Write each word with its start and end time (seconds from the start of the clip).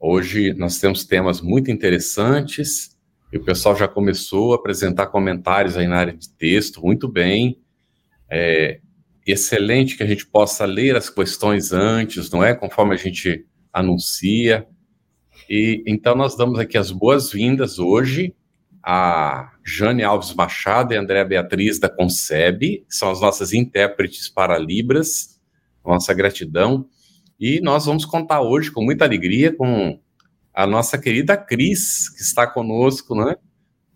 Hoje 0.00 0.54
nós 0.54 0.78
temos 0.78 1.04
temas 1.04 1.42
muito 1.42 1.70
interessantes 1.70 2.98
e 3.30 3.36
o 3.36 3.44
pessoal 3.44 3.76
já 3.76 3.86
começou 3.86 4.52
a 4.52 4.56
apresentar 4.56 5.08
comentários 5.08 5.76
aí 5.76 5.86
na 5.86 5.98
área 5.98 6.14
de 6.14 6.30
texto, 6.30 6.80
muito 6.80 7.06
bem. 7.06 7.60
É 8.30 8.80
excelente 9.26 9.96
que 9.96 10.02
a 10.02 10.06
gente 10.06 10.26
possa 10.26 10.64
ler 10.64 10.96
as 10.96 11.10
questões 11.10 11.70
antes, 11.72 12.30
não 12.30 12.42
é? 12.42 12.54
Conforme 12.54 12.94
a 12.94 12.98
gente 12.98 13.46
anuncia. 13.72 14.66
E 15.48 15.84
então 15.86 16.16
nós 16.16 16.34
damos 16.34 16.58
aqui 16.58 16.78
as 16.78 16.90
boas-vindas 16.90 17.78
hoje 17.78 18.34
a 18.82 19.52
Jane 19.64 20.02
Alves 20.02 20.34
Machado 20.34 20.94
e 20.94 20.96
Andréa 20.96 21.24
Beatriz 21.24 21.78
da 21.78 21.88
Concebe, 21.88 22.84
são 22.88 23.10
as 23.10 23.20
nossas 23.20 23.52
intérpretes 23.52 24.28
para 24.28 24.58
Libras. 24.58 25.38
Nossa 25.84 26.14
gratidão. 26.14 26.86
E 27.40 27.58
nós 27.62 27.86
vamos 27.86 28.04
contar 28.04 28.42
hoje 28.42 28.70
com 28.70 28.84
muita 28.84 29.06
alegria 29.06 29.50
com 29.50 29.98
a 30.52 30.66
nossa 30.66 30.98
querida 30.98 31.38
Cris, 31.38 32.10
que 32.10 32.20
está 32.20 32.46
conosco, 32.46 33.14
né? 33.14 33.36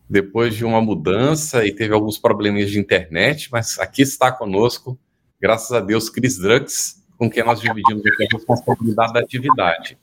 Depois 0.09 0.57
de 0.57 0.65
uma 0.65 0.81
mudança 0.81 1.67
e 1.67 1.71
teve 1.71 1.93
alguns 1.93 2.17
probleminhas 2.17 2.71
de 2.71 2.79
internet, 2.79 3.51
mas 3.53 3.79
aqui 3.79 4.01
está 4.01 4.33
conosco, 4.33 4.99
graças 5.39 5.73
a 5.73 5.81
Deus, 5.81 6.09
Cris 6.09 6.39
Drux, 6.39 7.05
com 7.19 7.29
quem 7.29 7.45
nós 7.45 7.61
dividimos 7.61 8.03
aqui 8.07 8.25
a 8.25 8.37
responsabilidade 8.37 9.13
da 9.13 9.21
atividade. 9.21 9.99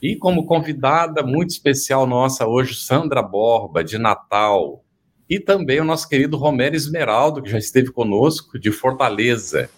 E 0.00 0.16
como 0.16 0.46
convidada 0.46 1.22
muito 1.22 1.50
especial 1.50 2.06
nossa 2.06 2.46
hoje, 2.46 2.74
Sandra 2.74 3.22
Borba, 3.22 3.84
de 3.84 3.98
Natal, 3.98 4.82
e 5.28 5.38
também 5.38 5.80
o 5.80 5.84
nosso 5.84 6.08
querido 6.08 6.36
Romero 6.38 6.76
Esmeraldo, 6.76 7.42
que 7.42 7.50
já 7.50 7.58
esteve 7.58 7.90
conosco, 7.90 8.58
de 8.58 8.70
Fortaleza. 8.70 9.68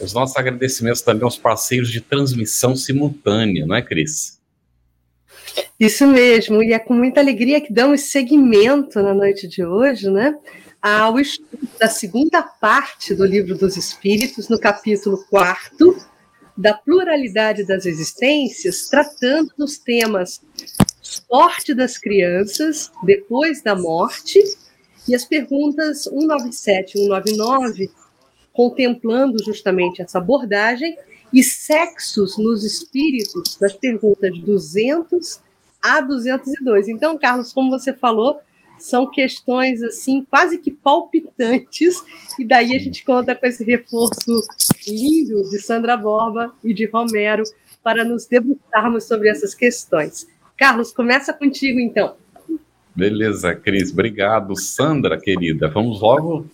Os 0.00 0.12
nossos 0.12 0.36
agradecimentos 0.36 1.02
também 1.02 1.24
aos 1.24 1.36
parceiros 1.36 1.90
de 1.90 2.00
transmissão 2.00 2.76
simultânea, 2.76 3.66
não 3.66 3.74
é, 3.74 3.82
Cris? 3.82 4.38
Isso 5.78 6.06
mesmo, 6.06 6.62
e 6.62 6.72
é 6.72 6.78
com 6.78 6.94
muita 6.94 7.20
alegria 7.20 7.60
que 7.60 7.72
damos 7.72 8.02
seguimento 8.02 9.02
na 9.02 9.14
noite 9.14 9.46
de 9.48 9.64
hoje, 9.64 10.10
né? 10.10 10.36
Ao 10.80 11.18
estudo 11.18 11.68
da 11.78 11.88
segunda 11.88 12.42
parte 12.42 13.14
do 13.14 13.24
Livro 13.24 13.56
dos 13.56 13.76
Espíritos, 13.76 14.48
no 14.48 14.58
capítulo 14.58 15.24
4, 15.30 15.96
da 16.56 16.74
pluralidade 16.74 17.64
das 17.64 17.86
existências, 17.86 18.88
tratando 18.88 19.52
dos 19.56 19.78
temas 19.78 20.40
sorte 21.00 21.74
das 21.74 21.98
crianças 21.98 22.90
depois 23.02 23.62
da 23.62 23.74
morte 23.74 24.40
e 25.08 25.14
as 25.14 25.24
perguntas 25.24 26.04
197 26.04 26.96
e 26.96 27.00
199 27.02 27.90
contemplando 28.54 29.42
justamente 29.44 30.00
essa 30.00 30.18
abordagem, 30.18 30.96
e 31.32 31.42
sexos 31.42 32.38
nos 32.38 32.64
espíritos, 32.64 33.56
das 33.60 33.72
perguntas 33.72 34.38
200 34.38 35.40
a 35.82 36.00
202. 36.00 36.88
Então, 36.88 37.18
Carlos, 37.18 37.52
como 37.52 37.70
você 37.70 37.92
falou, 37.92 38.38
são 38.78 39.10
questões 39.10 39.82
assim 39.82 40.24
quase 40.30 40.58
que 40.58 40.70
palpitantes, 40.70 42.02
e 42.38 42.44
daí 42.44 42.76
a 42.76 42.78
gente 42.78 43.04
conta 43.04 43.34
com 43.34 43.46
esse 43.46 43.64
reforço 43.64 44.42
lindo 44.86 45.50
de 45.50 45.58
Sandra 45.58 45.96
Borba 45.96 46.54
e 46.62 46.72
de 46.72 46.86
Romero 46.86 47.42
para 47.82 48.04
nos 48.04 48.26
debruçarmos 48.26 49.04
sobre 49.04 49.28
essas 49.28 49.54
questões. 49.54 50.28
Carlos, 50.56 50.92
começa 50.92 51.32
contigo 51.32 51.80
então. 51.80 52.14
Beleza, 52.94 53.54
Cris, 53.56 53.90
obrigado. 53.90 54.54
Sandra, 54.56 55.18
querida, 55.18 55.68
vamos 55.68 56.00
logo 56.00 56.46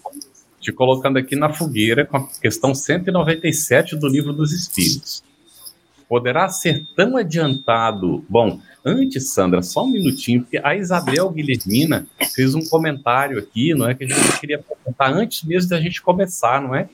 te 0.61 0.71
colocando 0.71 1.17
aqui 1.17 1.35
na 1.35 1.53
fogueira 1.53 2.05
com 2.05 2.19
a 2.19 2.29
questão 2.41 2.75
197 2.75 3.97
do 3.97 4.07
Livro 4.07 4.33
dos 4.33 4.53
Espíritos. 4.53 5.25
Poderá 6.09 6.49
ser 6.49 6.85
tão 6.95 7.17
adiantado. 7.17 8.25
Bom, 8.29 8.61
antes, 8.85 9.31
Sandra, 9.31 9.63
só 9.63 9.85
um 9.85 9.91
minutinho, 9.91 10.43
porque 10.43 10.61
a 10.63 10.77
Isabel 10.77 11.31
Guilhermina 11.31 12.07
fez 12.35 12.55
um 12.55 12.65
comentário 12.69 13.39
aqui, 13.39 13.73
não 13.75 13.89
é? 13.89 13.95
Que 13.95 14.05
a 14.05 14.09
gente 14.09 14.41
queria 14.41 14.59
perguntar 14.59 15.13
antes 15.13 15.45
mesmo 15.45 15.71
da 15.71 15.81
gente 15.81 16.03
começar, 16.03 16.61
não 16.61 16.75
é? 16.75 16.89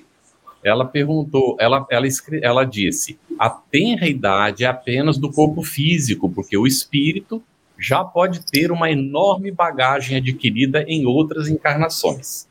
Ela 0.62 0.84
perguntou, 0.84 1.56
ela, 1.58 1.86
ela, 1.90 2.06
ela 2.42 2.64
disse: 2.64 3.18
a 3.38 3.48
tenra 3.48 4.06
idade 4.06 4.64
é 4.64 4.66
apenas 4.66 5.16
do 5.16 5.30
corpo 5.30 5.62
físico, 5.62 6.28
porque 6.28 6.56
o 6.56 6.66
espírito 6.66 7.42
já 7.78 8.04
pode 8.04 8.44
ter 8.46 8.70
uma 8.70 8.90
enorme 8.90 9.50
bagagem 9.50 10.16
adquirida 10.16 10.82
em 10.86 11.06
outras 11.06 11.48
encarnações. 11.48 12.48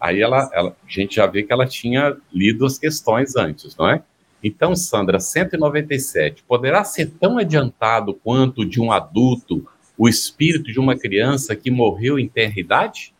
Aí 0.00 0.20
ela, 0.20 0.48
ela, 0.52 0.70
a 0.70 0.90
gente 0.90 1.16
já 1.16 1.26
vê 1.26 1.42
que 1.42 1.52
ela 1.52 1.66
tinha 1.66 2.16
lido 2.32 2.64
as 2.64 2.78
questões 2.78 3.36
antes, 3.36 3.76
não 3.76 3.88
é? 3.88 4.02
Então, 4.42 4.76
Sandra, 4.76 5.18
197, 5.18 6.44
poderá 6.44 6.84
ser 6.84 7.10
tão 7.18 7.38
adiantado 7.38 8.14
quanto 8.14 8.64
de 8.64 8.80
um 8.80 8.92
adulto 8.92 9.66
o 9.98 10.08
espírito 10.08 10.70
de 10.72 10.78
uma 10.78 10.96
criança 10.96 11.56
que 11.56 11.70
morreu 11.70 12.18
em 12.18 12.28
tenra 12.28 12.60
idade? 12.60 13.12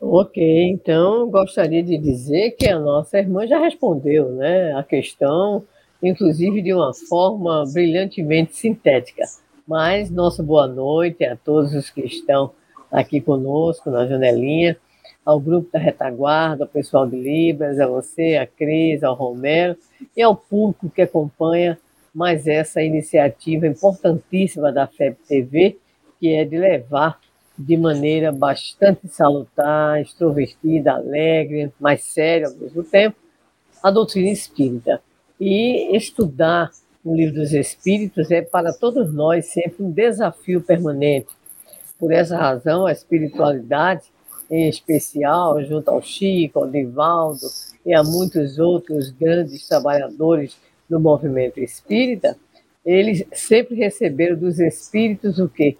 Ok, 0.00 0.70
então 0.70 1.30
gostaria 1.30 1.82
de 1.82 1.96
dizer 1.96 2.50
que 2.58 2.68
a 2.68 2.78
nossa 2.78 3.18
irmã 3.18 3.46
já 3.46 3.58
respondeu 3.58 4.32
né, 4.32 4.74
a 4.74 4.82
questão, 4.82 5.64
inclusive 6.02 6.60
de 6.60 6.74
uma 6.74 6.92
forma 6.92 7.64
brilhantemente 7.72 8.56
sintética. 8.56 9.22
Mas 9.66 10.10
nossa 10.10 10.42
boa 10.42 10.66
noite 10.66 11.24
a 11.24 11.36
todos 11.36 11.74
os 11.74 11.88
que 11.88 12.02
estão 12.02 12.52
aqui 12.94 13.20
conosco 13.20 13.90
na 13.90 14.06
janelinha, 14.06 14.76
ao 15.26 15.40
grupo 15.40 15.68
da 15.72 15.78
retaguarda, 15.78 16.64
ao 16.64 16.68
pessoal 16.68 17.06
de 17.06 17.16
Libras, 17.16 17.80
a 17.80 17.86
você, 17.86 18.36
a 18.36 18.46
Cris, 18.46 19.02
ao 19.02 19.14
Romero 19.14 19.76
e 20.16 20.22
ao 20.22 20.36
público 20.36 20.88
que 20.88 21.02
acompanha 21.02 21.78
mais 22.14 22.46
essa 22.46 22.80
iniciativa 22.82 23.66
importantíssima 23.66 24.70
da 24.70 24.86
FEB 24.86 25.16
TV, 25.26 25.78
que 26.20 26.32
é 26.32 26.44
de 26.44 26.56
levar 26.56 27.18
de 27.58 27.76
maneira 27.76 28.30
bastante 28.30 29.08
salutar, 29.08 30.00
extrovertida, 30.00 30.92
alegre, 30.92 31.72
mais 31.80 32.04
séria 32.04 32.46
ao 32.46 32.54
mesmo 32.54 32.84
tempo, 32.84 33.16
a 33.82 33.90
doutrina 33.90 34.30
espírita. 34.30 35.00
E 35.40 35.96
estudar 35.96 36.70
o 37.04 37.14
livro 37.14 37.34
dos 37.34 37.52
Espíritos 37.52 38.30
é 38.30 38.40
para 38.42 38.72
todos 38.72 39.12
nós 39.12 39.46
sempre 39.46 39.82
um 39.84 39.90
desafio 39.90 40.60
permanente, 40.60 41.28
por 42.04 42.12
essa 42.12 42.36
razão, 42.36 42.84
a 42.84 42.92
espiritualidade, 42.92 44.02
em 44.50 44.68
especial, 44.68 45.64
junto 45.64 45.90
ao 45.90 46.02
Chico, 46.02 46.58
ao 46.58 46.70
Divaldo 46.70 47.46
e 47.86 47.94
a 47.94 48.02
muitos 48.04 48.58
outros 48.58 49.08
grandes 49.08 49.66
trabalhadores 49.66 50.54
do 50.86 51.00
movimento 51.00 51.60
espírita, 51.60 52.36
eles 52.84 53.24
sempre 53.32 53.74
receberam 53.74 54.36
dos 54.36 54.58
espíritos 54.58 55.38
o 55.38 55.48
quê? 55.48 55.78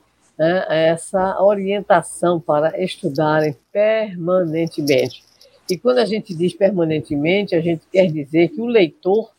essa 0.70 1.42
orientação 1.42 2.40
para 2.40 2.82
estudarem 2.82 3.54
permanentemente. 3.70 5.22
E 5.70 5.76
quando 5.76 5.98
a 5.98 6.06
gente 6.06 6.34
diz 6.34 6.54
permanentemente, 6.54 7.54
a 7.54 7.60
gente 7.60 7.82
quer 7.92 8.10
dizer 8.10 8.48
que 8.48 8.62
o 8.62 8.66
leitor 8.66 9.30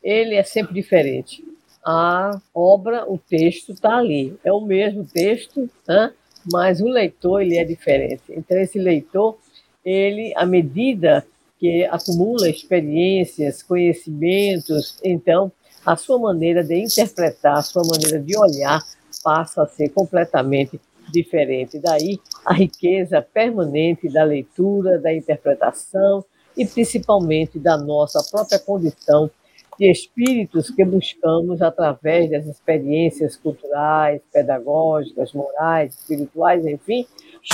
ele 0.00 0.36
é 0.36 0.44
sempre 0.44 0.72
diferente. 0.72 1.44
A 1.84 2.40
obra, 2.54 3.04
o 3.10 3.18
texto 3.18 3.72
está 3.72 3.96
ali, 3.96 4.38
é 4.44 4.52
o 4.52 4.60
mesmo 4.60 5.04
texto, 5.04 5.68
né? 5.86 6.12
Mas 6.52 6.80
o 6.80 6.88
leitor 6.88 7.42
ele 7.42 7.56
é 7.56 7.64
diferente. 7.64 8.22
Então 8.30 8.58
esse 8.58 8.78
leitor, 8.78 9.36
ele 9.84 10.32
à 10.36 10.46
medida 10.46 11.26
que 11.58 11.84
acumula 11.84 12.48
experiências, 12.48 13.62
conhecimentos, 13.62 14.98
então 15.02 15.50
a 15.84 15.96
sua 15.96 16.18
maneira 16.18 16.62
de 16.62 16.76
interpretar, 16.76 17.58
a 17.58 17.62
sua 17.62 17.82
maneira 17.84 18.20
de 18.20 18.38
olhar 18.38 18.80
passa 19.22 19.62
a 19.62 19.66
ser 19.66 19.88
completamente 19.88 20.80
diferente. 21.12 21.78
Daí 21.78 22.20
a 22.44 22.52
riqueza 22.52 23.20
permanente 23.22 24.08
da 24.08 24.22
leitura, 24.24 24.98
da 24.98 25.12
interpretação 25.12 26.24
e 26.56 26.66
principalmente 26.66 27.58
da 27.58 27.76
nossa 27.76 28.22
própria 28.30 28.58
condição 28.58 29.30
de 29.78 29.90
espíritos 29.90 30.70
que 30.70 30.84
buscamos 30.84 31.62
através 31.62 32.30
das 32.30 32.46
experiências 32.46 33.36
culturais, 33.36 34.20
pedagógicas, 34.32 35.32
morais, 35.32 35.94
espirituais, 35.94 36.66
enfim, 36.66 37.06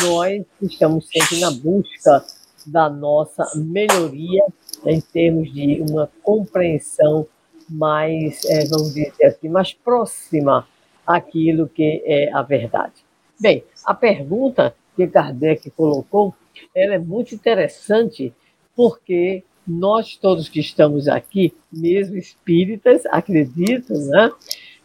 nós 0.02 0.42
estamos 0.62 1.08
sempre 1.08 1.40
na 1.40 1.50
busca 1.50 2.24
da 2.66 2.88
nossa 2.88 3.44
melhoria 3.56 4.44
em 4.86 5.00
termos 5.00 5.52
de 5.52 5.82
uma 5.88 6.10
compreensão 6.22 7.26
mais, 7.68 8.44
é, 8.46 8.64
vamos 8.66 8.94
dizer 8.94 9.12
assim, 9.24 9.48
mais 9.48 9.72
próxima 9.72 10.66
aquilo 11.06 11.68
que 11.68 12.02
é 12.06 12.32
a 12.32 12.42
verdade. 12.42 13.04
Bem, 13.38 13.64
a 13.84 13.94
pergunta 13.94 14.74
que 14.96 15.06
Kardec 15.06 15.70
colocou, 15.72 16.34
ela 16.74 16.94
é 16.94 16.98
muito 16.98 17.34
interessante, 17.34 18.32
porque 18.74 19.42
nós 19.66 20.16
todos 20.16 20.48
que 20.48 20.60
estamos 20.60 21.08
aqui, 21.08 21.54
mesmo 21.72 22.16
espíritas, 22.16 23.04
acredito, 23.06 23.92
né? 23.94 24.30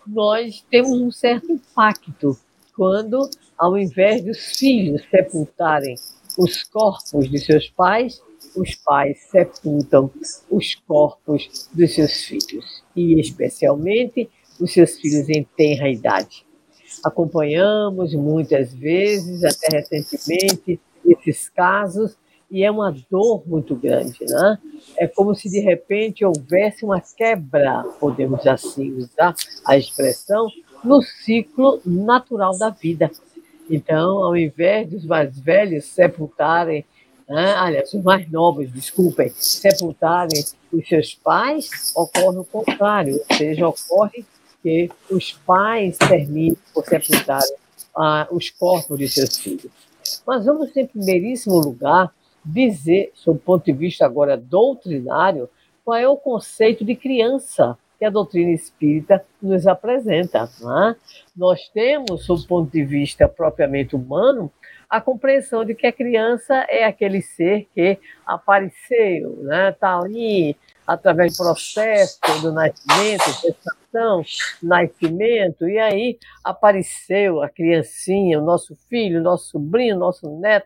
Nós 0.08 0.66
temos 0.70 0.92
um 0.92 1.12
certo 1.12 1.52
impacto 1.52 2.38
quando, 2.76 3.30
ao 3.58 3.78
invés 3.78 4.24
dos 4.24 4.58
filhos 4.58 5.02
sepultarem 5.10 5.96
os 6.38 6.64
corpos 6.64 7.30
de 7.30 7.38
seus 7.38 7.70
pais, 7.70 8.22
os 8.56 8.76
pais 8.76 9.20
sepultam 9.30 10.10
os 10.50 10.76
corpos 10.76 11.70
dos 11.74 11.94
seus 11.94 12.24
filhos, 12.24 12.84
e 12.96 13.20
especialmente 13.20 14.30
os 14.60 14.72
seus 14.72 14.98
filhos 14.98 15.28
em 15.30 15.44
tenra 15.58 15.90
idade. 15.90 16.46
Acompanhamos 17.04 18.14
muitas 18.14 18.74
vezes, 18.74 19.44
até 19.44 19.78
recentemente, 19.78 20.80
esses 21.06 21.50
casos, 21.50 22.18
e 22.52 22.64
é 22.64 22.72
uma 22.72 22.96
dor 23.10 23.44
muito 23.46 23.76
grande, 23.76 24.18
né? 24.22 24.58
É 24.98 25.08
como 25.08 25.36
se 25.36 25.50
de 25.50 25.60
repente 25.60 26.26
houvesse 26.26 26.84
uma 26.84 27.00
quebra, 27.00 27.84
podemos 28.00 28.46
assim 28.48 28.92
usar 28.94 29.36
a 29.66 29.78
expressão, 29.78 30.48
no 30.84 31.02
ciclo 31.02 31.82
natural 31.86 32.58
da 32.58 32.70
vida. 32.70 33.12
Então, 33.70 34.24
ao 34.24 34.36
invés 34.36 34.90
dos 34.90 35.06
mais 35.06 35.38
velhos 35.38 35.86
sepultarem, 35.86 36.86
né, 37.28 37.54
aliás, 37.54 37.94
os 37.94 38.04
mais 38.04 38.30
novos, 38.32 38.72
desculpem, 38.72 39.32
sepultarem 39.36 40.44
os 40.72 40.88
seus 40.88 41.14
pais, 41.14 41.94
ocorre 41.96 42.38
o 42.38 42.46
contrário, 42.46 43.22
ou 43.30 43.38
seja, 43.38 43.68
ocorre 43.68 44.26
que 44.64 44.90
os 45.12 45.34
pais 45.46 45.98
terminem 45.98 46.58
por 46.74 46.84
sepultarem 46.86 47.56
ah, 47.96 48.28
os 48.32 48.50
corpos 48.50 48.98
de 48.98 49.08
seus 49.08 49.38
filhos. 49.38 49.72
Mas 50.26 50.46
vamos, 50.46 50.76
em 50.76 50.88
primeiríssimo 50.88 51.60
lugar, 51.60 52.12
dizer, 52.44 53.12
sob 53.14 53.38
o 53.38 53.42
ponto 53.42 53.66
de 53.66 53.74
vista 53.74 54.06
agora 54.06 54.38
doutrinário, 54.38 55.50
qual 55.84 55.98
é 55.98 56.08
o 56.08 56.18
conceito 56.18 56.86
de 56.86 56.96
criança 56.96 57.78
que 58.00 58.06
a 58.06 58.10
doutrina 58.10 58.52
espírita 58.52 59.24
nos 59.42 59.68
apresenta. 59.68 60.40
É? 60.40 60.96
Nós 61.36 61.68
temos, 61.74 62.26
sob 62.26 62.42
o 62.42 62.48
ponto 62.48 62.72
de 62.72 62.84
vista 62.84 63.28
propriamente 63.28 63.94
humano, 63.94 64.50
a 64.90 65.00
compreensão 65.00 65.64
de 65.64 65.76
que 65.76 65.86
a 65.86 65.92
criança 65.92 66.66
é 66.70 66.86
aquele 66.86 67.22
ser 67.22 67.68
que 67.76 68.00
apareceu, 68.26 69.34
está 69.34 69.44
né? 69.44 69.72
Tá 69.74 70.00
ali 70.00 70.56
através 70.88 71.38
do 71.38 71.44
processo 71.44 72.20
do 72.42 72.52
nascimento, 72.52 73.26
gestação, 73.44 74.24
nascimento, 74.64 75.70
e 75.70 75.78
aí 75.78 76.18
apareceu 76.44 77.44
a 77.44 77.50
criancinha, 77.50 78.40
o 78.40 78.44
nosso 78.44 78.76
filho, 78.90 79.20
o 79.20 79.24
nosso 79.24 79.52
sobrinho, 79.52 79.96
o 79.96 80.00
nosso 80.00 80.28
neto, 80.40 80.66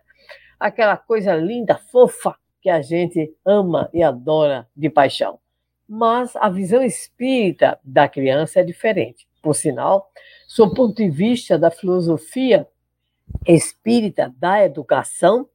aquela 0.68 0.98
coisa 0.98 1.36
linda, 1.36 1.78
fofa, 1.78 2.36
que 2.62 2.70
a 2.70 2.82
gente 2.82 3.36
ama 3.46 3.90
e 3.94 4.02
adora 4.02 4.68
de 4.76 4.90
paixão 4.90 5.40
mas 5.88 6.36
a 6.38 6.50
visão 6.50 6.82
espírita 6.84 7.80
da 7.84 8.08
criança 8.08 8.60
é 8.60 8.64
diferente. 8.64 9.28
Por 9.42 9.54
sinal, 9.54 10.10
sob 10.48 10.74
ponto 10.74 10.96
de 10.96 11.10
vista 11.10 11.58
da 11.58 11.70
filosofia 11.70 12.68
espírita 13.48 14.34
da 14.38 14.64
educação, 14.64 15.48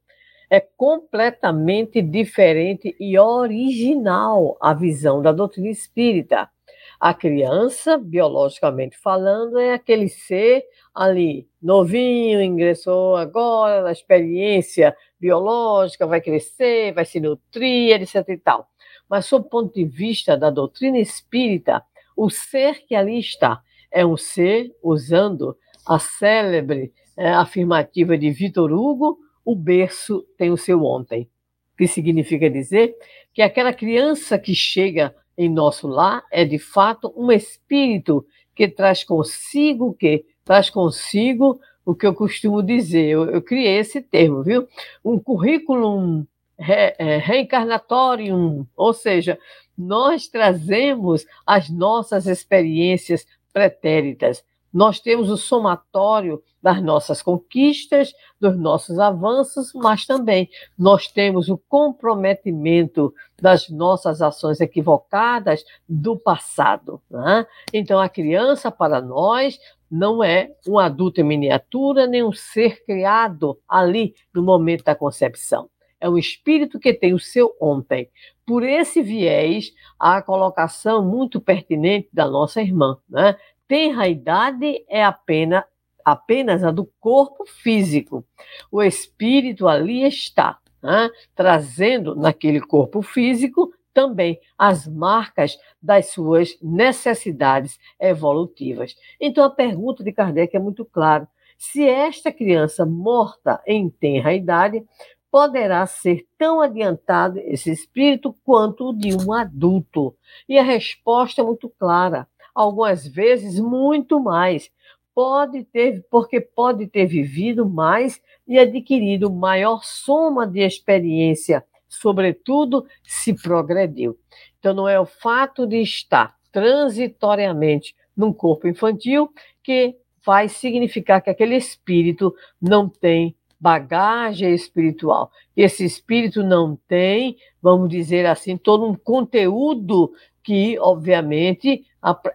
é 0.49 0.59
completamente 0.59 2.01
diferente 2.01 2.95
e 2.99 3.17
original 3.19 4.57
a 4.61 4.73
visão 4.73 5.21
da 5.21 5.31
doutrina 5.31 5.69
espírita. 5.69 6.49
A 6.99 7.13
criança, 7.13 7.97
biologicamente 7.97 8.97
falando, 8.97 9.57
é 9.57 9.73
aquele 9.73 10.09
ser 10.09 10.65
ali, 10.93 11.47
novinho, 11.61 12.41
ingressou 12.41 13.15
agora 13.15 13.81
na 13.81 13.91
experiência 13.91 14.93
biológica, 15.17 16.05
vai 16.05 16.19
crescer, 16.19 16.93
vai 16.93 17.05
se 17.05 17.21
nutrir, 17.21 18.01
etc 18.01 18.27
e 18.27 18.37
tal. 18.37 18.67
Mas, 19.09 19.25
sob 19.25 19.45
o 19.45 19.49
ponto 19.49 19.73
de 19.73 19.85
vista 19.85 20.35
da 20.35 20.49
doutrina 20.49 20.99
espírita, 20.99 21.81
o 22.17 22.29
ser 22.29 22.85
que 22.85 22.93
ali 22.93 23.17
está 23.17 23.61
é 23.89 24.05
um 24.05 24.17
ser, 24.17 24.75
usando 24.83 25.57
a 25.87 25.97
célebre 25.99 26.93
é, 27.17 27.29
afirmativa 27.29 28.17
de 28.17 28.29
Vitor 28.29 28.71
Hugo, 28.71 29.17
o 29.43 29.55
berço 29.55 30.25
tem 30.37 30.51
o 30.51 30.57
seu 30.57 30.83
ontem. 30.83 31.29
Que 31.77 31.87
significa 31.87 32.49
dizer 32.49 32.93
que 33.33 33.41
aquela 33.41 33.73
criança 33.73 34.37
que 34.37 34.53
chega 34.53 35.15
em 35.39 35.47
nosso 35.47 35.87
lar 35.87 36.25
é 36.29 36.43
de 36.43 36.59
fato 36.59 37.13
um 37.15 37.31
espírito 37.31 38.25
que 38.53 38.67
traz 38.67 39.05
consigo 39.05 39.93
que 39.93 40.25
traz 40.43 40.69
consigo 40.69 41.61
o 41.85 41.95
que 41.95 42.05
eu 42.05 42.13
costumo 42.13 42.61
dizer. 42.61 43.05
Eu, 43.05 43.29
eu 43.31 43.41
criei 43.41 43.77
esse 43.77 44.01
termo, 44.01 44.43
viu? 44.43 44.67
Um 45.03 45.17
currículo 45.17 46.27
re, 46.57 46.93
é, 46.99 47.17
reencarnatorium, 47.17 48.67
ou 48.75 48.93
seja, 48.93 49.39
nós 49.77 50.27
trazemos 50.27 51.25
as 51.47 51.69
nossas 51.69 52.27
experiências 52.27 53.25
pretéritas. 53.53 54.43
Nós 54.73 54.99
temos 54.99 55.29
o 55.29 55.37
somatório 55.37 56.41
das 56.61 56.81
nossas 56.81 57.21
conquistas, 57.21 58.13
dos 58.39 58.57
nossos 58.57 58.99
avanços, 58.99 59.71
mas 59.73 60.05
também 60.05 60.49
nós 60.77 61.07
temos 61.07 61.49
o 61.49 61.57
comprometimento 61.57 63.13
das 63.41 63.69
nossas 63.69 64.21
ações 64.21 64.59
equivocadas 64.61 65.63
do 65.87 66.17
passado. 66.17 67.01
Né? 67.09 67.45
Então, 67.73 67.99
a 67.99 68.09
criança, 68.09 68.69
para 68.69 69.01
nós, 69.01 69.59
não 69.89 70.23
é 70.23 70.51
um 70.67 70.77
adulto 70.77 71.21
em 71.21 71.23
miniatura, 71.23 72.05
nem 72.05 72.23
um 72.23 72.31
ser 72.31 72.83
criado 72.85 73.57
ali 73.67 74.13
no 74.33 74.43
momento 74.43 74.83
da 74.83 74.93
concepção 74.93 75.69
é 75.99 76.09
um 76.09 76.17
espírito 76.17 76.79
que 76.79 76.93
tem 76.93 77.13
o 77.13 77.19
seu 77.19 77.55
ontem. 77.59 78.09
Por 78.45 78.63
esse 78.63 79.01
viés, 79.01 79.73
a 79.99 80.21
colocação 80.21 81.03
muito 81.03 81.39
pertinente 81.41 82.09
da 82.11 82.27
nossa 82.27 82.61
irmã, 82.61 82.97
né? 83.07 83.35
Tenra 83.69 84.07
idade 84.07 84.83
é 84.89 85.03
apenas, 85.03 85.63
apenas 86.03 86.63
a 86.63 86.71
do 86.71 86.89
corpo 86.99 87.45
físico. 87.45 88.25
O 88.71 88.81
espírito 88.81 89.67
ali 89.67 90.07
está, 90.07 90.57
né? 90.81 91.07
trazendo 91.35 92.15
naquele 92.15 92.59
corpo 92.59 93.03
físico 93.03 93.71
também 93.93 94.39
as 94.57 94.87
marcas 94.87 95.55
das 95.79 96.07
suas 96.07 96.57
necessidades 96.63 97.79
evolutivas. 97.99 98.95
Então 99.21 99.43
a 99.43 99.51
pergunta 99.51 100.03
de 100.03 100.11
Kardec 100.11 100.55
é 100.55 100.59
muito 100.59 100.83
clara. 100.83 101.27
Se 101.55 101.87
esta 101.87 102.31
criança 102.31 102.87
morta 102.87 103.61
em 103.67 103.87
tenra 103.87 104.33
idade 104.33 104.83
poderá 105.29 105.85
ser 105.85 106.25
tão 106.39 106.59
adiantado 106.59 107.37
esse 107.37 107.69
espírito 107.69 108.35
quanto 108.43 108.89
o 108.89 108.97
de 108.97 109.13
um 109.13 109.31
adulto? 109.31 110.15
E 110.47 110.57
a 110.57 110.63
resposta 110.63 111.41
é 111.41 111.43
muito 111.45 111.69
clara. 111.69 112.27
Algumas 112.59 113.07
vezes, 113.07 113.57
muito 113.57 114.19
mais. 114.19 114.69
Pode 115.15 115.63
ter, 115.63 116.05
porque 116.11 116.41
pode 116.41 116.87
ter 116.87 117.05
vivido 117.05 117.65
mais 117.65 118.21
e 118.45 118.59
adquirido 118.59 119.31
maior 119.31 119.81
soma 119.81 120.45
de 120.45 120.59
experiência, 120.59 121.63
sobretudo 121.87 122.85
se 123.01 123.33
progrediu. 123.33 124.19
Então, 124.59 124.73
não 124.73 124.89
é 124.89 124.99
o 124.99 125.05
fato 125.05 125.65
de 125.65 125.77
estar 125.77 126.35
transitoriamente 126.51 127.95
num 128.13 128.33
corpo 128.33 128.67
infantil 128.67 129.31
que 129.63 129.95
vai 130.25 130.49
significar 130.49 131.21
que 131.21 131.29
aquele 131.29 131.55
espírito 131.55 132.35
não 132.61 132.89
tem 132.89 133.37
bagagem 133.57 134.53
espiritual. 134.53 135.31
Esse 135.55 135.85
espírito 135.85 136.43
não 136.43 136.77
tem, 136.89 137.37
vamos 137.61 137.89
dizer 137.89 138.25
assim, 138.25 138.57
todo 138.57 138.85
um 138.85 138.95
conteúdo 138.95 140.13
que, 140.43 140.77
obviamente, 140.79 141.85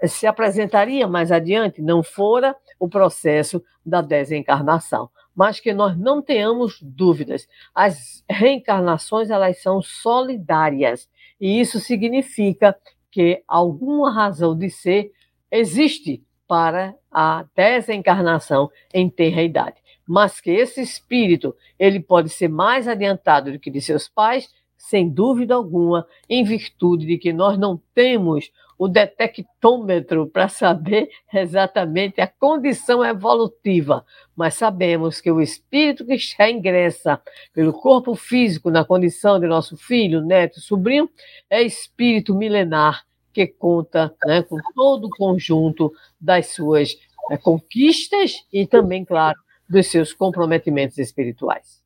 se 0.07 0.27
apresentaria 0.27 1.07
mais 1.07 1.33
adiante, 1.33 1.83
não 1.83 2.03
fora 2.03 2.55
o 2.79 2.89
processo 2.89 3.63
da 3.85 4.01
desencarnação. 4.01 5.11
Mas 5.35 5.59
que 5.59 5.73
nós 5.73 5.99
não 5.99 6.23
tenhamos 6.23 6.79
dúvidas. 6.81 7.49
As 7.75 8.25
reencarnações, 8.31 9.31
elas 9.31 9.61
são 9.61 9.83
solidárias. 9.83 11.09
E 11.41 11.61
isso 11.61 11.81
significa 11.81 12.77
que 13.11 13.43
alguma 13.49 14.13
razão 14.13 14.57
de 14.57 14.71
ser 14.71 15.11
existe 15.51 16.23
para 16.47 16.95
a 17.11 17.45
desencarnação 17.57 18.71
em 18.93 19.09
terra 19.09 19.43
idade 19.43 19.85
mas 20.07 20.41
que 20.41 20.51
esse 20.51 20.81
espírito 20.83 21.57
ele 21.79 22.01
pode 22.01 22.29
ser 22.29 22.49
mais 22.49 22.87
adiantado 22.87 23.53
do 23.53 23.59
que 23.59 23.71
de 23.71 23.81
seus 23.81 24.09
pais, 24.09 24.51
sem 24.89 25.09
dúvida 25.09 25.55
alguma, 25.55 26.07
em 26.29 26.45
virtude 26.45 27.07
de 27.07 27.19
que 27.19 27.33
nós 27.33 27.59
não 27.59 27.81
temos 27.95 28.51
o 28.79 28.89
detectômetro 28.89 30.27
para 30.27 30.49
saber 30.49 31.09
exatamente 31.33 32.21
a 32.21 32.27
condição 32.27 33.05
evolutiva, 33.05 34.05
mas 34.37 34.55
sabemos 34.55 35.21
que 35.21 35.31
o 35.31 35.41
espírito 35.41 36.05
que 36.05 36.19
já 36.19 36.51
ingressa 36.51 37.21
pelo 37.53 37.73
corpo 37.73 38.15
físico 38.15 38.71
na 38.71 38.85
condição 38.85 39.39
de 39.39 39.47
nosso 39.47 39.77
filho, 39.77 40.21
neto, 40.21 40.61
sobrinho, 40.61 41.09
é 41.49 41.63
espírito 41.63 42.35
milenar 42.35 43.05
que 43.33 43.47
conta 43.47 44.15
né, 44.25 44.43
com 44.43 44.59
todo 44.75 45.07
o 45.07 45.11
conjunto 45.11 45.93
das 46.21 46.49
suas 46.49 46.97
é, 47.31 47.37
conquistas 47.37 48.45
e 48.53 48.67
também, 48.67 49.05
claro, 49.05 49.39
dos 49.69 49.87
seus 49.87 50.13
comprometimentos 50.13 50.99
espirituais. 50.99 51.84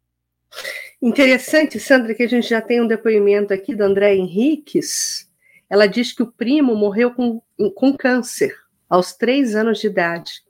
Interessante, 1.01 1.79
Sandra, 1.79 2.15
que 2.15 2.23
a 2.23 2.29
gente 2.29 2.49
já 2.49 2.61
tem 2.61 2.81
um 2.81 2.87
depoimento 2.87 3.55
aqui 3.55 3.75
da 3.75 3.85
André 3.85 4.17
Henriques. 4.17 5.31
Ela 5.71 5.87
diz 5.87 6.13
que 6.13 6.23
o 6.23 6.33
primo 6.33 6.75
morreu 6.75 7.13
com, 7.13 7.41
com 7.75 7.97
câncer 7.97 8.55
aos 8.89 9.13
três 9.13 9.55
anos 9.55 9.81
de 9.81 9.87
idade. 9.87 10.43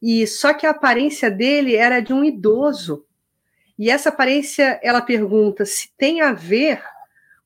E 0.00 0.26
só 0.26 0.54
que 0.54 0.66
a 0.66 0.70
aparência 0.70 1.30
dele 1.30 1.76
era 1.76 2.00
de 2.00 2.12
um 2.12 2.24
idoso. 2.24 3.04
E 3.78 3.90
essa 3.90 4.08
aparência, 4.08 4.80
ela 4.82 5.00
pergunta 5.00 5.64
se 5.64 5.90
tem 5.96 6.20
a 6.20 6.32
ver 6.32 6.82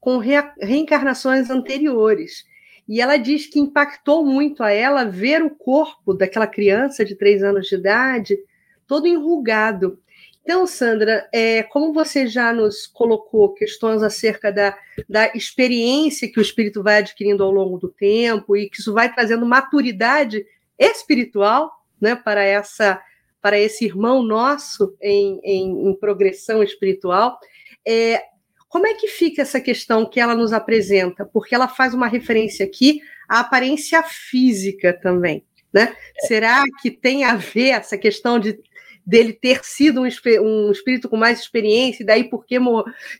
com 0.00 0.18
reencarnações 0.18 1.50
anteriores. 1.50 2.44
E 2.88 3.00
ela 3.00 3.16
diz 3.16 3.46
que 3.46 3.60
impactou 3.60 4.24
muito 4.24 4.62
a 4.62 4.70
ela 4.70 5.04
ver 5.04 5.42
o 5.42 5.50
corpo 5.50 6.14
daquela 6.14 6.46
criança 6.46 7.04
de 7.04 7.14
três 7.14 7.42
anos 7.42 7.68
de 7.68 7.74
idade 7.74 8.38
todo 8.86 9.06
enrugado. 9.06 10.01
Então, 10.42 10.66
Sandra, 10.66 11.28
é, 11.32 11.62
como 11.62 11.92
você 11.92 12.26
já 12.26 12.52
nos 12.52 12.86
colocou 12.86 13.54
questões 13.54 14.02
acerca 14.02 14.52
da, 14.52 14.76
da 15.08 15.32
experiência 15.34 16.30
que 16.30 16.40
o 16.40 16.42
espírito 16.42 16.82
vai 16.82 16.98
adquirindo 16.98 17.44
ao 17.44 17.50
longo 17.52 17.78
do 17.78 17.88
tempo 17.88 18.56
e 18.56 18.68
que 18.68 18.80
isso 18.80 18.92
vai 18.92 19.12
trazendo 19.12 19.46
maturidade 19.46 20.44
espiritual 20.76 21.70
né, 22.00 22.16
para, 22.16 22.42
essa, 22.42 23.00
para 23.40 23.56
esse 23.58 23.84
irmão 23.84 24.20
nosso 24.20 24.96
em, 25.00 25.40
em, 25.44 25.88
em 25.88 25.94
progressão 25.94 26.60
espiritual, 26.60 27.38
é, 27.86 28.20
como 28.68 28.86
é 28.86 28.94
que 28.94 29.06
fica 29.06 29.42
essa 29.42 29.60
questão 29.60 30.04
que 30.08 30.18
ela 30.18 30.34
nos 30.34 30.52
apresenta? 30.52 31.24
Porque 31.24 31.54
ela 31.54 31.68
faz 31.68 31.94
uma 31.94 32.08
referência 32.08 32.66
aqui 32.66 33.00
à 33.28 33.40
aparência 33.40 34.02
física 34.02 34.92
também. 34.92 35.44
Né? 35.72 35.94
Será 36.26 36.64
que 36.80 36.90
tem 36.90 37.24
a 37.24 37.36
ver 37.36 37.68
essa 37.70 37.96
questão 37.96 38.38
de 38.38 38.58
dele 39.04 39.32
ter 39.32 39.64
sido 39.64 40.00
um, 40.00 40.08
um 40.40 40.70
espírito 40.70 41.08
com 41.08 41.16
mais 41.16 41.40
experiência, 41.40 42.02
e 42.02 42.06
daí 42.06 42.24
porque 42.24 42.58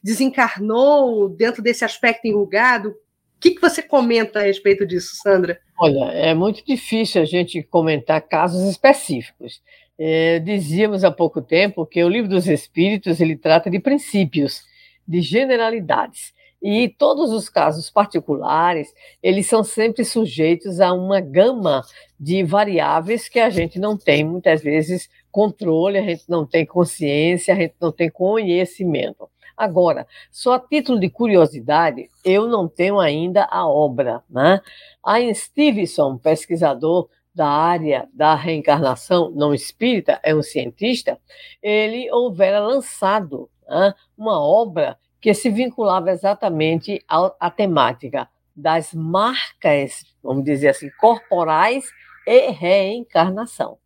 desencarnou 0.03 1.29
dentro 1.29 1.63
desse 1.63 1.85
aspecto 1.85 2.27
enrugado? 2.27 2.91
O 2.91 3.41
que, 3.41 3.51
que 3.51 3.61
você 3.61 3.83
comenta 3.83 4.39
a 4.39 4.43
respeito 4.43 4.87
disso, 4.87 5.17
Sandra? 5.17 5.59
Olha, 5.79 6.13
é 6.13 6.33
muito 6.33 6.65
difícil 6.65 7.21
a 7.21 7.25
gente 7.25 7.63
comentar 7.65 8.21
casos 8.23 8.63
específicos. 8.69 9.61
É, 9.99 10.39
dizíamos 10.39 11.03
há 11.05 11.11
pouco 11.11 11.43
tempo 11.43 11.85
que 11.85 12.03
o 12.03 12.09
livro 12.09 12.31
dos 12.31 12.47
Espíritos 12.47 13.21
ele 13.21 13.37
trata 13.37 13.69
de 13.69 13.81
princípios, 13.81 14.63
de 15.07 15.21
generalidades. 15.21 16.33
E 16.63 16.89
todos 16.89 17.33
os 17.33 17.49
casos 17.49 17.91
particulares, 17.91 18.95
eles 19.21 19.47
são 19.49 19.65
sempre 19.65 20.05
sujeitos 20.05 20.81
a 20.81 20.93
uma 20.93 21.21
gama 21.21 21.83
de 22.19 22.45
variáveis 22.45 23.29
que 23.29 23.41
a 23.41 23.51
gente 23.51 23.81
não 23.81 23.97
tem 23.97 24.23
muitas 24.23 24.63
vezes 24.63 25.11
controle, 25.33 25.99
a 25.99 26.03
gente 26.03 26.25
não 26.29 26.47
tem 26.47 26.65
consciência, 26.65 27.55
a 27.55 27.57
gente 27.57 27.75
não 27.81 27.91
tem 27.91 28.09
conhecimento. 28.11 29.29
Agora, 29.57 30.07
só 30.31 30.55
a 30.55 30.61
título 30.61 31.01
de 31.01 31.09
curiosidade, 31.11 32.11
eu 32.25 32.47
não 32.47 32.69
tenho 32.69 33.01
ainda 33.01 33.45
a 33.51 33.67
obra. 33.67 34.23
Né? 34.29 34.61
A 35.05 35.19
Stevenson, 35.35 36.19
pesquisador 36.19 37.09
da 37.35 37.49
área 37.49 38.09
da 38.13 38.35
reencarnação 38.35 39.31
não 39.31 39.55
espírita, 39.55 40.21
é 40.23 40.35
um 40.35 40.43
cientista, 40.43 41.19
ele 41.63 42.11
houvera 42.11 42.61
lançado 42.61 43.49
né, 43.67 43.95
uma 44.17 44.39
obra 44.41 44.99
que 45.21 45.33
se 45.33 45.49
vinculava 45.49 46.11
exatamente 46.11 47.03
à 47.09 47.51
temática 47.51 48.29
das 48.55 48.93
marcas, 48.93 50.05
vamos 50.23 50.45
dizer 50.45 50.69
assim, 50.69 50.91
corporais 51.01 51.89
e 52.27 52.51
reencarnação. 52.51 53.79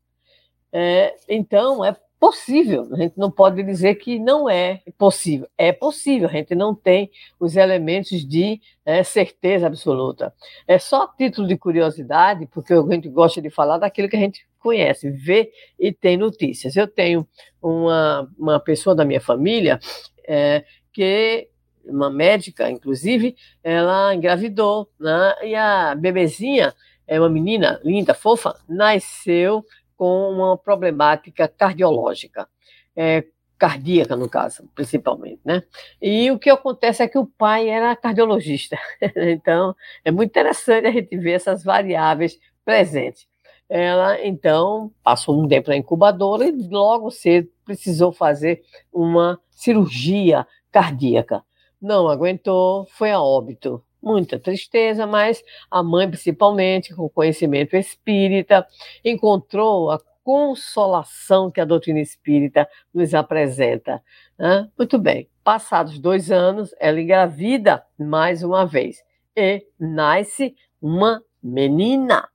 É, 0.72 1.14
então, 1.28 1.84
é 1.84 1.96
possível, 2.18 2.88
a 2.92 2.96
gente 2.96 3.16
não 3.16 3.30
pode 3.30 3.62
dizer 3.62 3.96
que 3.96 4.18
não 4.18 4.48
é 4.48 4.82
possível. 4.98 5.46
É 5.56 5.72
possível, 5.72 6.28
a 6.28 6.32
gente 6.32 6.54
não 6.54 6.74
tem 6.74 7.10
os 7.38 7.56
elementos 7.56 8.26
de 8.26 8.60
é, 8.84 9.02
certeza 9.02 9.66
absoluta. 9.66 10.32
É 10.66 10.78
só 10.78 11.06
título 11.06 11.46
de 11.46 11.56
curiosidade, 11.56 12.46
porque 12.46 12.72
a 12.72 12.82
gente 12.82 13.08
gosta 13.08 13.40
de 13.40 13.50
falar 13.50 13.78
daquilo 13.78 14.08
que 14.08 14.16
a 14.16 14.20
gente 14.20 14.46
conhece, 14.58 15.10
vê 15.10 15.52
e 15.78 15.92
tem 15.92 16.16
notícias. 16.16 16.74
Eu 16.74 16.88
tenho 16.88 17.26
uma, 17.62 18.28
uma 18.38 18.58
pessoa 18.58 18.94
da 18.94 19.04
minha 19.04 19.20
família 19.20 19.78
é, 20.26 20.64
que 20.92 21.48
uma 21.84 22.10
médica, 22.10 22.68
inclusive, 22.68 23.36
ela 23.62 24.14
engravidou, 24.14 24.90
né? 24.98 25.34
e 25.44 25.54
a 25.54 25.94
bebezinha, 25.94 26.74
é 27.06 27.20
uma 27.20 27.28
menina 27.28 27.80
linda, 27.84 28.12
fofa, 28.12 28.56
nasceu 28.68 29.64
com 29.96 30.30
uma 30.30 30.56
problemática 30.56 31.48
cardiológica, 31.48 32.48
é, 32.94 33.24
cardíaca, 33.58 34.16
no 34.16 34.28
caso, 34.28 34.68
principalmente, 34.74 35.40
né? 35.44 35.62
E 36.00 36.30
o 36.30 36.38
que 36.38 36.50
acontece 36.50 37.02
é 37.02 37.08
que 37.08 37.18
o 37.18 37.26
pai 37.26 37.68
era 37.68 37.96
cardiologista, 37.96 38.78
então 39.16 39.74
é 40.04 40.10
muito 40.10 40.30
interessante 40.30 40.86
a 40.86 40.90
gente 40.90 41.16
ver 41.16 41.32
essas 41.32 41.64
variáveis 41.64 42.38
presentes. 42.64 43.26
Ela, 43.68 44.24
então, 44.24 44.92
passou 45.02 45.42
um 45.42 45.48
tempo 45.48 45.70
na 45.70 45.76
incubadora 45.76 46.46
e 46.46 46.52
logo 46.68 47.10
cedo 47.10 47.48
precisou 47.64 48.12
fazer 48.12 48.62
uma 48.92 49.40
cirurgia 49.50 50.46
cardíaca. 50.70 51.42
Não 51.80 52.08
aguentou, 52.08 52.86
foi 52.86 53.10
a 53.10 53.20
óbito 53.20 53.82
muita 54.06 54.38
tristeza, 54.38 55.04
mas 55.04 55.42
a 55.68 55.82
mãe, 55.82 56.08
principalmente, 56.08 56.94
com 56.94 57.08
conhecimento 57.08 57.74
espírita, 57.74 58.64
encontrou 59.04 59.90
a 59.90 60.00
consolação 60.22 61.50
que 61.50 61.60
a 61.60 61.64
doutrina 61.64 61.98
espírita 61.98 62.68
nos 62.94 63.14
apresenta. 63.14 64.00
Né? 64.38 64.68
Muito 64.78 64.96
bem, 64.96 65.28
passados 65.42 65.98
dois 65.98 66.30
anos, 66.30 66.72
ela 66.78 67.00
engravida 67.00 67.84
mais 67.98 68.44
uma 68.44 68.64
vez 68.64 69.04
e 69.36 69.66
nasce 69.78 70.54
uma 70.80 71.20
menina. 71.42 72.28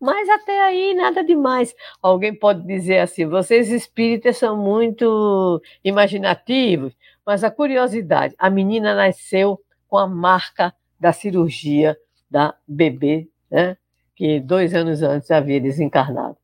Mas 0.00 0.28
até 0.28 0.62
aí 0.62 0.94
nada 0.94 1.24
demais. 1.24 1.74
Alguém 2.02 2.34
pode 2.34 2.64
dizer 2.66 2.98
assim: 2.98 3.26
vocês 3.26 3.70
espíritas 3.70 4.36
são 4.36 4.56
muito 4.56 5.60
imaginativos, 5.82 6.94
mas 7.24 7.42
a 7.42 7.50
curiosidade: 7.50 8.34
a 8.38 8.50
menina 8.50 8.94
nasceu 8.94 9.58
com 9.88 9.96
a 9.96 10.06
marca 10.06 10.74
da 10.98 11.12
cirurgia 11.12 11.96
da 12.30 12.54
bebê, 12.66 13.28
né, 13.50 13.76
que 14.14 14.40
dois 14.40 14.74
anos 14.74 15.02
antes 15.02 15.30
havia 15.30 15.60
desencarnado. 15.60 16.36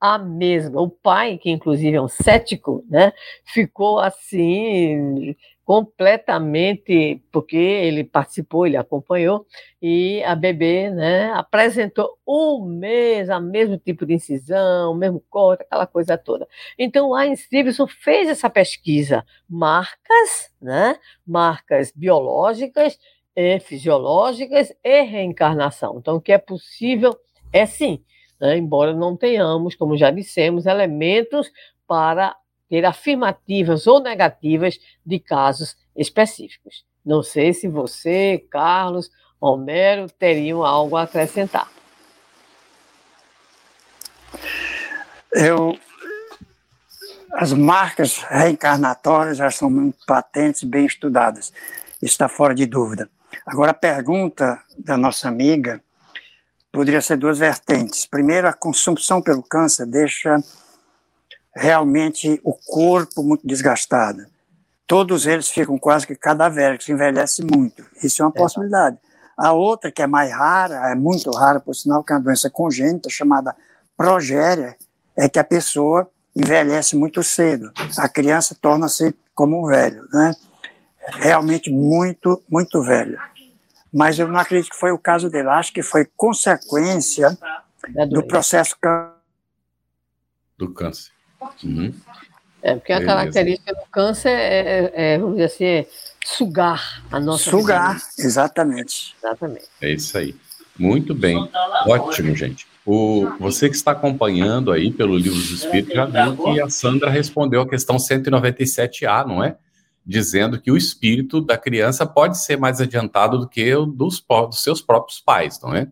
A 0.00 0.18
mesma. 0.18 0.80
O 0.80 0.88
pai, 0.88 1.36
que 1.38 1.50
inclusive 1.50 1.96
é 1.96 2.00
um 2.00 2.08
cético, 2.08 2.84
né, 2.88 3.12
ficou 3.44 3.98
assim 3.98 5.36
completamente, 5.70 7.22
porque 7.30 7.56
ele 7.56 8.02
participou, 8.02 8.66
ele 8.66 8.76
acompanhou, 8.76 9.46
e 9.80 10.20
a 10.24 10.34
bebê 10.34 10.90
né, 10.90 11.30
apresentou 11.30 12.18
o 12.26 12.64
mesmo, 12.64 13.34
a 13.34 13.38
mesmo 13.38 13.78
tipo 13.78 14.04
de 14.04 14.14
incisão, 14.14 14.90
o 14.90 14.96
mesmo 14.96 15.22
corte, 15.30 15.62
aquela 15.62 15.86
coisa 15.86 16.18
toda. 16.18 16.48
Então, 16.76 17.14
a 17.14 17.32
Stevenson 17.36 17.86
fez 17.86 18.28
essa 18.28 18.50
pesquisa, 18.50 19.24
marcas, 19.48 20.50
né, 20.60 20.96
marcas 21.24 21.92
biológicas 21.94 22.98
e 23.34 23.60
fisiológicas 23.60 24.72
e 24.82 25.02
reencarnação. 25.02 25.98
Então, 25.98 26.16
o 26.16 26.20
que 26.20 26.32
é 26.32 26.38
possível 26.38 27.16
é 27.52 27.66
sim, 27.66 28.02
né? 28.40 28.56
embora 28.56 28.92
não 28.92 29.16
tenhamos, 29.16 29.74
como 29.74 29.96
já 29.96 30.10
dissemos, 30.10 30.66
elementos 30.66 31.50
para 31.86 32.36
ter 32.68 32.84
afirmativas 32.84 33.86
ou 33.86 34.00
negativas 34.00 34.78
de 35.04 35.18
casos 35.18 35.76
específicos. 35.96 36.84
Não 37.04 37.22
sei 37.22 37.52
se 37.52 37.66
você, 37.66 38.44
Carlos, 38.50 39.10
Homero, 39.40 40.06
teriam 40.08 40.64
algo 40.64 40.96
a 40.96 41.02
acrescentar. 41.02 41.68
Eu, 45.32 45.78
as 47.32 47.52
marcas 47.52 48.18
reencarnatórias 48.18 49.38
já 49.38 49.50
são 49.50 49.70
muito 49.70 49.98
patentes, 50.06 50.62
bem 50.62 50.84
estudadas, 50.84 51.52
está 52.02 52.28
fora 52.28 52.54
de 52.54 52.66
dúvida. 52.66 53.08
Agora, 53.46 53.70
a 53.70 53.74
pergunta 53.74 54.60
da 54.78 54.96
nossa 54.96 55.28
amiga 55.28 55.82
poderia 56.72 57.00
ser 57.00 57.16
duas 57.16 57.38
vertentes. 57.38 58.06
Primeiro, 58.06 58.48
a 58.48 58.52
consumpção 58.52 59.20
pelo 59.20 59.42
câncer 59.42 59.86
deixa 59.86 60.36
realmente 61.54 62.40
o 62.44 62.52
corpo 62.52 63.22
muito 63.22 63.46
desgastado. 63.46 64.24
Todos 64.86 65.26
eles 65.26 65.48
ficam 65.48 65.78
quase 65.78 66.06
que 66.06 66.14
cadavéricos, 66.14 66.88
envelhece 66.88 67.44
muito. 67.44 67.84
Isso 68.02 68.22
é 68.22 68.24
uma 68.24 68.32
é. 68.34 68.38
possibilidade. 68.38 68.98
A 69.36 69.52
outra, 69.52 69.90
que 69.90 70.02
é 70.02 70.06
mais 70.06 70.30
rara, 70.32 70.90
é 70.90 70.94
muito 70.94 71.30
rara, 71.30 71.60
por 71.60 71.74
sinal, 71.74 72.04
que 72.04 72.12
é 72.12 72.16
uma 72.16 72.22
doença 72.22 72.50
congênita 72.50 73.08
chamada 73.08 73.54
progéria, 73.96 74.76
é 75.16 75.28
que 75.28 75.38
a 75.38 75.44
pessoa 75.44 76.10
envelhece 76.34 76.96
muito 76.96 77.22
cedo. 77.22 77.72
A 77.96 78.08
criança 78.08 78.56
torna-se 78.60 79.14
como 79.34 79.62
um 79.62 79.66
velho, 79.66 80.06
né? 80.12 80.34
Realmente 81.08 81.70
muito, 81.70 82.42
muito 82.48 82.82
velho. 82.82 83.18
Mas 83.92 84.18
eu 84.18 84.28
não 84.28 84.38
acredito 84.38 84.70
que 84.70 84.78
foi 84.78 84.92
o 84.92 84.98
caso 84.98 85.28
dele, 85.28 85.48
acho 85.48 85.72
que 85.72 85.82
foi 85.82 86.06
consequência 86.16 87.36
do 88.08 88.22
processo 88.22 88.76
Do 90.56 90.72
câncer. 90.72 91.10
Uhum. 91.64 91.92
É, 92.62 92.74
porque 92.74 92.92
a 92.92 93.04
característica 93.04 93.72
do 93.72 93.86
câncer 93.90 94.28
é, 94.28 94.58
é, 94.58 94.92
é, 95.14 95.18
vamos 95.18 95.36
dizer 95.36 95.46
assim, 95.46 95.64
é 95.64 95.86
sugar 96.24 97.02
a 97.10 97.18
nossa 97.18 97.50
Sugar, 97.50 97.94
vida. 97.94 98.04
exatamente. 98.18 99.16
Exatamente. 99.18 99.64
É 99.80 99.90
isso 99.90 100.16
aí. 100.18 100.36
Muito 100.78 101.14
bem. 101.14 101.36
Ótimo, 101.86 102.34
gente. 102.36 102.66
O, 102.84 103.30
você 103.38 103.68
que 103.68 103.76
está 103.76 103.92
acompanhando 103.92 104.72
aí 104.72 104.90
pelo 104.90 105.16
Livro 105.16 105.38
dos 105.38 105.50
Espíritos 105.50 105.94
já 105.94 106.06
viu 106.06 106.36
que 106.36 106.60
a 106.60 106.68
Sandra 106.70 107.10
respondeu 107.10 107.62
a 107.62 107.68
questão 107.68 107.96
197A, 107.96 109.26
não 109.26 109.44
é? 109.44 109.56
Dizendo 110.10 110.60
que 110.60 110.72
o 110.72 110.76
espírito 110.76 111.40
da 111.40 111.56
criança 111.56 112.04
pode 112.04 112.36
ser 112.36 112.56
mais 112.56 112.80
adiantado 112.80 113.38
do 113.38 113.48
que 113.48 113.72
o 113.72 113.86
dos, 113.86 114.20
dos 114.28 114.60
seus 114.60 114.82
próprios 114.82 115.20
pais, 115.20 115.60
não 115.62 115.72
é? 115.72 115.86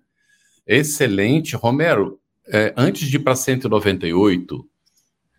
Excelente. 0.67 1.55
Romero, 1.55 2.19
é, 2.49 2.75
antes 2.77 3.09
de 3.09 3.15
ir 3.15 3.21
para 3.21 3.37
198, 3.37 4.69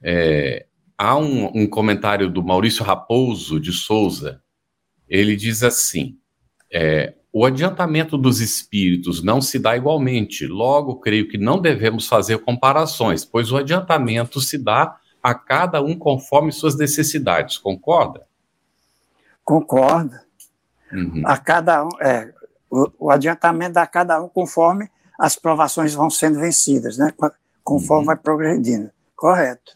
é, 0.02 0.66
há 0.98 1.18
um, 1.18 1.52
um, 1.54 1.68
comentário 1.68 2.30
do 2.30 2.42
Maurício 2.42 2.82
Raposo 2.86 3.60
de 3.60 3.74
Souza. 3.74 4.42
Ele 5.10 5.36
diz 5.36 5.62
assim: 5.62 6.18
é, 6.72 7.16
o 7.34 7.46
adiantamento 7.46 8.18
dos 8.18 8.40
espíritos 8.40 9.22
não 9.22 9.42
se 9.42 9.60
dá 9.60 9.76
igualmente. 9.76 10.48
Logo, 10.48 11.02
creio 11.02 11.28
que 11.28 11.38
não 11.38 11.60
devemos 11.60 12.08
fazer 12.08 12.38
comparações, 12.38 13.26
pois 13.26 13.52
o 13.52 13.58
adiantamento 13.58 14.40
se 14.40 14.58
dá 14.58 14.98
a 15.22 15.34
cada 15.34 15.82
um 15.82 16.00
conforme 16.00 16.50
suas 16.54 16.78
necessidades. 16.78 17.58
Concorda? 17.58 18.29
Concordo. 19.50 20.15
Uhum. 20.94 21.24
A 21.25 21.36
cada 21.36 21.84
um, 21.84 21.89
é, 22.00 22.32
o, 22.70 22.91
o, 23.00 23.10
adiantamento 23.10 23.74
dá 23.74 23.82
a 23.82 23.88
cada 23.88 24.22
um 24.22 24.29
conforme 24.29 24.88
as 25.20 25.36
provações 25.36 25.91
vão 25.91 26.08
sendo 26.08 26.39
vencidas, 26.39 27.00
né? 27.00 27.12
Conforme 27.63 28.01
uhum. 28.01 28.06
vai 28.06 28.15
progredindo. 28.15 28.91
Correto. 29.15 29.75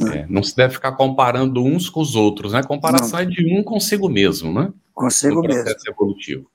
É, 0.00 0.26
não 0.28 0.42
se 0.42 0.56
deve 0.56 0.74
ficar 0.74 0.92
comparando 0.96 1.64
uns 1.64 1.88
com 1.88 2.00
os 2.00 2.16
outros, 2.16 2.52
né? 2.52 2.60
Comparação 2.64 3.20
não. 3.20 3.20
é 3.20 3.24
de 3.24 3.56
um 3.56 3.62
consigo 3.62 4.08
mesmo, 4.08 4.52
né? 4.52 4.72
Consigo 4.92 5.42
mesmo. 5.42 5.70
evolutivo. 5.86 6.50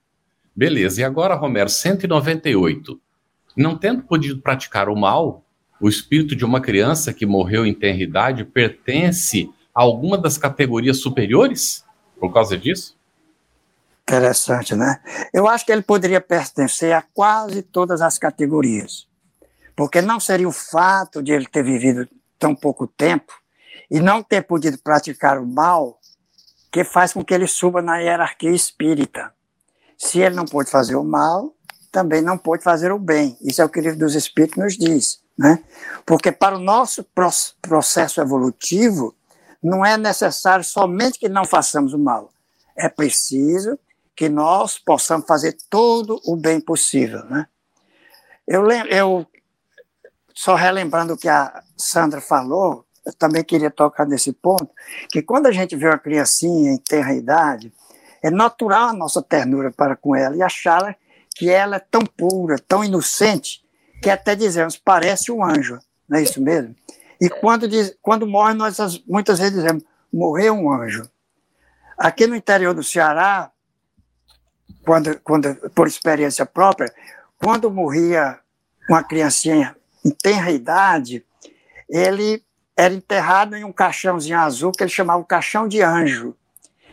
Beleza, 0.54 1.00
e 1.00 1.04
agora, 1.06 1.36
Romero, 1.36 1.70
198. 1.70 3.00
Não 3.56 3.78
tendo 3.78 4.04
podido 4.04 4.42
praticar 4.42 4.90
o 4.90 4.98
mal, 4.98 5.46
o 5.80 5.88
espírito 5.88 6.36
de 6.36 6.44
uma 6.44 6.60
criança 6.60 7.14
que 7.14 7.26
morreu 7.26 7.66
em 7.66 7.74
tenra 7.74 8.04
idade 8.04 8.44
pertence 8.44 9.50
a 9.74 9.82
alguma 9.82 10.18
das 10.18 10.38
categorias 10.38 10.98
superiores 10.98 11.83
por 12.24 12.32
causa 12.32 12.58
disso? 12.58 12.96
Interessante, 14.04 14.74
né? 14.74 15.02
Eu 15.34 15.46
acho 15.46 15.66
que 15.66 15.74
ele 15.74 15.82
poderia 15.82 16.22
pertencer 16.22 16.94
a 16.94 17.02
quase 17.02 17.62
todas 17.62 18.02
as 18.02 18.18
categorias. 18.18 19.10
Porque 19.76 20.02
não 20.02 20.22
seria 20.22 20.48
o 20.48 20.52
fato 20.54 21.22
de 21.22 21.34
ele 21.34 21.46
ter 21.46 21.62
vivido 21.66 22.08
tão 22.40 22.56
pouco 22.56 22.88
tempo 22.88 23.34
e 23.92 24.00
não 24.00 24.24
ter 24.24 24.44
podido 24.44 24.78
praticar 24.78 25.38
o 25.38 25.46
mal 25.46 26.00
que 26.72 26.86
faz 26.86 27.12
com 27.12 27.26
que 27.26 27.34
ele 27.34 27.46
suba 27.46 27.82
na 27.82 27.98
hierarquia 27.98 28.52
espírita. 28.52 29.34
Se 29.98 30.20
ele 30.20 30.34
não 30.34 30.46
pode 30.46 30.72
fazer 30.72 30.96
o 30.96 31.04
mal, 31.04 31.54
também 31.92 32.22
não 32.22 32.38
pode 32.38 32.64
fazer 32.64 32.90
o 32.94 32.98
bem. 32.98 33.38
Isso 33.42 33.62
é 33.62 33.66
o 33.66 33.70
que 33.70 33.82
o 33.82 33.84
livro 33.84 34.00
dos 34.00 34.16
Espíritos 34.16 34.64
nos 34.64 34.78
diz. 34.78 35.20
Né? 35.38 35.62
Porque 36.06 36.32
para 36.32 36.56
o 36.56 36.60
nosso 36.60 37.06
processo 37.62 38.22
evolutivo, 38.22 39.14
não 39.64 39.86
é 39.86 39.98
necessário 39.98 40.64
somente 40.64 41.18
que 41.18 41.30
não 41.30 41.46
façamos 41.46 41.94
o 41.94 42.00
mal. 42.00 42.30
É 42.76 42.90
preciso 42.90 43.80
que 44.16 44.28
nós 44.30 44.78
possamos 44.78 45.26
fazer 45.26 45.58
todo 45.70 46.20
o 46.26 46.36
bem 46.36 46.60
possível. 46.60 47.24
Né? 47.26 47.48
Eu, 48.48 48.70
eu 48.70 49.26
só 50.34 50.56
relembrando 50.56 51.14
o 51.14 51.18
que 51.18 51.30
a 51.30 51.64
Sandra 51.78 52.20
falou, 52.20 52.86
eu 53.06 53.14
também 53.14 53.44
queria 53.44 53.72
tocar 53.72 54.06
nesse 54.06 54.34
ponto, 54.34 54.70
que 55.10 55.22
quando 55.22 55.48
a 55.48 55.52
gente 55.52 55.76
vê 55.76 55.88
uma 55.88 55.98
criancinha 55.98 56.72
em 56.72 56.78
terra 56.78 57.14
idade, 57.14 57.74
é 58.22 58.30
natural 58.30 58.90
a 58.90 58.94
nossa 58.94 59.22
ternura 59.22 59.72
para 59.72 59.96
com 59.96 60.16
ela 60.16 60.36
e 60.36 60.42
achar 60.42 60.96
que 61.36 61.50
ela 61.50 61.78
é 61.78 61.80
tão 61.80 62.02
pura, 62.02 62.58
tão 62.60 62.84
inocente, 62.84 63.64
que 64.02 64.10
até 64.10 64.36
dizemos, 64.36 64.78
parece 64.78 65.32
um 65.32 65.44
anjo, 65.44 65.80
não 66.08 66.20
é 66.20 66.24
isso 66.24 66.42
mesmo? 66.42 66.76
E 67.20 67.30
quando, 67.30 67.68
diz, 67.68 67.96
quando 68.02 68.28
morre, 68.28 68.54
nós 68.54 68.78
muitas 69.08 69.40
vezes 69.40 69.56
dizemos, 69.56 69.84
morreu 70.12 70.54
um 70.54 70.72
anjo. 70.72 71.10
Aqui 71.98 72.28
no 72.28 72.36
interior 72.36 72.74
do 72.74 72.84
Ceará, 72.84 73.52
quando, 74.86 75.20
quando, 75.22 75.56
por 75.72 75.88
experiência 75.88 76.46
própria, 76.46 76.94
quando 77.38 77.72
morria 77.72 78.40
uma 78.90 79.04
criancinha 79.04 79.76
em 80.04 80.12
tenra 80.12 80.52
idade, 80.52 81.26
ele 81.90 82.44
era 82.76 82.94
enterrado 82.94 83.56
em 83.56 83.64
um 83.64 83.72
caixãozinho 83.72 84.38
azul 84.40 84.72
que 84.72 84.84
ele 84.84 84.90
chamava 84.90 85.24
caixão 85.24 85.68
de 85.68 85.82
anjo. 85.82 86.36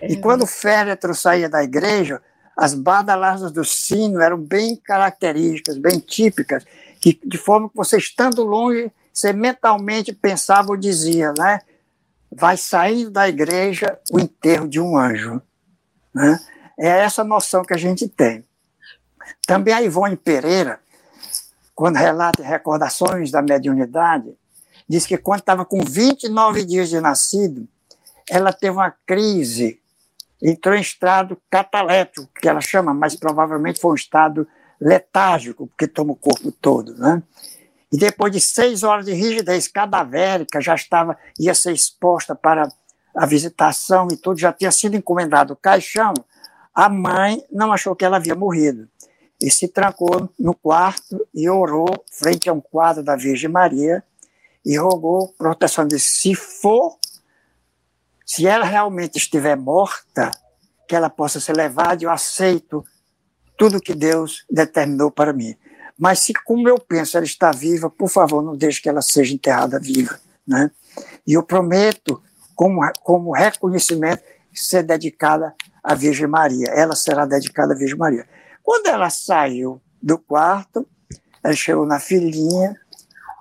E 0.02 0.16
quando 0.16 0.42
o 0.42 0.46
féretro 0.46 1.14
saía 1.14 1.48
da 1.48 1.62
igreja, 1.62 2.22
as 2.56 2.74
badaladas 2.74 3.50
do 3.52 3.64
sino 3.64 4.20
eram 4.20 4.38
bem 4.38 4.76
características, 4.76 5.78
bem 5.78 5.98
típicas, 5.98 6.64
que, 7.00 7.18
de 7.24 7.38
forma 7.38 7.68
que 7.68 7.76
você, 7.76 7.96
estando 7.96 8.44
longe, 8.44 8.92
você 9.12 9.32
mentalmente 9.32 10.12
pensava 10.12 10.70
ou 10.70 10.76
dizia, 10.76 11.32
né? 11.36 11.60
Vai 12.30 12.56
saindo 12.56 13.10
da 13.10 13.28
igreja 13.28 13.98
o 14.12 14.20
enterro 14.20 14.68
de 14.68 14.80
um 14.80 14.96
anjo. 14.96 15.42
Né? 16.14 16.38
É 16.78 16.88
essa 16.88 17.24
noção 17.24 17.64
que 17.64 17.74
a 17.74 17.78
gente 17.78 18.08
tem. 18.08 18.44
Também 19.46 19.74
a 19.74 19.82
Ivone 19.82 20.16
Pereira, 20.16 20.80
quando 21.74 21.96
relata 21.96 22.42
recordações 22.42 23.30
da 23.30 23.42
mediunidade, 23.42 24.32
diz 24.88 25.06
que 25.06 25.18
quando 25.18 25.40
estava 25.40 25.64
com 25.64 25.82
29 25.82 26.64
dias 26.64 26.88
de 26.88 27.00
nascido, 27.00 27.66
ela 28.28 28.52
teve 28.52 28.76
uma 28.76 28.94
crise 29.04 29.80
entrou 30.42 30.74
em 30.74 30.80
estado 30.80 31.36
cataléptico, 31.50 32.28
que 32.40 32.48
ela 32.48 32.60
chama, 32.60 32.94
mas 32.94 33.14
provavelmente 33.14 33.80
foi 33.80 33.92
um 33.92 33.96
estado 33.96 34.48
letárgico, 34.80 35.66
porque 35.66 35.86
toma 35.86 36.12
o 36.12 36.16
corpo 36.16 36.50
todo, 36.50 36.94
né? 36.96 37.22
E 37.92 37.96
depois 37.96 38.32
de 38.32 38.40
seis 38.40 38.82
horas 38.82 39.04
de 39.04 39.12
rigidez 39.12 39.66
cadavérica, 39.66 40.60
já 40.60 40.74
estava, 40.74 41.18
ia 41.38 41.54
ser 41.54 41.72
exposta 41.72 42.34
para 42.34 42.68
a 43.14 43.26
visitação 43.26 44.08
e 44.12 44.16
tudo, 44.16 44.38
já 44.38 44.52
tinha 44.52 44.70
sido 44.70 44.96
encomendado 44.96 45.52
o 45.52 45.56
caixão, 45.56 46.14
a 46.72 46.88
mãe 46.88 47.44
não 47.50 47.72
achou 47.72 47.96
que 47.96 48.04
ela 48.04 48.16
havia 48.16 48.34
morrido. 48.34 48.88
E 49.42 49.50
se 49.50 49.66
trancou 49.66 50.30
no 50.38 50.54
quarto 50.54 51.26
e 51.34 51.48
orou 51.48 52.04
frente 52.12 52.48
a 52.48 52.52
um 52.52 52.60
quadro 52.60 53.02
da 53.02 53.16
Virgem 53.16 53.50
Maria 53.50 54.04
e 54.64 54.76
rogou 54.76 55.32
proteção 55.32 55.86
de 55.86 55.98
se 55.98 56.34
for 56.34 56.98
se 58.24 58.46
ela 58.46 58.64
realmente 58.64 59.16
estiver 59.16 59.56
morta, 59.56 60.30
que 60.86 60.94
ela 60.94 61.10
possa 61.10 61.40
ser 61.40 61.56
levada, 61.56 62.04
eu 62.04 62.10
aceito 62.10 62.84
tudo 63.58 63.80
que 63.80 63.94
Deus 63.94 64.44
determinou 64.48 65.10
para 65.10 65.32
mim. 65.32 65.56
Mas 66.00 66.20
se, 66.20 66.32
como 66.32 66.66
eu 66.66 66.78
penso, 66.78 67.18
ela 67.18 67.26
está 67.26 67.52
viva, 67.52 67.90
por 67.90 68.08
favor, 68.08 68.42
não 68.42 68.56
deixe 68.56 68.80
que 68.80 68.88
ela 68.88 69.02
seja 69.02 69.34
enterrada 69.34 69.78
viva. 69.78 70.18
Né? 70.46 70.70
E 71.26 71.34
eu 71.34 71.42
prometo, 71.42 72.22
como, 72.54 72.80
como 73.02 73.32
reconhecimento, 73.32 74.22
ser 74.54 74.82
dedicada 74.82 75.54
à 75.84 75.94
Virgem 75.94 76.26
Maria. 76.26 76.68
Ela 76.70 76.96
será 76.96 77.26
dedicada 77.26 77.74
à 77.74 77.76
Virgem 77.76 77.98
Maria. 77.98 78.26
Quando 78.62 78.86
ela 78.86 79.10
saiu 79.10 79.80
do 80.02 80.18
quarto, 80.18 80.86
ela 81.44 81.54
chegou 81.54 81.84
na 81.84 82.00
filhinha, 82.00 82.74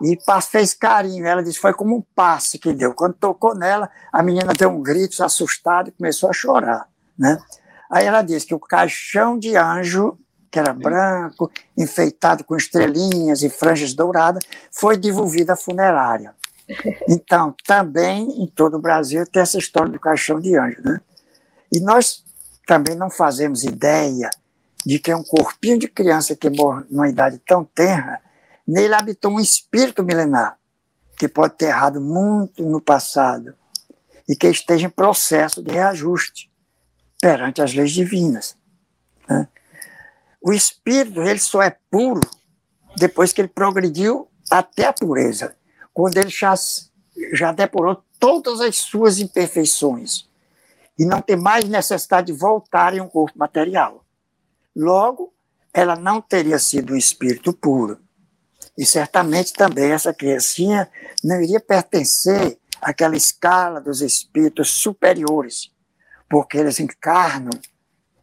e 0.01 0.17
fez 0.41 0.73
carinho. 0.73 1.25
Ela 1.25 1.43
disse 1.43 1.59
foi 1.59 1.73
como 1.73 1.95
um 1.95 2.03
passe 2.15 2.57
que 2.57 2.73
deu. 2.73 2.93
Quando 2.93 3.13
tocou 3.13 3.55
nela, 3.55 3.89
a 4.11 4.23
menina 4.23 4.53
deu 4.53 4.69
um 4.69 4.81
grito 4.81 5.23
assustado 5.23 5.89
e 5.89 5.91
começou 5.91 6.29
a 6.29 6.33
chorar. 6.33 6.87
Né? 7.17 7.37
Aí 7.89 8.05
ela 8.05 8.21
disse 8.21 8.45
que 8.45 8.55
o 8.55 8.59
caixão 8.59 9.37
de 9.37 9.55
anjo, 9.55 10.17
que 10.49 10.59
era 10.59 10.73
branco, 10.73 11.51
enfeitado 11.77 12.43
com 12.43 12.55
estrelinhas 12.55 13.43
e 13.43 13.49
franjas 13.49 13.93
douradas, 13.93 14.43
foi 14.71 14.97
devolvido 14.97 15.51
à 15.51 15.55
funerária. 15.55 16.33
Então, 17.09 17.55
também 17.65 18.43
em 18.43 18.45
todo 18.45 18.77
o 18.77 18.81
Brasil 18.81 19.25
tem 19.25 19.41
essa 19.41 19.57
história 19.57 19.91
do 19.91 19.99
caixão 19.99 20.39
de 20.39 20.55
anjo. 20.55 20.79
Né? 20.83 21.01
E 21.71 21.79
nós 21.79 22.23
também 22.67 22.95
não 22.95 23.09
fazemos 23.09 23.63
ideia 23.63 24.29
de 24.85 24.99
que 24.99 25.11
um 25.11 25.23
corpinho 25.23 25.79
de 25.79 25.87
criança 25.87 26.35
que 26.35 26.47
morre 26.47 26.85
numa 26.91 27.09
idade 27.09 27.39
tão 27.39 27.65
tenra 27.65 28.21
Nele 28.69 28.93
habitou 28.93 29.31
um 29.31 29.39
espírito 29.39 30.03
milenar, 30.03 30.55
que 31.17 31.27
pode 31.27 31.55
ter 31.55 31.69
errado 31.69 31.99
muito 31.99 32.63
no 32.63 32.79
passado 32.79 33.55
e 34.27 34.35
que 34.35 34.47
esteja 34.47 34.85
em 34.85 34.91
processo 34.91 35.63
de 35.63 35.71
reajuste 35.71 36.51
perante 37.19 37.63
as 37.63 37.73
leis 37.73 37.91
divinas. 37.91 38.55
Né? 39.27 39.47
O 40.41 40.53
espírito 40.53 41.21
ele 41.21 41.39
só 41.39 41.61
é 41.61 41.75
puro 41.91 42.21
depois 42.95 43.33
que 43.33 43.41
ele 43.41 43.47
progrediu 43.47 44.27
até 44.49 44.85
a 44.85 44.93
pureza, 44.93 45.55
quando 45.93 46.17
ele 46.17 46.29
já, 46.29 46.53
já 47.33 47.51
depurou 47.51 48.03
todas 48.19 48.61
as 48.61 48.77
suas 48.77 49.19
imperfeições 49.19 50.27
e 50.97 51.05
não 51.05 51.21
tem 51.21 51.35
mais 51.35 51.65
necessidade 51.65 52.27
de 52.27 52.37
voltar 52.37 52.93
em 52.93 53.01
um 53.01 53.07
corpo 53.07 53.37
material. 53.37 54.03
Logo, 54.75 55.33
ela 55.73 55.95
não 55.95 56.21
teria 56.21 56.59
sido 56.59 56.93
um 56.93 56.97
espírito 56.97 57.53
puro. 57.53 57.99
E 58.77 58.85
certamente 58.85 59.53
também 59.53 59.91
essa 59.91 60.13
criancinha 60.13 60.89
não 61.23 61.41
iria 61.41 61.59
pertencer 61.59 62.57
àquela 62.81 63.15
escala 63.15 63.79
dos 63.79 64.01
espíritos 64.01 64.69
superiores, 64.71 65.71
porque 66.29 66.57
eles 66.57 66.79
encarnam 66.79 67.51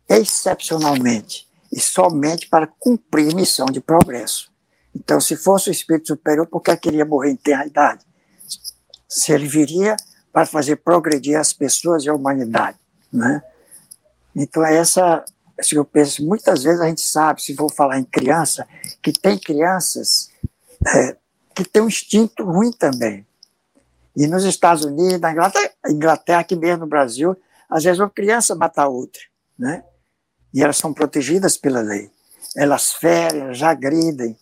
excepcionalmente 0.08 1.45
e 1.72 1.80
somente 1.80 2.48
para 2.48 2.66
cumprir 2.66 3.34
missão 3.34 3.66
de 3.66 3.80
progresso. 3.80 4.50
Então, 4.94 5.20
se 5.20 5.36
fosse 5.36 5.68
o 5.68 5.72
espírito 5.72 6.08
superior, 6.08 6.46
por 6.46 6.60
que 6.60 6.76
queria 6.76 7.04
morrer 7.04 7.30
em 7.30 7.36
terra 7.36 7.66
idade? 7.66 8.04
Se 9.08 9.32
ele 9.32 9.46
viria 9.46 9.96
para 10.32 10.46
fazer 10.46 10.76
progredir 10.76 11.38
as 11.38 11.52
pessoas 11.52 12.04
e 12.04 12.08
a 12.08 12.14
humanidade, 12.14 12.78
né? 13.12 13.42
Então, 14.34 14.64
é 14.64 14.76
essa 14.76 15.24
que 15.62 15.76
eu 15.76 15.84
penso. 15.84 16.24
Muitas 16.24 16.62
vezes 16.62 16.80
a 16.80 16.86
gente 16.86 17.02
sabe, 17.02 17.42
se 17.42 17.54
for 17.54 17.72
falar 17.72 17.98
em 17.98 18.04
criança, 18.04 18.66
que 19.02 19.12
tem 19.12 19.38
crianças 19.38 20.30
é, 20.86 21.16
que 21.54 21.64
têm 21.64 21.82
um 21.82 21.88
instinto 21.88 22.44
ruim 22.44 22.70
também. 22.70 23.26
E 24.14 24.26
nos 24.26 24.44
Estados 24.44 24.84
Unidos, 24.84 25.20
na 25.20 25.32
Inglaterra, 25.32 25.70
Inglaterra, 25.88 26.40
aqui 26.40 26.56
mesmo 26.56 26.80
no 26.80 26.86
Brasil, 26.86 27.36
às 27.68 27.84
vezes 27.84 27.98
uma 27.98 28.10
criança 28.10 28.54
mata 28.54 28.86
outra, 28.86 29.20
né? 29.58 29.84
E 30.56 30.62
elas 30.62 30.78
são 30.78 30.90
protegidas 30.94 31.58
pela 31.58 31.82
lei. 31.82 32.10
Elas 32.56 32.94
ferem, 32.94 33.42
elas 33.42 33.62
agridem. 33.62 34.34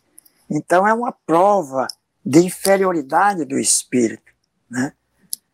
Então 0.48 0.86
é 0.86 0.94
uma 0.94 1.10
prova 1.10 1.88
de 2.24 2.38
inferioridade 2.38 3.44
do 3.44 3.58
espírito, 3.58 4.32
né? 4.70 4.92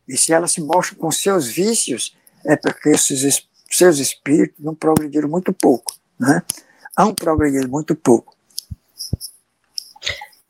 E 0.06 0.18
se 0.18 0.34
ela 0.34 0.46
se 0.46 0.60
mostra 0.60 0.94
com 0.96 1.10
seus 1.10 1.46
vícios, 1.46 2.14
é 2.44 2.56
porque 2.56 2.90
esses 2.90 3.48
seus 3.70 3.98
espíritos 3.98 4.62
não 4.62 4.74
progrediram 4.74 5.30
muito 5.30 5.50
pouco, 5.50 5.94
né? 6.18 6.42
Hão 6.94 7.14
progredido 7.14 7.66
muito 7.66 7.94
pouco. 7.94 8.36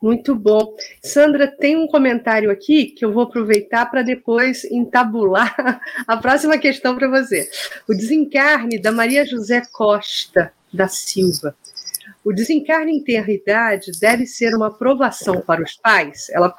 Muito 0.01 0.33
bom. 0.33 0.75
Sandra, 1.03 1.47
tem 1.47 1.77
um 1.77 1.85
comentário 1.85 2.49
aqui 2.49 2.87
que 2.87 3.05
eu 3.05 3.13
vou 3.13 3.23
aproveitar 3.23 3.85
para 3.85 4.01
depois 4.01 4.63
entabular 4.65 5.55
a 6.07 6.17
próxima 6.17 6.57
questão 6.57 6.95
para 6.95 7.07
você. 7.07 7.47
O 7.87 7.93
desencarne 7.93 8.81
da 8.81 8.91
Maria 8.91 9.23
José 9.23 9.61
Costa 9.71 10.51
da 10.73 10.87
Silva. 10.87 11.55
O 12.25 12.33
desencarne 12.33 12.91
em 12.93 13.03
terra 13.03 13.31
idade 13.31 13.91
deve 13.99 14.25
ser 14.25 14.55
uma 14.55 14.67
aprovação 14.67 15.39
para 15.41 15.61
os 15.61 15.75
pais? 15.75 16.29
Ela 16.31 16.55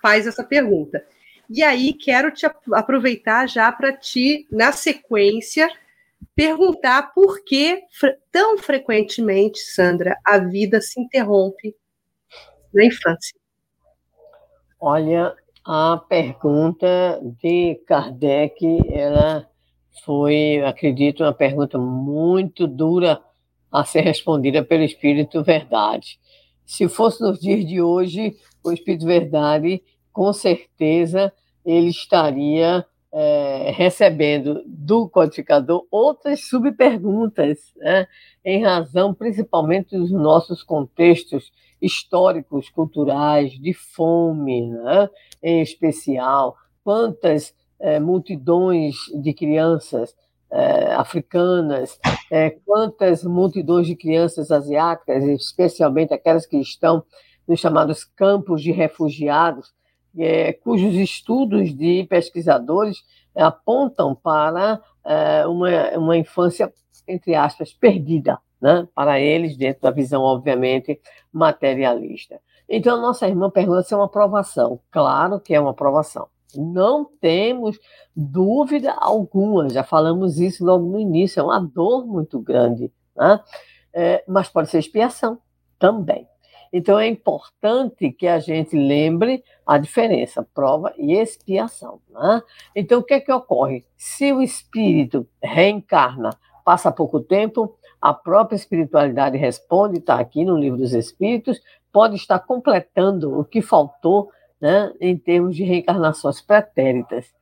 faz 0.00 0.24
essa 0.24 0.44
pergunta. 0.44 1.04
E 1.50 1.64
aí 1.64 1.92
quero 1.92 2.30
te 2.30 2.46
aproveitar 2.72 3.48
já 3.48 3.70
para 3.72 3.92
te, 3.92 4.46
na 4.50 4.70
sequência, 4.70 5.68
perguntar 6.36 7.14
por 7.14 7.42
que 7.44 7.82
tão 8.30 8.58
frequentemente, 8.58 9.58
Sandra, 9.58 10.16
a 10.24 10.38
vida 10.38 10.80
se 10.80 11.00
interrompe 11.00 11.74
na 12.76 12.84
infância? 12.84 13.34
Olha, 14.78 15.34
a 15.64 15.96
pergunta 16.08 17.20
de 17.40 17.74
Kardec, 17.86 18.64
ela 18.92 19.48
foi, 20.04 20.62
acredito, 20.64 21.22
uma 21.24 21.32
pergunta 21.32 21.78
muito 21.78 22.66
dura 22.66 23.20
a 23.72 23.84
ser 23.84 24.02
respondida 24.02 24.62
pelo 24.62 24.84
Espírito 24.84 25.42
Verdade. 25.42 26.20
Se 26.64 26.88
fosse 26.88 27.22
nos 27.22 27.40
dias 27.40 27.66
de 27.66 27.80
hoje, 27.80 28.36
o 28.62 28.70
Espírito 28.70 29.06
Verdade, 29.06 29.82
com 30.12 30.32
certeza, 30.32 31.32
ele 31.64 31.88
estaria 31.88 32.84
é, 33.12 33.70
recebendo 33.74 34.62
do 34.66 35.08
codificador 35.08 35.86
outras 35.90 36.46
subperguntas, 36.48 37.72
né, 37.76 38.06
em 38.44 38.62
razão 38.62 39.14
principalmente 39.14 39.96
dos 39.96 40.10
nossos 40.10 40.62
contextos 40.62 41.50
históricos, 41.80 42.68
culturais, 42.70 43.52
de 43.52 43.72
fome, 43.72 44.70
né, 44.70 45.08
em 45.42 45.62
especial, 45.62 46.56
quantas 46.82 47.54
é, 47.78 48.00
multidões 48.00 48.96
de 49.22 49.34
crianças 49.34 50.14
é, 50.50 50.94
africanas, 50.94 51.98
é, 52.30 52.50
quantas 52.50 53.24
multidões 53.24 53.86
de 53.86 53.96
crianças 53.96 54.50
asiáticas, 54.50 55.24
especialmente 55.24 56.14
aquelas 56.14 56.46
que 56.46 56.58
estão 56.58 57.04
nos 57.46 57.60
chamados 57.60 58.04
campos 58.04 58.62
de 58.62 58.72
refugiados, 58.72 59.74
é, 60.18 60.52
cujos 60.52 60.94
estudos 60.94 61.76
de 61.76 62.04
pesquisadores 62.08 63.04
apontam 63.34 64.14
para 64.14 64.80
é, 65.04 65.46
uma, 65.46 65.90
uma 65.98 66.16
infância, 66.16 66.72
entre 67.06 67.34
aspas, 67.34 67.72
perdida, 67.72 68.38
né, 68.60 68.86
para 68.94 69.20
eles, 69.20 69.56
dentro 69.56 69.82
da 69.82 69.90
visão, 69.90 70.22
obviamente, 70.22 71.00
materialista. 71.32 72.40
Então, 72.68 73.00
nossa 73.00 73.28
irmã 73.28 73.50
pergunta 73.50 73.82
se 73.82 73.94
é 73.94 73.96
uma 73.96 74.06
aprovação. 74.06 74.80
Claro 74.90 75.38
que 75.40 75.54
é 75.54 75.60
uma 75.60 75.70
aprovação. 75.70 76.28
Não 76.54 77.04
temos 77.20 77.78
dúvida 78.14 78.92
alguma, 78.92 79.68
já 79.68 79.84
falamos 79.84 80.38
isso 80.38 80.64
logo 80.64 80.86
no 80.86 80.98
início, 80.98 81.40
é 81.40 81.42
uma 81.42 81.60
dor 81.60 82.06
muito 82.06 82.40
grande, 82.40 82.90
né? 83.14 83.40
É, 83.92 84.24
mas 84.26 84.48
pode 84.48 84.70
ser 84.70 84.78
expiação 84.78 85.38
também. 85.78 86.26
Então 86.72 86.98
é 86.98 87.06
importante 87.06 88.10
que 88.12 88.26
a 88.26 88.38
gente 88.38 88.76
lembre 88.76 89.42
a 89.66 89.78
diferença, 89.78 90.46
prova 90.54 90.92
e 90.98 91.14
expiação. 91.14 92.00
Né? 92.10 92.42
Então 92.74 93.00
o 93.00 93.02
que 93.02 93.14
é 93.14 93.20
que 93.20 93.32
ocorre? 93.32 93.84
Se 93.96 94.32
o 94.32 94.42
espírito 94.42 95.26
reencarna, 95.42 96.30
passa 96.64 96.90
pouco 96.90 97.20
tempo, 97.20 97.78
a 98.00 98.12
própria 98.12 98.56
espiritualidade 98.56 99.36
responde, 99.36 99.98
está 99.98 100.18
aqui 100.18 100.44
no 100.44 100.56
livro 100.56 100.78
dos 100.78 100.92
Espíritos, 100.92 101.60
pode 101.92 102.16
estar 102.16 102.38
completando 102.40 103.38
o 103.38 103.44
que 103.44 103.62
faltou 103.62 104.30
né, 104.60 104.92
em 105.00 105.16
termos 105.16 105.56
de 105.56 105.64
reencarnações 105.64 106.40
pretéritas, 106.40 107.32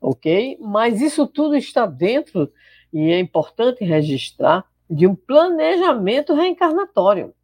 ok? 0.00 0.58
Mas 0.60 1.00
isso 1.00 1.26
tudo 1.26 1.56
está 1.56 1.86
dentro, 1.86 2.50
e 2.92 3.10
é 3.10 3.18
importante 3.18 3.84
registrar, 3.84 4.64
de 4.88 5.06
um 5.06 5.14
planejamento 5.14 6.34
reencarnatório. 6.34 7.34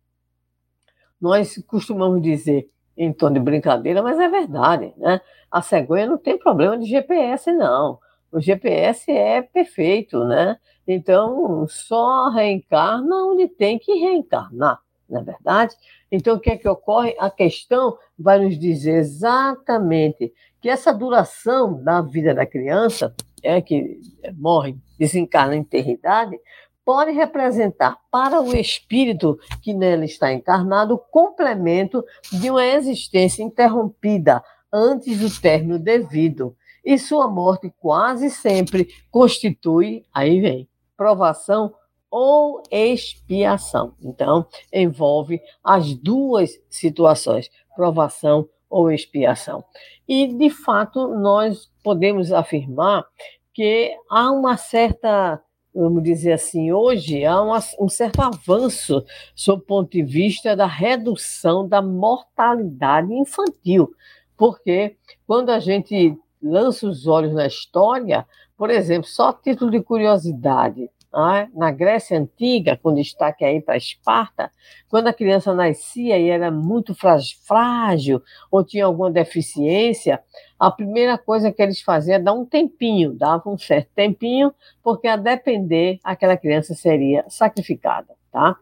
Nós 1.21 1.63
costumamos 1.67 2.23
dizer 2.23 2.71
em 2.97 3.13
tom 3.13 3.33
de 3.33 3.41
brincadeira, 3.41 4.03
mas 4.03 4.19
é 4.19 4.29
verdade, 4.29 4.93
né? 4.97 5.21
A 5.51 5.63
cegonha 5.63 6.07
não 6.07 6.19
tem 6.19 6.39
problema 6.39 6.79
de 6.79 6.85
GPS, 6.85 7.51
não. 7.53 7.99
O 8.33 8.41
GPS 8.41 9.11
é 9.11 9.43
perfeito, 9.43 10.25
né? 10.25 10.57
Então, 10.87 11.67
só 11.69 12.31
reencarna 12.31 13.25
onde 13.27 13.49
tem 13.49 13.79
que 13.79 13.93
reencarnar, 13.95 14.79
não 15.09 15.21
é 15.21 15.25
verdade? 15.25 15.75
Então, 16.11 16.37
o 16.37 16.41
que 16.41 16.51
é 16.51 16.57
que 16.57 16.69
ocorre? 16.69 17.15
A 17.19 17.31
questão 17.31 17.97
vai 18.19 18.39
nos 18.39 18.59
dizer 18.59 18.97
exatamente 18.97 20.33
que 20.61 20.69
essa 20.69 20.93
duração 20.93 21.83
da 21.83 22.01
vida 22.01 22.35
da 22.35 22.45
criança, 22.47 23.15
é 23.43 23.61
que 23.61 23.99
morre, 24.37 24.77
desencarna 24.99 25.57
em 25.57 25.61
eternidade, 25.61 26.39
pode 26.85 27.13
representar 27.13 27.99
para 28.11 28.41
o 28.41 28.55
espírito 28.55 29.39
que 29.63 29.73
nela 29.73 30.05
está 30.05 30.33
encarnado 30.33 30.95
o 30.95 30.99
complemento 30.99 32.05
de 32.33 32.51
uma 32.51 32.65
existência 32.65 33.43
interrompida 33.43 34.43
antes 34.73 35.19
do 35.19 35.41
término 35.41 35.79
devido. 35.79 36.57
E 36.85 36.99
sua 36.99 37.29
morte 37.29 37.73
quase 37.79 38.31
sempre 38.31 38.89
constitui, 39.11 40.05
aí 40.13 40.41
vem, 40.41 40.69
provação 40.97 41.75
ou 42.11 42.63
expiação. 42.71 43.95
Então, 44.03 44.47
envolve 44.73 45.41
as 45.63 45.95
duas 45.95 46.51
situações, 46.69 47.51
provação 47.77 48.49
ou 48.69 48.91
expiação. 48.91 49.65
E, 50.09 50.27
de 50.27 50.51
fato, 50.51 51.09
nós 51.09 51.71
podemos 51.83 52.33
afirmar 52.33 53.05
que 53.53 53.97
há 54.09 54.31
uma 54.31 54.57
certa 54.57 55.41
vamos 55.73 56.03
dizer 56.03 56.33
assim, 56.33 56.73
hoje 56.73 57.25
há 57.25 57.41
uma, 57.41 57.61
um 57.79 57.89
certo 57.89 58.21
avanço 58.21 59.05
sob 59.37 59.63
o 59.63 59.65
ponto 59.65 59.93
de 59.93 60.03
vista 60.03 60.57
da 60.57 60.67
redução 60.67 61.67
da 61.67 61.81
mortalidade 61.81 63.13
infantil, 63.15 63.89
porque 64.37 64.97
quando 65.27 65.51
a 65.51 65.61
gente 65.61 66.19
lança 66.43 66.87
os 66.87 67.07
olhos 67.07 67.33
na 67.33 67.47
história, 67.47 68.27
por 68.57 68.71
exemplo, 68.71 69.09
só 69.09 69.33
título 69.33 69.71
de 69.71 69.83
curiosidade, 69.83 70.91
é? 71.13 71.49
na 71.55 71.73
Grécia 71.73 72.19
Antiga, 72.19 72.77
com 72.77 72.95
destaque 72.95 73.45
aí 73.45 73.61
para 73.61 73.77
Esparta, 73.77 74.51
quando 74.89 75.09
a 75.09 75.13
criança 75.13 75.53
nascia 75.53 76.19
e 76.19 76.29
era 76.29 76.51
muito 76.51 76.95
frágil 76.95 78.23
ou 78.51 78.65
tinha 78.65 78.85
alguma 78.85 79.11
deficiência, 79.11 80.23
a 80.59 80.71
primeira 80.71 81.19
coisa 81.19 81.51
que 81.51 81.61
eles 81.61 81.81
faziam 81.81 82.15
era 82.15 82.23
dar 82.25 82.33
um 82.33 82.45
tempinho, 82.45 83.13
davam 83.13 83.55
um 83.55 83.59
certo 83.59 83.89
tempinho, 83.95 84.55
porque 84.83 85.09
a 85.09 85.17
depender, 85.17 85.99
aquela 86.05 86.37
criança 86.37 86.75
seria 86.75 87.25
sacrificada. 87.29 88.15
Tá? 88.31 88.57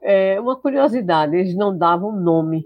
É 0.00 0.40
uma 0.40 0.56
curiosidade, 0.56 1.36
eles 1.36 1.54
não 1.54 1.76
davam 1.76 2.12
nome. 2.12 2.64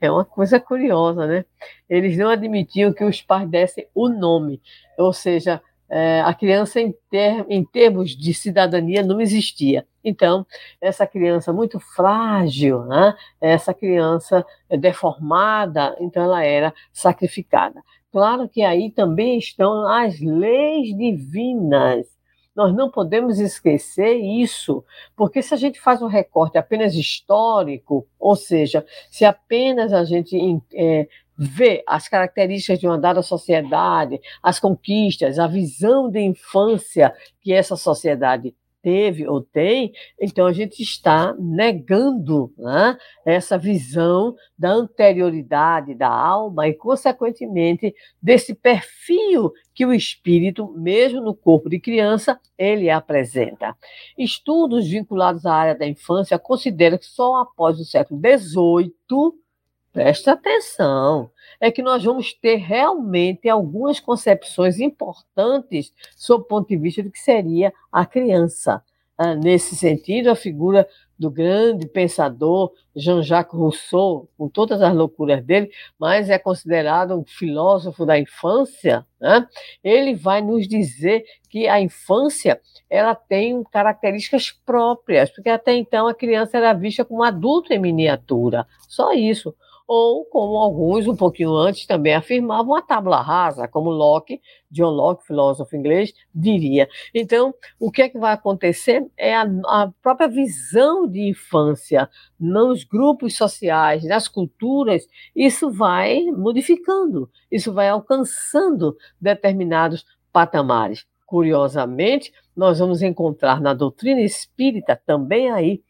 É 0.00 0.10
uma 0.10 0.24
coisa 0.24 0.60
curiosa, 0.60 1.26
né? 1.26 1.44
Eles 1.88 2.16
não 2.16 2.28
admitiam 2.28 2.92
que 2.92 3.04
os 3.04 3.22
pais 3.22 3.48
dessem 3.48 3.86
o 3.94 4.08
nome, 4.08 4.60
ou 4.98 5.12
seja, 5.12 5.60
é, 5.88 6.20
a 6.20 6.34
criança, 6.34 6.80
em, 6.80 6.94
ter, 7.10 7.46
em 7.48 7.64
termos 7.64 8.16
de 8.16 8.34
cidadania, 8.34 9.02
não 9.02 9.20
existia. 9.20 9.86
Então, 10.04 10.46
essa 10.80 11.06
criança 11.06 11.52
muito 11.52 11.78
frágil, 11.78 12.84
né? 12.84 13.14
essa 13.40 13.72
criança 13.72 14.44
deformada, 14.70 15.96
então 16.00 16.22
ela 16.22 16.44
era 16.44 16.74
sacrificada. 16.92 17.82
Claro 18.10 18.48
que 18.48 18.62
aí 18.62 18.90
também 18.90 19.38
estão 19.38 19.86
as 19.86 20.20
leis 20.20 20.96
divinas. 20.96 22.15
Nós 22.56 22.74
não 22.74 22.90
podemos 22.90 23.38
esquecer 23.38 24.14
isso, 24.14 24.82
porque 25.14 25.42
se 25.42 25.52
a 25.52 25.58
gente 25.58 25.78
faz 25.78 26.00
um 26.00 26.06
recorte 26.06 26.56
apenas 26.56 26.94
histórico, 26.94 28.08
ou 28.18 28.34
seja, 28.34 28.84
se 29.10 29.26
apenas 29.26 29.92
a 29.92 30.04
gente 30.04 30.34
é, 30.74 31.06
vê 31.36 31.84
as 31.86 32.08
características 32.08 32.78
de 32.78 32.86
uma 32.86 32.96
dada 32.96 33.20
sociedade, 33.20 34.18
as 34.42 34.58
conquistas, 34.58 35.38
a 35.38 35.46
visão 35.46 36.10
de 36.10 36.20
infância 36.20 37.14
que 37.42 37.52
essa 37.52 37.76
sociedade 37.76 38.54
teve 38.86 39.26
ou 39.26 39.40
tem, 39.40 39.92
então 40.20 40.46
a 40.46 40.52
gente 40.52 40.80
está 40.80 41.34
negando 41.40 42.54
né, 42.56 42.96
essa 43.24 43.58
visão 43.58 44.36
da 44.56 44.70
anterioridade 44.70 45.92
da 45.92 46.08
alma 46.08 46.68
e, 46.68 46.72
consequentemente, 46.72 47.92
desse 48.22 48.54
perfil 48.54 49.52
que 49.74 49.84
o 49.84 49.92
espírito, 49.92 50.72
mesmo 50.76 51.20
no 51.20 51.34
corpo 51.34 51.68
de 51.68 51.80
criança, 51.80 52.38
ele 52.56 52.88
apresenta. 52.88 53.76
Estudos 54.16 54.88
vinculados 54.88 55.44
à 55.44 55.52
área 55.52 55.74
da 55.74 55.84
infância 55.84 56.38
consideram 56.38 56.96
que 56.96 57.06
só 57.06 57.42
após 57.42 57.80
o 57.80 57.84
século 57.84 58.20
XVIII 58.20 58.92
Presta 59.96 60.32
atenção, 60.32 61.30
é 61.60 61.70
que 61.70 61.82
nós 61.82 62.04
vamos 62.04 62.32
ter 62.32 62.56
realmente 62.56 63.48
algumas 63.48 64.00
concepções 64.00 64.80
importantes 64.80 65.92
sob 66.16 66.44
o 66.44 66.46
ponto 66.46 66.68
de 66.68 66.76
vista 66.76 67.02
do 67.02 67.10
que 67.10 67.18
seria 67.18 67.72
a 67.90 68.04
criança. 68.04 68.82
Ah, 69.18 69.34
nesse 69.34 69.74
sentido, 69.74 70.28
a 70.28 70.36
figura 70.36 70.86
do 71.18 71.30
grande 71.30 71.86
pensador 71.86 72.70
Jean-Jacques 72.94 73.58
Rousseau, 73.58 74.28
com 74.36 74.46
todas 74.48 74.82
as 74.82 74.94
loucuras 74.94 75.42
dele, 75.42 75.70
mas 75.98 76.28
é 76.28 76.38
considerado 76.38 77.18
um 77.18 77.24
filósofo 77.24 78.04
da 78.04 78.18
infância, 78.18 79.06
né? 79.18 79.46
ele 79.82 80.14
vai 80.14 80.42
nos 80.42 80.68
dizer 80.68 81.24
que 81.48 81.66
a 81.66 81.80
infância 81.80 82.60
ela 82.90 83.14
tem 83.14 83.62
características 83.64 84.50
próprias, 84.50 85.30
porque 85.30 85.48
até 85.48 85.74
então 85.74 86.06
a 86.06 86.14
criança 86.14 86.58
era 86.58 86.74
vista 86.74 87.02
como 87.02 87.22
adulto 87.22 87.72
em 87.72 87.78
miniatura, 87.78 88.66
só 88.86 89.14
isso 89.14 89.54
ou, 89.86 90.24
como 90.24 90.56
alguns 90.56 91.06
um 91.06 91.14
pouquinho 91.14 91.54
antes 91.54 91.86
também 91.86 92.14
afirmavam, 92.14 92.74
a 92.74 92.82
tábula 92.82 93.20
rasa, 93.22 93.68
como 93.68 93.90
Locke, 93.90 94.40
John 94.70 94.90
Locke, 94.90 95.26
filósofo 95.26 95.76
inglês, 95.76 96.12
diria. 96.34 96.88
Então, 97.14 97.54
o 97.78 97.90
que 97.90 98.02
é 98.02 98.08
que 98.08 98.18
vai 98.18 98.32
acontecer 98.32 99.06
é 99.16 99.34
a, 99.34 99.42
a 99.42 99.92
própria 100.02 100.28
visão 100.28 101.06
de 101.06 101.28
infância 101.28 102.10
nos 102.38 102.82
grupos 102.82 103.36
sociais, 103.36 104.04
nas 104.04 104.26
culturas, 104.26 105.06
isso 105.34 105.70
vai 105.70 106.22
modificando, 106.24 107.30
isso 107.50 107.72
vai 107.72 107.88
alcançando 107.88 108.96
determinados 109.20 110.04
patamares. 110.32 111.06
Curiosamente, 111.24 112.32
nós 112.56 112.78
vamos 112.78 113.02
encontrar 113.02 113.60
na 113.60 113.74
doutrina 113.74 114.20
espírita 114.20 115.00
também 115.04 115.50
aí 115.50 115.82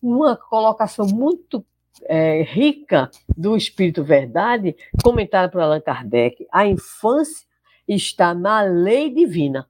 uma 0.00 0.36
colocação 0.36 1.06
muito 1.06 1.64
é, 2.06 2.42
rica 2.42 3.10
do 3.36 3.56
Espírito 3.56 4.04
Verdade, 4.04 4.76
comentada 5.02 5.48
por 5.48 5.60
Allan 5.60 5.80
Kardec, 5.80 6.46
a 6.52 6.66
infância 6.66 7.46
está 7.86 8.34
na 8.34 8.62
lei 8.62 9.10
divina. 9.10 9.68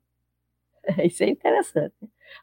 Isso 1.03 1.23
é 1.25 1.29
interessante. 1.29 1.95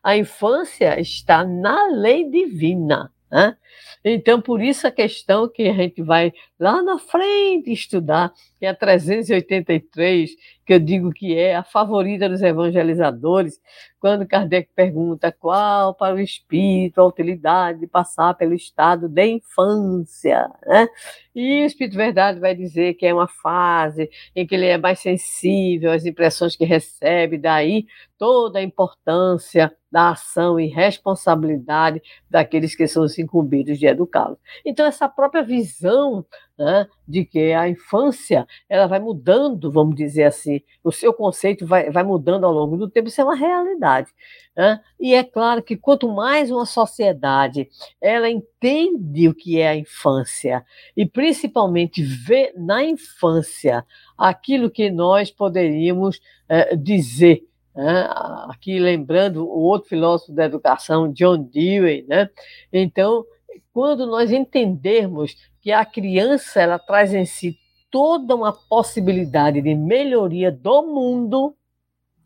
A 0.04 0.18
infância 0.18 1.00
está 1.00 1.44
na 1.44 1.88
lei 1.88 2.30
divina. 2.30 3.12
Né? 3.32 3.56
Então, 4.04 4.42
por 4.42 4.62
isso 4.62 4.86
a 4.86 4.92
questão 4.92 5.48
que 5.48 5.64
a 5.70 5.74
gente 5.74 6.02
vai 6.02 6.34
lá 6.60 6.82
na 6.82 7.00
frente 7.00 7.72
estudar, 7.72 8.34
que 8.60 8.66
é 8.66 8.70
a 8.70 8.76
383, 8.76 10.32
que 10.72 10.76
eu 10.76 10.80
digo 10.80 11.12
que 11.12 11.38
é 11.38 11.58
a 11.58 11.64
favorita 11.66 12.30
dos 12.30 12.42
evangelizadores, 12.42 13.60
quando 14.00 14.26
Kardec 14.26 14.70
pergunta 14.74 15.30
qual 15.30 15.94
para 15.94 16.16
o 16.16 16.20
espírito 16.20 17.02
a 17.02 17.06
utilidade 17.06 17.82
de 17.82 17.88
passar 17.88 18.34
pelo 18.36 18.54
estado 18.54 19.10
de 19.10 19.26
infância. 19.26 20.50
Né? 20.66 20.88
E 21.36 21.64
o 21.64 21.66
Espírito 21.66 21.98
Verdade 21.98 22.40
vai 22.40 22.56
dizer 22.56 22.94
que 22.94 23.06
é 23.06 23.14
uma 23.14 23.28
fase 23.28 24.10
em 24.34 24.48
que 24.48 24.56
ele 24.56 24.66
é 24.66 24.78
mais 24.78 25.00
sensível 25.00 25.92
às 25.92 26.06
impressões 26.06 26.56
que 26.56 26.64
recebe, 26.64 27.38
daí 27.38 27.86
toda 28.18 28.60
a 28.60 28.64
importância 28.64 29.76
da 29.92 30.12
ação 30.12 30.58
e 30.58 30.68
responsabilidade 30.68 32.02
daqueles 32.30 32.76
que 32.76 32.88
são 32.88 33.04
os 33.04 33.20
incumbidos 33.20 33.78
de 33.78 33.88
educá-los. 33.88 34.38
Então, 34.66 34.86
essa 34.86 35.10
própria 35.10 35.44
visão 35.44 36.26
né, 36.58 36.88
de 37.08 37.26
que 37.26 37.54
a 37.54 37.68
infância 37.68 38.48
ela 38.70 38.88
vai 38.88 39.00
mudando, 39.00 39.72
vamos 39.72 39.96
dizer 39.96 40.24
assim, 40.24 40.62
o 40.84 40.92
seu 40.92 41.14
conceito 41.14 41.66
vai, 41.66 41.90
vai 41.90 42.04
mudando 42.04 42.46
ao 42.46 42.52
longo 42.52 42.78
do 42.78 42.90
tempo, 42.90 43.08
isso 43.08 43.22
é 43.22 43.24
uma 43.24 43.36
realidade. 43.36 44.10
Né? 44.56 44.80
E 45.00 45.14
é 45.14 45.24
claro 45.24 45.64
que 45.64 45.78
quanto 45.78 46.12
mais 46.12 46.52
uma 46.52 46.66
sociedade 46.66 47.70
ela 48.02 48.30
entende 48.30 49.28
o 49.28 49.34
que 49.34 49.60
é 49.60 49.70
a 49.70 49.76
infância 49.76 50.66
e 50.96 51.06
principalmente 51.06 52.04
vê 52.04 52.54
na 52.56 52.84
infância 52.84 53.86
aquilo 54.18 54.70
que 54.70 54.92
nós 54.92 55.32
poderíamos 55.32 56.22
é, 56.50 56.76
dizer 56.76 57.44
né? 57.76 58.08
aqui 58.50 58.80
lembrando 58.80 59.46
o 59.46 59.62
outro 59.62 59.90
filósofo 59.90 60.34
da 60.34 60.46
educação, 60.46 61.12
John 61.12 61.42
Dewey, 61.44 62.06
né? 62.08 62.30
Então, 62.72 63.26
quando 63.74 64.06
nós 64.06 64.32
entendermos 64.32 65.36
que 65.62 65.72
a 65.72 65.86
criança 65.86 66.62
ela 66.62 66.80
traz 66.80 67.14
em 67.14 67.26
si 67.26 67.58
toda 67.90 68.36
uma 68.36 68.54
possibilidade 68.54 69.62
de 69.62 69.76
melhoria 69.76 70.52
do 70.52 70.84
mundo, 70.84 71.56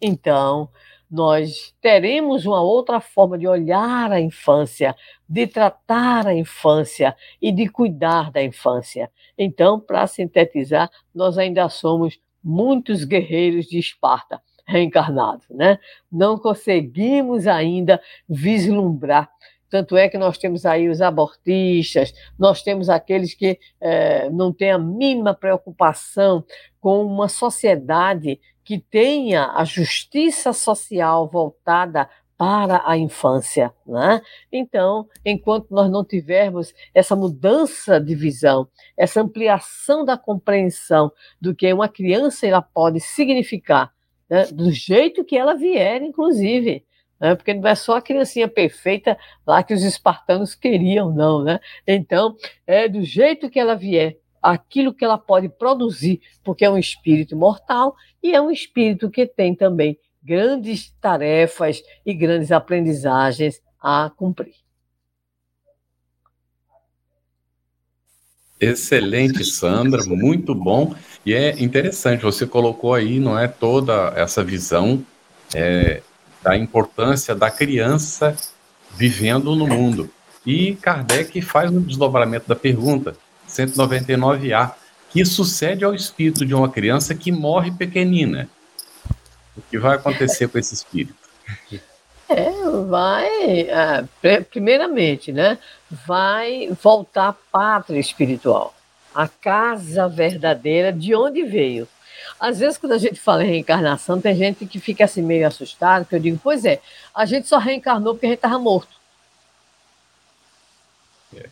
então 0.01 0.69
nós 1.09 1.73
teremos 1.81 2.45
uma 2.45 2.61
outra 2.61 2.99
forma 2.99 3.37
de 3.37 3.47
olhar 3.47 4.11
a 4.11 4.19
infância, 4.19 4.95
de 5.27 5.47
tratar 5.47 6.27
a 6.27 6.33
infância 6.33 7.15
e 7.41 7.51
de 7.51 7.69
cuidar 7.69 8.31
da 8.31 8.43
infância. 8.43 9.11
Então, 9.37 9.79
para 9.79 10.07
sintetizar, 10.07 10.89
nós 11.13 11.37
ainda 11.37 11.69
somos 11.69 12.19
muitos 12.43 13.03
guerreiros 13.03 13.65
de 13.65 13.79
Esparta 13.79 14.41
reencarnados, 14.67 15.45
né? 15.49 15.79
Não 16.11 16.37
conseguimos 16.37 17.47
ainda 17.47 18.01
vislumbrar 18.27 19.29
tanto 19.69 19.97
é 19.97 20.07
que 20.07 20.17
nós 20.17 20.37
temos 20.37 20.65
aí 20.65 20.87
os 20.89 21.01
abortistas, 21.01 22.13
nós 22.37 22.61
temos 22.61 22.89
aqueles 22.89 23.33
que 23.33 23.59
é, 23.81 24.29
não 24.29 24.53
têm 24.53 24.71
a 24.71 24.77
mínima 24.77 25.33
preocupação 25.33 26.43
com 26.79 27.03
uma 27.05 27.27
sociedade 27.27 28.39
que 28.63 28.79
tenha 28.79 29.51
a 29.51 29.63
justiça 29.63 30.51
social 30.53 31.29
voltada 31.29 32.09
para 32.37 32.83
a 32.85 32.97
infância. 32.97 33.73
Né? 33.85 34.21
Então, 34.51 35.07
enquanto 35.23 35.71
nós 35.71 35.89
não 35.89 36.03
tivermos 36.03 36.73
essa 36.93 37.15
mudança 37.15 37.99
de 37.99 38.13
visão, 38.13 38.67
essa 38.97 39.21
ampliação 39.21 40.03
da 40.03 40.17
compreensão 40.17 41.11
do 41.39 41.55
que 41.55 41.71
uma 41.71 41.87
criança 41.87 42.45
ela 42.45 42.61
pode 42.61 42.99
significar, 42.99 43.93
né? 44.29 44.45
do 44.47 44.71
jeito 44.71 45.23
que 45.23 45.37
ela 45.37 45.55
vier, 45.55 46.01
inclusive, 46.01 46.83
né? 47.19 47.35
porque 47.35 47.53
não 47.53 47.67
é 47.67 47.75
só 47.75 47.97
a 47.97 48.01
criancinha 48.01 48.47
perfeita 48.47 49.17
lá 49.45 49.63
que 49.63 49.73
os 49.73 49.83
espartanos 49.83 50.55
queriam, 50.55 51.11
não. 51.11 51.43
Né? 51.43 51.59
Então, 51.87 52.35
é 52.65 52.87
do 52.87 53.03
jeito 53.03 53.49
que 53.49 53.59
ela 53.59 53.75
vier, 53.75 54.17
aquilo 54.41 54.93
que 54.93 55.03
ela 55.03 55.17
pode 55.17 55.49
produzir, 55.49 56.21
porque 56.43 56.65
é 56.65 56.69
um 56.69 56.77
espírito 56.77 57.35
mortal 57.35 57.95
e 58.21 58.33
é 58.33 58.41
um 58.41 58.51
espírito 58.51 59.09
que 59.09 59.25
tem 59.25 59.55
também 59.55 59.97
grandes 60.23 60.91
tarefas 60.99 61.81
e 62.05 62.13
grandes 62.13 62.51
aprendizagens 62.51 63.61
a 63.79 64.11
cumprir. 64.15 64.55
Excelente, 68.59 69.43
Sandra, 69.43 70.03
muito 70.05 70.55
bom. 70.55 70.95
E 71.25 71.33
é 71.33 71.61
interessante, 71.61 72.23
você 72.23 72.47
colocou 72.47 72.93
aí, 72.93 73.19
não 73.19 73.37
é, 73.37 73.47
toda 73.47 74.13
essa 74.15 74.43
visão 74.43 75.05
é, 75.53 76.01
da 76.45 76.55
importância 76.55 77.33
da 77.33 77.49
criança 77.49 78.37
vivendo 78.95 79.55
no 79.55 79.65
mundo. 79.65 80.11
E 80.45 80.75
Kardec 80.75 81.41
faz 81.41 81.71
um 81.71 81.81
desdobramento 81.81 82.47
da 82.47 82.55
pergunta, 82.55 83.17
199A, 83.49 84.73
que 85.09 85.25
sucede 85.25 85.83
ao 85.83 85.95
espírito 85.95 86.45
de 86.45 86.53
uma 86.53 86.69
criança 86.69 87.15
que 87.15 87.31
morre 87.31 87.71
pequenina. 87.71 88.47
O 89.57 89.61
que 89.71 89.79
vai 89.79 89.95
acontecer 89.95 90.47
com 90.47 90.59
esse 90.59 90.75
espírito? 90.75 91.15
É, 92.29 92.51
vai, 92.87 93.67
ah, 93.71 94.05
primeiramente, 94.51 95.31
né, 95.31 95.57
vai 95.89 96.69
voltar 96.83 97.29
à 97.29 97.33
pátria 97.33 97.99
espiritual, 97.99 98.75
a 99.15 99.27
casa 99.27 100.07
verdadeira 100.07 100.93
de 100.93 101.15
onde 101.15 101.43
veio. 101.43 101.87
Às 102.39 102.59
vezes, 102.59 102.77
quando 102.77 102.93
a 102.93 102.97
gente 102.97 103.19
fala 103.19 103.43
em 103.43 103.49
reencarnação, 103.49 104.19
tem 104.19 104.35
gente 104.35 104.65
que 104.65 104.79
fica 104.79 105.05
assim 105.05 105.21
meio 105.21 105.47
assustada, 105.47 106.03
porque 106.03 106.15
eu 106.15 106.19
digo, 106.19 106.39
pois 106.43 106.65
é, 106.65 106.81
a 107.13 107.25
gente 107.25 107.47
só 107.47 107.57
reencarnou 107.57 108.13
porque 108.13 108.25
a 108.25 108.29
gente 108.29 108.37
estava 108.37 108.59
morto. 108.59 108.95
É. 111.35 111.49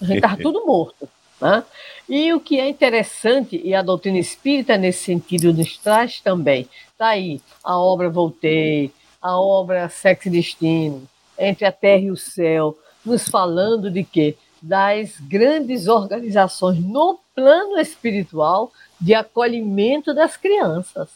A 0.00 0.04
gente 0.04 0.16
estava 0.16 0.36
tudo 0.42 0.64
morto. 0.64 1.08
Né? 1.40 1.64
E 2.08 2.32
o 2.32 2.40
que 2.40 2.60
é 2.60 2.68
interessante, 2.68 3.60
e 3.62 3.74
a 3.74 3.82
doutrina 3.82 4.18
espírita 4.18 4.76
nesse 4.76 5.04
sentido 5.04 5.52
nos 5.52 5.76
traz 5.78 6.20
também, 6.20 6.68
está 6.92 7.08
aí 7.08 7.40
a 7.62 7.78
obra 7.78 8.08
Voltei, 8.08 8.92
a 9.20 9.38
obra 9.38 9.88
Sexo 9.88 10.28
e 10.28 10.30
Destino, 10.30 11.08
Entre 11.38 11.64
a 11.64 11.72
Terra 11.72 12.02
e 12.02 12.10
o 12.10 12.16
Céu, 12.16 12.78
nos 13.04 13.28
falando 13.28 13.90
de 13.90 14.04
que 14.04 14.36
das 14.66 15.20
grandes 15.20 15.88
organizações 15.88 16.78
no 16.78 17.18
plano 17.34 17.78
espiritual 17.78 18.72
de 18.98 19.14
acolhimento 19.14 20.14
das 20.14 20.36
crianças. 20.36 21.08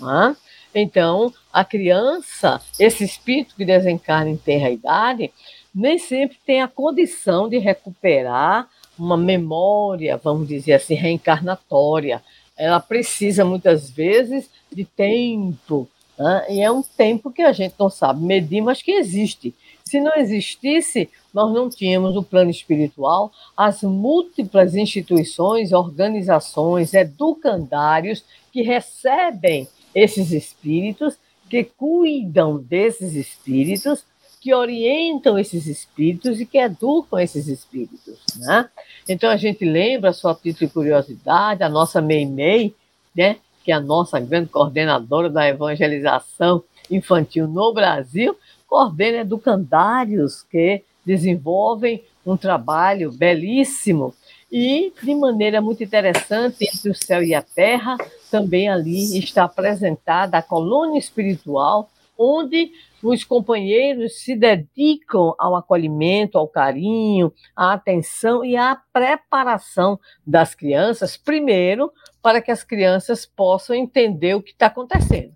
Né? 0.00 0.36
Então, 0.74 1.32
a 1.52 1.64
criança, 1.64 2.60
esse 2.78 3.04
espírito 3.04 3.54
que 3.56 3.64
desencarna 3.64 4.30
em 4.30 4.36
terra 4.36 4.70
idade, 4.70 5.30
nem 5.74 5.98
sempre 5.98 6.38
tem 6.46 6.62
a 6.62 6.68
condição 6.68 7.48
de 7.48 7.58
recuperar 7.58 8.68
uma 8.98 9.16
memória, 9.16 10.16
vamos 10.16 10.48
dizer 10.48 10.74
assim, 10.74 10.94
reencarnatória. 10.94 12.22
Ela 12.56 12.80
precisa 12.80 13.44
muitas 13.44 13.90
vezes 13.90 14.48
de 14.72 14.84
tempo, 14.84 15.86
né? 16.18 16.46
e 16.48 16.62
é 16.62 16.70
um 16.70 16.82
tempo 16.82 17.30
que 17.30 17.42
a 17.42 17.52
gente 17.52 17.74
não 17.78 17.90
sabe 17.90 18.24
medir, 18.24 18.62
mas 18.62 18.80
que 18.80 18.92
existe. 18.92 19.54
Se 19.88 20.00
não 20.00 20.16
existisse, 20.16 21.08
nós 21.32 21.54
não 21.54 21.70
tínhamos 21.70 22.16
o 22.16 22.22
plano 22.22 22.50
espiritual, 22.50 23.30
as 23.56 23.82
múltiplas 23.82 24.74
instituições, 24.74 25.72
organizações, 25.72 26.92
educandários 26.92 28.24
que 28.52 28.62
recebem 28.62 29.68
esses 29.94 30.32
espíritos, 30.32 31.16
que 31.48 31.62
cuidam 31.62 32.58
desses 32.58 33.14
espíritos, 33.14 34.04
que 34.40 34.52
orientam 34.52 35.38
esses 35.38 35.68
espíritos 35.68 36.40
e 36.40 36.46
que 36.46 36.58
educam 36.58 37.20
esses 37.20 37.46
espíritos. 37.46 38.18
Né? 38.38 38.68
Então 39.08 39.30
a 39.30 39.36
gente 39.36 39.64
lembra, 39.64 40.12
só 40.12 40.30
a 40.30 40.34
título 40.34 40.66
de 40.66 40.72
curiosidade, 40.74 41.62
a 41.62 41.68
nossa 41.68 42.02
Meimei, 42.02 42.74
né, 43.14 43.36
que 43.64 43.70
é 43.70 43.74
a 43.74 43.80
nossa 43.80 44.18
grande 44.18 44.48
coordenadora 44.48 45.30
da 45.30 45.48
evangelização 45.48 46.62
infantil 46.90 47.46
no 47.46 47.72
Brasil, 47.72 48.36
coordena 48.76 49.22
educandários 49.22 50.42
que 50.42 50.84
desenvolvem 51.02 52.04
um 52.26 52.36
trabalho 52.36 53.10
belíssimo 53.10 54.14
e, 54.52 54.92
de 55.02 55.14
maneira 55.14 55.62
muito 55.62 55.82
interessante, 55.82 56.58
entre 56.60 56.90
o 56.90 56.94
céu 56.94 57.22
e 57.22 57.34
a 57.34 57.40
terra, 57.40 57.96
também 58.30 58.68
ali 58.68 59.18
está 59.18 59.44
apresentada 59.44 60.36
a 60.36 60.42
colônia 60.42 60.98
espiritual, 60.98 61.88
onde 62.18 62.70
os 63.02 63.24
companheiros 63.24 64.20
se 64.20 64.36
dedicam 64.36 65.34
ao 65.38 65.56
acolhimento, 65.56 66.36
ao 66.36 66.46
carinho, 66.46 67.32
à 67.56 67.72
atenção 67.72 68.44
e 68.44 68.58
à 68.58 68.78
preparação 68.92 69.98
das 70.26 70.54
crianças, 70.54 71.16
primeiro, 71.16 71.90
para 72.20 72.42
que 72.42 72.50
as 72.50 72.62
crianças 72.62 73.24
possam 73.24 73.74
entender 73.74 74.34
o 74.34 74.42
que 74.42 74.50
está 74.50 74.66
acontecendo. 74.66 75.34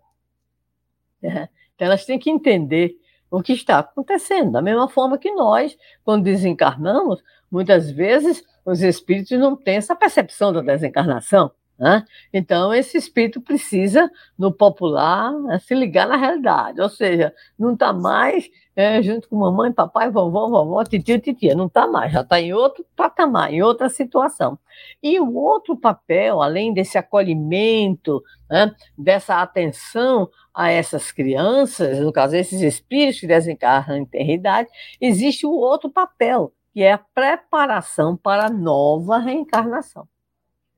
Então, 1.80 1.86
elas 1.86 2.04
têm 2.04 2.18
que 2.18 2.28
entender 2.28 2.99
o 3.30 3.42
que 3.42 3.52
está 3.52 3.78
acontecendo. 3.78 4.52
Da 4.52 4.62
mesma 4.62 4.88
forma 4.88 5.18
que 5.18 5.30
nós, 5.32 5.76
quando 6.04 6.24
desencarnamos, 6.24 7.22
muitas 7.50 7.90
vezes 7.90 8.44
os 8.64 8.82
espíritos 8.82 9.38
não 9.38 9.56
têm 9.56 9.76
essa 9.76 9.94
percepção 9.94 10.52
da 10.52 10.60
desencarnação. 10.60 11.50
Né? 11.80 12.04
Então, 12.30 12.74
esse 12.74 12.98
espírito 12.98 13.40
precisa, 13.40 14.10
no 14.38 14.52
popular, 14.52 15.32
né, 15.32 15.58
se 15.60 15.74
ligar 15.74 16.06
na 16.06 16.16
realidade, 16.16 16.78
ou 16.78 16.90
seja, 16.90 17.34
não 17.58 17.72
está 17.72 17.90
mais 17.90 18.50
é, 18.76 19.02
junto 19.02 19.26
com 19.30 19.36
mamãe, 19.36 19.72
papai, 19.72 20.10
vovó, 20.10 20.46
vovó, 20.46 20.84
titio, 20.84 21.18
titia, 21.18 21.54
não 21.54 21.68
está 21.68 21.86
mais, 21.86 22.12
já 22.12 22.20
está 22.20 22.38
em 22.38 22.52
outro 22.52 22.84
patamar, 22.94 23.50
em 23.50 23.62
outra 23.62 23.88
situação. 23.88 24.58
E 25.02 25.18
o 25.18 25.34
outro 25.34 25.74
papel, 25.74 26.42
além 26.42 26.74
desse 26.74 26.98
acolhimento, 26.98 28.22
né, 28.50 28.74
dessa 28.96 29.40
atenção 29.40 30.28
a 30.52 30.70
essas 30.70 31.10
crianças, 31.10 31.98
no 32.00 32.12
caso, 32.12 32.36
esses 32.36 32.60
espíritos 32.60 33.20
que 33.20 33.26
desencarnam 33.26 33.96
em 33.96 34.02
eternidade, 34.02 34.68
existe 35.00 35.46
o 35.46 35.52
outro 35.52 35.88
papel, 35.90 36.52
que 36.74 36.82
é 36.82 36.92
a 36.92 36.98
preparação 36.98 38.18
para 38.18 38.46
a 38.46 38.50
nova 38.50 39.16
reencarnação. 39.16 40.06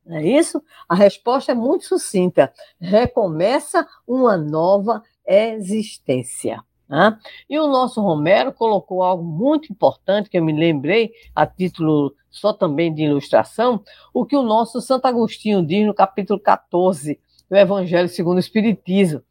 Não 0.05 0.17
é 0.17 0.27
isso? 0.27 0.63
A 0.89 0.95
resposta 0.95 1.53
é 1.53 1.55
muito 1.55 1.85
sucinta. 1.87 2.53
Recomeça 2.81 3.87
uma 4.07 4.37
nova 4.37 5.03
existência. 5.27 6.63
Né? 6.89 7.17
E 7.49 7.59
o 7.59 7.69
nosso 7.69 8.01
Romero 8.03 8.53
colocou 8.53 9.03
algo 9.03 9.25
muito 9.25 9.73
importante 9.73 10.29
que 10.29 10.37
eu 10.37 10.45
me 10.45 10.53
lembrei, 10.53 11.13
a 11.35 11.47
título 11.47 12.15
só 12.31 12.53
também 12.53 12.93
de 12.93 13.03
ilustração, 13.03 13.83
o 14.13 14.27
que 14.27 14.37
o 14.37 14.43
nosso 14.43 14.81
Santo 14.81 15.07
Agostinho 15.07 15.65
diz 15.65 15.87
no 15.87 15.95
capítulo 15.95 16.39
14 16.39 17.19
do 17.49 17.57
Evangelho 17.57 18.09
segundo 18.09 18.37
o 18.37 18.41
Espiritismo, 18.41 19.23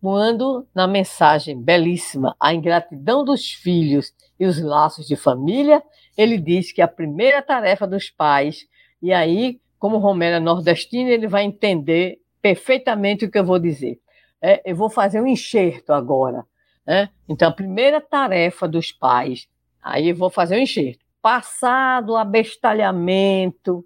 quando, 0.00 0.66
na 0.74 0.86
mensagem 0.86 1.60
belíssima, 1.60 2.36
A 2.38 2.54
Ingratidão 2.54 3.24
dos 3.24 3.50
Filhos 3.50 4.14
e 4.38 4.46
os 4.46 4.60
Laços 4.60 5.06
de 5.06 5.16
Família, 5.16 5.82
ele 6.16 6.38
diz 6.38 6.70
que 6.70 6.82
a 6.82 6.88
primeira 6.88 7.42
tarefa 7.42 7.86
dos 7.86 8.10
pais, 8.10 8.66
e 9.02 9.12
aí 9.12 9.60
como 9.78 9.98
Romero 9.98 10.36
é 10.36 10.40
nordestino, 10.40 11.10
ele 11.10 11.26
vai 11.26 11.44
entender 11.44 12.20
perfeitamente 12.40 13.24
o 13.24 13.30
que 13.30 13.38
eu 13.38 13.44
vou 13.44 13.58
dizer. 13.58 14.00
É, 14.40 14.62
eu 14.64 14.76
vou 14.76 14.88
fazer 14.88 15.20
um 15.20 15.26
enxerto 15.26 15.92
agora. 15.92 16.44
Né? 16.86 17.10
Então, 17.28 17.48
a 17.48 17.52
primeira 17.52 18.00
tarefa 18.00 18.68
dos 18.68 18.92
pais, 18.92 19.48
aí 19.82 20.10
eu 20.10 20.16
vou 20.16 20.30
fazer 20.30 20.56
um 20.56 20.60
enxerto. 20.60 21.04
Passado 21.20 22.12
o 22.12 22.16
abestalhamento, 22.16 23.84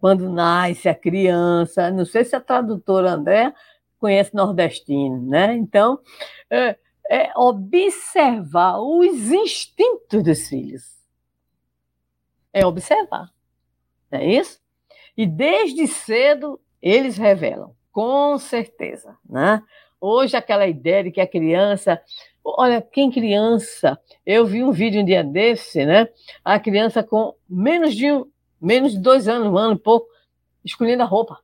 quando 0.00 0.30
nasce 0.30 0.88
a 0.88 0.94
criança, 0.94 1.90
não 1.90 2.06
sei 2.06 2.24
se 2.24 2.34
a 2.34 2.40
tradutora 2.40 3.12
André 3.12 3.52
conhece 3.98 4.34
nordestino, 4.34 5.20
né? 5.20 5.54
Então, 5.54 6.00
é, 6.48 6.78
é 7.10 7.30
observar 7.36 8.80
os 8.80 9.30
instintos 9.30 10.22
dos 10.24 10.48
filhos. 10.48 10.98
É 12.52 12.64
observar. 12.64 13.30
Não 14.10 14.18
é 14.18 14.26
isso? 14.26 14.58
E 15.20 15.26
desde 15.26 15.86
cedo 15.86 16.58
eles 16.80 17.18
revelam, 17.18 17.74
com 17.92 18.38
certeza, 18.38 19.18
né? 19.28 19.62
Hoje 20.00 20.34
aquela 20.34 20.66
ideia 20.66 21.04
de 21.04 21.10
que 21.10 21.20
a 21.20 21.26
criança, 21.26 22.00
olha, 22.42 22.80
quem 22.80 23.10
criança, 23.10 24.00
eu 24.24 24.46
vi 24.46 24.64
um 24.64 24.72
vídeo 24.72 25.02
um 25.02 25.04
dia 25.04 25.22
desse, 25.22 25.84
né? 25.84 26.08
A 26.42 26.58
criança 26.58 27.02
com 27.02 27.34
menos 27.46 27.94
de 27.94 28.06
menos 28.58 28.92
de 28.92 28.98
dois 28.98 29.28
anos, 29.28 29.48
um 29.48 29.58
ano 29.58 29.74
e 29.74 29.78
pouco, 29.78 30.08
escolhendo 30.64 31.02
a 31.02 31.06
roupa. 31.06 31.38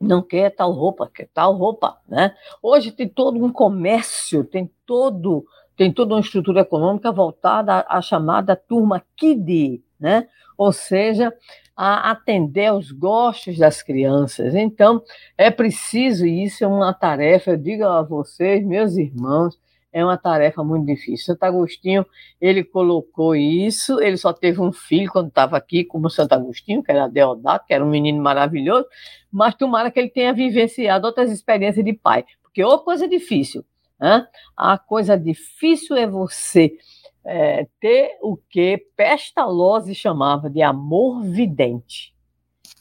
Não 0.00 0.22
quer 0.22 0.50
tal 0.50 0.70
roupa, 0.70 1.10
quer 1.12 1.28
tal 1.34 1.56
roupa, 1.56 2.00
né? 2.06 2.36
Hoje 2.62 2.92
tem 2.92 3.08
todo 3.08 3.44
um 3.44 3.52
comércio, 3.52 4.44
tem 4.44 4.70
todo 4.86 5.44
tem 5.76 5.92
toda 5.92 6.14
uma 6.14 6.20
estrutura 6.20 6.60
econômica 6.60 7.10
voltada 7.10 7.72
à, 7.72 7.98
à 7.98 8.00
chamada 8.00 8.54
turma 8.54 9.02
KID, 9.16 9.82
né? 9.98 10.28
Ou 10.56 10.72
seja, 10.72 11.34
a 11.82 12.10
atender 12.10 12.66
aos 12.66 12.92
gostos 12.92 13.56
das 13.56 13.82
crianças. 13.82 14.54
Então, 14.54 15.02
é 15.38 15.50
preciso, 15.50 16.26
e 16.26 16.44
isso 16.44 16.62
é 16.62 16.66
uma 16.66 16.92
tarefa, 16.92 17.52
eu 17.52 17.56
digo 17.56 17.84
a 17.84 18.02
vocês, 18.02 18.62
meus 18.62 18.98
irmãos, 18.98 19.58
é 19.90 20.04
uma 20.04 20.18
tarefa 20.18 20.62
muito 20.62 20.84
difícil. 20.84 21.24
Santo 21.24 21.42
Agostinho, 21.42 22.04
ele 22.38 22.62
colocou 22.62 23.34
isso, 23.34 23.98
ele 23.98 24.18
só 24.18 24.30
teve 24.30 24.60
um 24.60 24.70
filho 24.70 25.10
quando 25.10 25.28
estava 25.28 25.56
aqui, 25.56 25.82
como 25.82 26.10
Santo 26.10 26.34
Agostinho, 26.34 26.82
que 26.82 26.92
era 26.92 27.08
Deodato, 27.08 27.64
que 27.66 27.72
era 27.72 27.82
um 27.82 27.88
menino 27.88 28.22
maravilhoso, 28.22 28.84
mas 29.32 29.54
tomara 29.54 29.90
que 29.90 29.98
ele 29.98 30.10
tenha 30.10 30.34
vivenciado 30.34 31.06
outras 31.06 31.32
experiências 31.32 31.82
de 31.82 31.94
pai, 31.94 32.26
porque 32.42 32.60
é 32.60 32.78
coisa 32.84 33.08
difícil. 33.08 33.64
Né? 33.98 34.26
A 34.54 34.76
coisa 34.76 35.16
difícil 35.16 35.96
é 35.96 36.06
você 36.06 36.76
é, 37.24 37.66
ter 37.80 38.18
o 38.22 38.36
que 38.36 38.78
Pestalozzi 38.96 39.94
chamava 39.94 40.48
de 40.48 40.62
amor 40.62 41.22
vidente. 41.22 42.14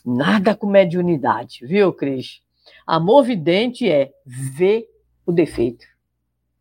Nada 0.05 0.55
com 0.55 0.67
mediunidade, 0.67 1.65
viu, 1.65 1.91
Cris? 1.93 2.41
Amor 2.85 3.23
vidente 3.23 3.89
é 3.89 4.11
ver 4.25 4.87
o 5.25 5.31
defeito, 5.31 5.85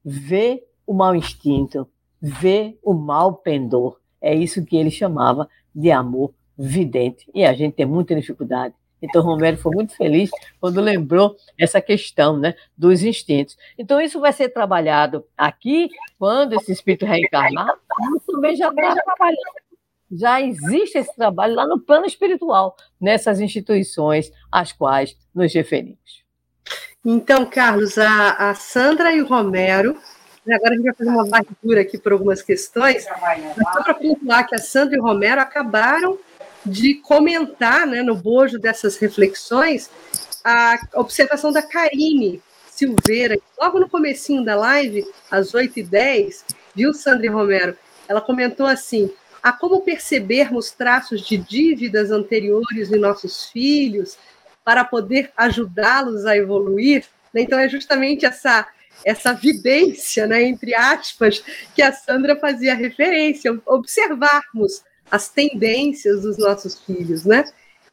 ver 0.05 0.67
o 0.87 0.93
mau 0.93 1.15
instinto, 1.15 1.89
ver 2.21 2.79
o 2.83 2.93
mal 2.93 3.35
pendor. 3.35 4.01
É 4.21 4.35
isso 4.35 4.65
que 4.65 4.77
ele 4.77 4.91
chamava 4.91 5.49
de 5.75 5.91
amor 5.91 6.35
vidente. 6.57 7.31
E 7.35 7.45
a 7.45 7.53
gente 7.53 7.75
tem 7.75 7.87
muita 7.87 8.15
dificuldade 8.15 8.75
então, 9.01 9.23
Romero 9.23 9.57
foi 9.57 9.75
muito 9.75 9.97
feliz 9.97 10.31
quando 10.61 10.81
lembrou 10.81 11.37
essa 11.59 11.81
questão 11.81 12.37
né, 12.37 12.55
dos 12.77 13.03
instintos. 13.03 13.57
Então, 13.79 14.01
isso 14.01 14.21
vai 14.21 14.33
ser 14.33 14.49
trabalhado 14.49 15.25
aqui, 15.37 15.89
quando 16.19 16.55
esse 16.55 16.73
espírito 16.73 17.07
reencarnar, 17.07 17.75
também 18.27 18.57
já 18.57 18.69
está 18.69 18.95
trabalhando. 19.03 19.69
Já 20.11 20.41
existe 20.41 20.99
esse 20.99 21.15
trabalho 21.15 21.55
lá 21.55 21.67
no 21.67 21.79
plano 21.79 22.07
espiritual, 22.07 22.77
nessas 23.01 23.41
instituições 23.41 24.33
às 24.51 24.73
quais 24.73 25.17
nos 25.35 25.53
referimos. 25.53 26.25
Então, 27.05 27.45
Carlos, 27.47 27.99
a, 27.99 28.51
a 28.51 28.55
Sandra 28.55 29.13
e 29.13 29.21
o 29.21 29.27
Romero 29.27 29.97
Agora 30.55 30.73
a 30.73 30.77
gente 30.77 30.85
vai 30.85 30.95
fazer 30.95 31.11
uma 31.11 31.27
varredura 31.27 31.81
aqui 31.83 31.99
por 31.99 32.13
algumas 32.13 32.41
questões. 32.41 33.05
Só 33.05 33.83
para 33.83 33.95
pontuar 33.95 34.47
que 34.47 34.55
a 34.55 34.59
Sandra 34.59 34.97
e 34.97 34.99
o 34.99 35.03
Romero 35.03 35.41
acabaram 35.41 36.19
de 36.65 36.95
comentar 36.95 37.87
né, 37.87 38.03
no 38.03 38.15
bojo 38.15 38.59
dessas 38.59 38.97
reflexões 38.97 39.91
a 40.45 40.79
observação 40.95 41.53
da 41.53 41.63
Karine 41.63 42.43
Silveira, 42.71 43.37
logo 43.61 43.81
no 43.81 43.89
comecinho 43.89 44.45
da 44.45 44.55
live, 44.55 45.05
às 45.31 45.53
8h10, 45.53 46.45
viu, 46.75 46.95
Sandra 46.95 47.31
Romero? 47.31 47.77
Ela 48.07 48.21
comentou 48.21 48.67
assim, 48.67 49.11
a 49.43 49.53
como 49.53 49.83
percebermos 49.83 50.71
traços 50.71 51.27
de 51.27 51.37
dívidas 51.37 52.11
anteriores 52.11 52.93
em 52.93 52.99
nossos 52.99 53.47
filhos 53.47 54.17
para 54.65 54.85
poder 54.85 55.33
ajudá-los 55.37 56.25
a 56.25 56.37
evoluir. 56.37 57.05
Né? 57.33 57.43
Então, 57.43 57.59
é 57.59 57.69
justamente 57.69 58.25
essa 58.25 58.67
essa 59.05 59.33
vidência, 59.33 60.27
né, 60.27 60.43
entre 60.43 60.75
aspas, 60.75 61.43
que 61.73 61.81
a 61.81 61.93
Sandra 61.93 62.35
fazia 62.35 62.75
referência, 62.75 63.57
observarmos 63.65 64.83
as 65.11 65.29
tendências 65.29 66.23
dos 66.23 66.39
nossos 66.39 66.79
filhos, 66.81 67.25
né? 67.25 67.45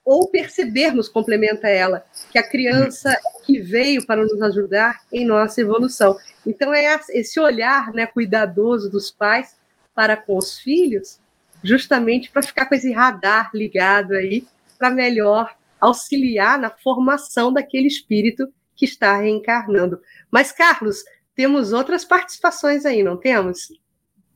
Ou 0.03 0.29
percebermos, 0.29 1.09
complementa 1.09 1.67
ela, 1.67 2.05
que 2.31 2.37
a 2.37 2.47
criança 2.47 3.17
que 3.43 3.59
veio 3.59 4.05
para 4.05 4.21
nos 4.23 4.41
ajudar 4.41 5.01
em 5.11 5.25
nossa 5.25 5.61
evolução. 5.61 6.17
Então 6.45 6.73
é 6.73 6.99
esse 7.09 7.39
olhar, 7.39 7.91
né, 7.91 8.05
cuidadoso 8.05 8.89
dos 8.89 9.09
pais 9.09 9.55
para 9.95 10.15
com 10.15 10.37
os 10.37 10.59
filhos, 10.59 11.19
justamente 11.63 12.29
para 12.29 12.43
ficar 12.43 12.67
com 12.67 12.75
esse 12.75 12.91
radar 12.91 13.49
ligado 13.53 14.13
aí, 14.13 14.45
para 14.77 14.91
melhor 14.91 15.55
auxiliar 15.79 16.59
na 16.59 16.69
formação 16.69 17.51
daquele 17.51 17.87
espírito 17.87 18.47
que 18.75 18.85
está 18.85 19.17
reencarnando. 19.17 19.99
Mas, 20.29 20.51
Carlos, 20.51 21.03
temos 21.35 21.73
outras 21.73 22.05
participações 22.05 22.85
aí, 22.85 23.01
não 23.03 23.17
temos? 23.17 23.69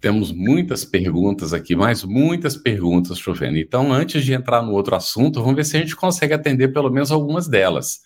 Temos 0.01 0.31
muitas 0.31 0.85
perguntas 0.85 1.53
aqui, 1.53 1.75
mais 1.75 2.03
muitas 2.05 2.55
perguntas 2.55 3.17
chovendo. 3.19 3.57
Então, 3.57 3.91
antes 3.91 4.23
de 4.23 4.33
entrar 4.33 4.61
no 4.61 4.71
outro 4.71 4.95
assunto, 4.95 5.41
vamos 5.41 5.57
ver 5.57 5.65
se 5.65 5.75
a 5.75 5.79
gente 5.81 5.95
consegue 5.95 6.33
atender 6.33 6.69
pelo 6.69 6.89
menos 6.89 7.11
algumas 7.11 7.47
delas. 7.47 7.99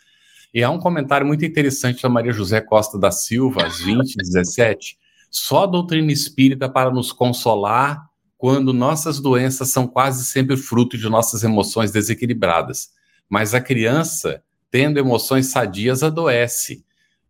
E 0.52 0.64
há 0.64 0.70
um 0.70 0.80
comentário 0.80 1.26
muito 1.26 1.46
interessante 1.46 2.02
da 2.02 2.10
Maria 2.10 2.32
José 2.32 2.62
Costa 2.62 2.98
da 2.98 3.12
Silva, 3.12 3.66
às 3.66 3.80
20, 3.80 4.18
17. 4.18 4.98
Só 5.30 5.64
a 5.64 5.68
doutrina 5.68 6.12
espírita 6.12 6.68
para 6.68 6.92
nos 6.92 7.12
consolar 7.12 8.08
quando 8.38 8.74
nossas 8.74 9.20
doenças 9.20 9.70
são 9.70 9.88
quase 9.88 10.26
sempre 10.26 10.58
fruto 10.58 10.98
de 10.98 11.08
nossas 11.10 11.44
emoções 11.44 11.92
desequilibradas. 11.92 12.90
Mas 13.30 13.54
a 13.54 13.62
criança, 13.62 14.44
tendo 14.70 15.00
emoções 15.00 15.48
sadias, 15.48 16.04
adoece. 16.04 16.84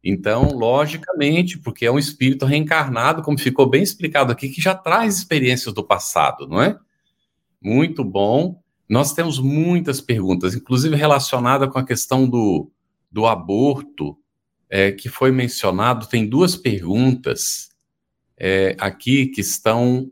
Então, 0.04 0.50
logicamente, 0.50 1.58
porque 1.58 1.86
é 1.86 1.92
um 1.92 1.98
espírito 1.98 2.46
reencarnado, 2.46 3.22
como 3.22 3.40
ficou 3.40 3.70
bem 3.70 3.82
explicado 3.82 4.32
aqui, 4.32 4.50
que 4.50 4.62
já 4.62 4.76
traz 4.76 5.18
experiências 5.18 5.74
do 5.74 5.84
passado, 5.84 6.46
não 6.46 6.62
é? 6.62 6.78
Muito 7.62 8.04
bom. 8.04 8.62
Nós 8.90 9.14
temos 9.14 9.40
muitas 9.40 10.02
perguntas, 10.02 10.54
inclusive 10.54 10.96
relacionada 10.96 11.70
com 11.70 11.80
a 11.80 11.86
questão 11.86 12.28
do, 12.28 12.70
do 13.10 13.26
aborto, 13.26 14.18
é, 14.70 14.92
que 14.92 15.08
foi 15.08 15.32
mencionado. 15.32 16.08
Tem 16.08 16.28
duas 16.28 16.56
perguntas 16.58 17.70
é, 18.38 18.76
aqui 18.80 19.28
que 19.28 19.40
estão 19.40 20.12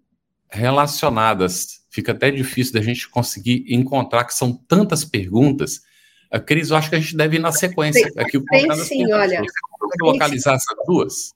relacionadas. 0.50 1.82
Fica 1.90 2.14
até 2.14 2.32
difícil 2.32 2.74
da 2.74 2.82
gente 2.82 3.10
conseguir 3.10 3.66
encontrar, 3.68 4.24
que 4.24 4.34
são 4.34 4.54
tantas 4.54 5.04
perguntas. 5.04 5.82
A 6.32 6.40
Cris, 6.40 6.70
eu 6.70 6.78
acho 6.78 6.90
que 6.90 6.96
a 6.96 7.00
gente 7.00 7.18
deve 7.18 7.36
ir 7.36 7.40
na 7.40 7.52
sequência. 7.52 8.10
Tem, 8.14 8.24
aqui, 8.24 8.42
tem 8.46 8.76
sim, 8.76 9.12
olha. 9.12 9.42
localizar 10.02 10.56
essas 10.56 10.78
duas? 10.88 11.34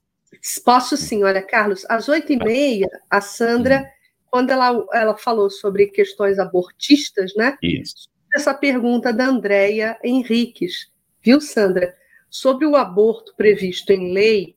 Posso 0.64 0.96
sim, 0.96 1.22
olha, 1.22 1.42
Carlos. 1.42 1.84
Às 1.88 2.08
oito 2.08 2.32
e 2.32 2.36
meia, 2.38 2.88
a 3.10 3.20
Sandra, 3.20 3.80
hum. 3.80 3.86
quando 4.30 4.50
ela, 4.50 4.86
ela 4.94 5.16
falou 5.16 5.50
sobre 5.50 5.88
questões 5.88 6.38
abortistas, 6.38 7.34
né? 7.36 7.58
Isso. 7.62 8.08
Essa 8.34 8.54
pergunta 8.54 9.12
da 9.12 9.26
Andréia 9.26 9.98
Henriques, 10.02 10.90
viu, 11.22 11.42
Sandra? 11.42 11.94
Sobre 12.30 12.64
o 12.66 12.74
aborto 12.74 13.34
previsto 13.36 13.90
em 13.90 14.12
lei, 14.14 14.56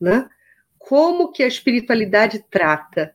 né? 0.00 0.28
Como 0.78 1.32
que 1.32 1.42
a 1.42 1.48
espiritualidade 1.48 2.44
trata? 2.48 3.14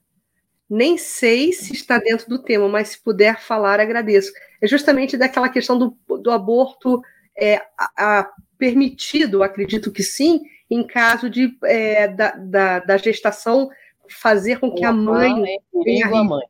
Nem 0.70 0.98
sei 0.98 1.54
se 1.54 1.74
está 1.74 1.98
dentro 1.98 2.28
do 2.28 2.44
tema, 2.44 2.68
mas 2.68 2.90
se 2.90 3.00
puder 3.00 3.40
falar, 3.40 3.80
agradeço. 3.80 4.32
É 4.62 4.68
justamente 4.68 5.18
daquela 5.18 5.50
questão 5.50 5.78
do, 5.78 5.98
do 6.18 6.32
aborto 6.32 7.02
é, 7.38 7.58
a, 7.78 8.20
a, 8.20 8.32
permitido, 8.58 9.44
acredito 9.44 9.92
que 9.92 10.04
sim, 10.04 10.42
em 10.70 10.86
caso 10.86 11.30
de, 11.30 11.56
é, 11.64 12.08
da, 12.08 12.32
da, 12.32 12.80
da, 12.80 12.98
gestação 12.98 13.70
fazer 14.10 14.60
com 14.60 14.74
que 14.74 14.84
a 14.84 14.92
mãe. 14.92 15.60
Tenha 15.84 16.08
a 16.08 16.24
mãe. 16.24 16.46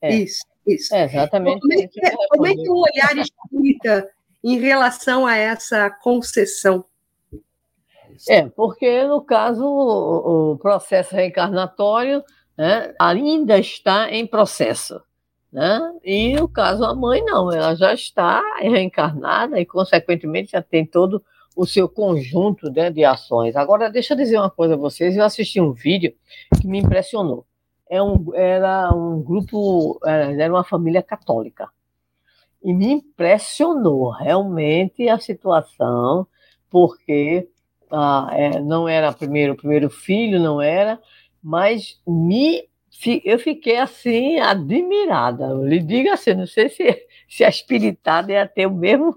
É. 0.00 0.14
Isso, 0.14 0.44
isso. 0.66 0.94
É 0.94 1.04
exatamente 1.04 1.60
como 1.60 1.72
é, 1.74 1.86
que, 1.86 2.06
é, 2.06 2.10
como 2.28 2.46
é 2.46 2.54
que 2.54 2.68
o 2.68 2.76
olhar 2.76 3.16
espírita 3.18 4.10
em 4.42 4.58
relação 4.58 5.26
a 5.26 5.36
essa 5.36 5.90
concessão? 5.90 6.84
É, 8.28 8.48
porque 8.48 9.04
no 9.04 9.22
caso 9.22 9.64
o, 9.64 10.52
o 10.52 10.58
processo 10.58 11.14
reencarnatório 11.14 12.22
né, 12.56 12.94
ainda 12.98 13.58
está 13.58 14.10
em 14.10 14.26
processo. 14.26 15.00
Né? 15.52 15.98
E 16.04 16.34
no 16.34 16.48
caso 16.48 16.84
a 16.84 16.94
mãe 16.94 17.24
não, 17.24 17.52
ela 17.52 17.74
já 17.74 17.92
está 17.92 18.40
reencarnada 18.60 19.60
e 19.60 19.66
consequentemente 19.66 20.52
já 20.52 20.62
tem 20.62 20.86
todo 20.86 21.22
o 21.56 21.66
seu 21.66 21.88
conjunto 21.88 22.70
né, 22.70 22.90
de 22.90 23.04
ações. 23.04 23.56
Agora 23.56 23.90
deixa 23.90 24.14
eu 24.14 24.16
dizer 24.18 24.38
uma 24.38 24.50
coisa 24.50 24.74
a 24.74 24.78
vocês, 24.78 25.16
eu 25.16 25.24
assisti 25.24 25.60
um 25.60 25.72
vídeo 25.72 26.14
que 26.60 26.66
me 26.66 26.78
impressionou. 26.78 27.44
É 27.88 28.00
um, 28.00 28.32
era 28.34 28.94
um 28.94 29.20
grupo, 29.20 29.98
era 30.06 30.52
uma 30.52 30.62
família 30.62 31.02
católica 31.02 31.68
e 32.62 32.72
me 32.72 32.92
impressionou 32.92 34.10
realmente 34.10 35.08
a 35.08 35.18
situação, 35.18 36.26
porque 36.68 37.48
ah, 37.90 38.28
é, 38.32 38.60
não 38.60 38.88
era 38.88 39.12
primeiro 39.12 39.54
o 39.54 39.56
primeiro 39.56 39.88
filho, 39.90 40.38
não 40.38 40.60
era, 40.60 41.00
mas 41.42 42.00
me 42.06 42.68
eu 43.24 43.38
fiquei 43.38 43.76
assim 43.76 44.38
admirada. 44.38 45.44
Eu 45.46 45.66
lhe 45.66 45.80
digo 45.80 46.10
assim, 46.10 46.34
não 46.34 46.46
sei 46.46 46.68
se, 46.68 47.06
se 47.28 47.44
a 47.44 47.48
espiritada 47.48 48.32
ia 48.32 48.46
ter 48.46 48.66
o 48.66 48.74
mesmo, 48.74 49.16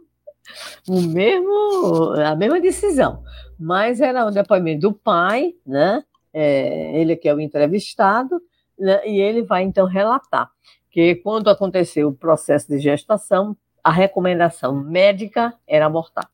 o 0.88 1.02
mesmo, 1.02 2.14
a 2.26 2.36
mesma 2.36 2.60
decisão, 2.60 3.24
mas 3.60 4.02
era 4.02 4.26
o 4.26 4.32
depoimento 4.32 4.82
do 4.82 4.94
pai, 4.94 5.54
né? 5.66 6.04
É, 6.34 7.00
ele 7.00 7.16
que 7.16 7.30
é 7.30 7.34
o 7.34 7.40
entrevistado, 7.40 8.42
né? 8.78 9.08
e 9.08 9.22
ele 9.22 9.44
vai 9.44 9.64
então 9.64 9.86
relatar 9.86 10.50
que 10.90 11.16
quando 11.16 11.50
aconteceu 11.50 12.08
o 12.08 12.16
processo 12.16 12.68
de 12.68 12.80
gestação, 12.80 13.56
a 13.84 13.92
recomendação 13.92 14.74
médica 14.74 15.54
era 15.68 15.86
abortar. 15.86 16.30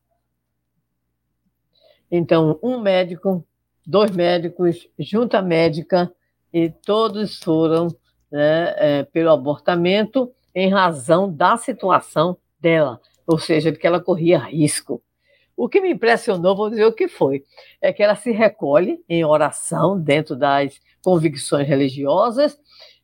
Então, 2.10 2.58
um 2.62 2.80
médico 2.80 3.44
dois 3.90 4.10
médicos, 4.12 4.88
junta 4.98 5.42
médica, 5.42 6.12
e 6.52 6.68
todos 6.68 7.38
foram 7.38 7.88
né, 8.30 8.74
é, 8.76 9.02
pelo 9.04 9.30
abortamento 9.30 10.32
em 10.54 10.68
razão 10.68 11.32
da 11.32 11.56
situação 11.56 12.36
dela, 12.58 13.00
ou 13.26 13.38
seja, 13.38 13.70
de 13.70 13.78
que 13.78 13.86
ela 13.86 14.00
corria 14.00 14.38
risco. 14.38 15.02
O 15.56 15.68
que 15.68 15.80
me 15.80 15.90
impressionou, 15.90 16.56
vou 16.56 16.70
dizer 16.70 16.86
o 16.86 16.92
que 16.92 17.06
foi, 17.06 17.44
é 17.80 17.92
que 17.92 18.02
ela 18.02 18.14
se 18.14 18.30
recolhe 18.30 18.98
em 19.08 19.24
oração 19.24 20.00
dentro 20.00 20.34
das 20.34 20.80
convicções 21.02 21.68
religiosas 21.68 22.58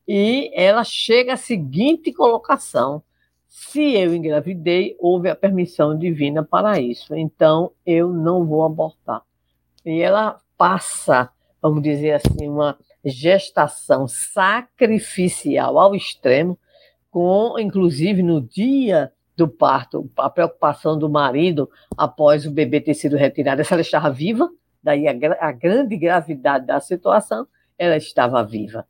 e 0.09 0.51
ela 0.55 0.85
chega 0.85 1.35
à 1.35 1.37
seguinte 1.37 2.13
colocação: 2.13 3.03
se 3.47 3.95
eu 3.95 4.15
engravidei, 4.15 4.97
houve 4.99 5.29
a 5.29 5.37
permissão 5.37 5.99
divina 5.99 6.43
para 6.45 6.81
isso, 6.81 7.15
então 7.15 7.73
eu 7.85 8.13
não 8.13 8.47
vou 8.47 8.65
abortar. 8.65 9.23
E 9.85 10.01
ela 10.01 10.41
passa, 10.57 11.31
vamos 11.61 11.83
dizer 11.83 12.13
assim, 12.13 12.49
uma 12.49 12.79
gestação 13.05 14.07
sacrificial 14.09 15.79
ao 15.79 15.95
extremo, 15.95 16.59
com 17.11 17.59
inclusive 17.59 18.23
no 18.23 18.41
dia 18.41 19.13
do 19.37 19.47
parto, 19.47 20.11
a 20.17 20.31
preocupação 20.31 20.99
do 20.99 21.09
marido 21.09 21.69
após 21.97 22.47
o 22.47 22.51
bebê 22.51 22.81
ter 22.81 22.95
sido 22.95 23.17
retirado, 23.17 23.63
se 23.63 23.73
ela 23.73 23.83
estava 23.83 24.11
viva, 24.11 24.51
daí 24.83 25.07
a, 25.07 25.13
a 25.41 25.53
grande 25.53 25.97
gravidade 25.97 26.67
da 26.67 26.81
situação, 26.81 27.47
ela 27.79 27.97
estava 27.97 28.43
viva. 28.43 28.87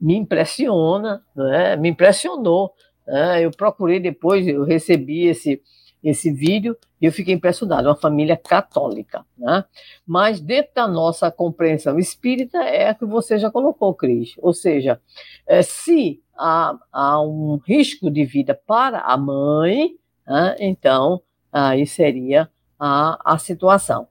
Me 0.00 0.16
impressiona, 0.16 1.22
né? 1.36 1.76
me 1.76 1.90
impressionou. 1.90 2.72
Né? 3.06 3.44
Eu 3.44 3.50
procurei 3.50 4.00
depois, 4.00 4.46
eu 4.48 4.64
recebi 4.64 5.26
esse, 5.26 5.60
esse 6.02 6.32
vídeo 6.32 6.76
e 7.00 7.06
eu 7.06 7.12
fiquei 7.12 7.34
impressionado, 7.34 7.88
uma 7.88 7.96
família 7.96 8.36
católica, 8.36 9.24
né? 9.36 9.64
Mas 10.06 10.40
dentro 10.40 10.72
da 10.74 10.86
nossa 10.86 11.30
compreensão 11.30 11.98
espírita 11.98 12.58
é 12.58 12.88
a 12.88 12.94
que 12.94 13.06
você 13.06 13.38
já 13.38 13.50
colocou, 13.50 13.94
Cris, 13.94 14.34
ou 14.38 14.52
seja, 14.52 15.00
é, 15.46 15.62
se 15.62 16.22
há, 16.36 16.78
há, 16.92 17.22
um 17.22 17.58
risco 17.66 18.10
de 18.10 18.24
vida 18.24 18.58
para 18.66 19.00
a 19.00 19.16
mãe, 19.16 19.96
né? 20.26 20.56
então 20.58 21.22
aí 21.52 21.86
seria 21.86 22.50
a, 22.78 23.34
a 23.34 23.38
situação. 23.38 24.06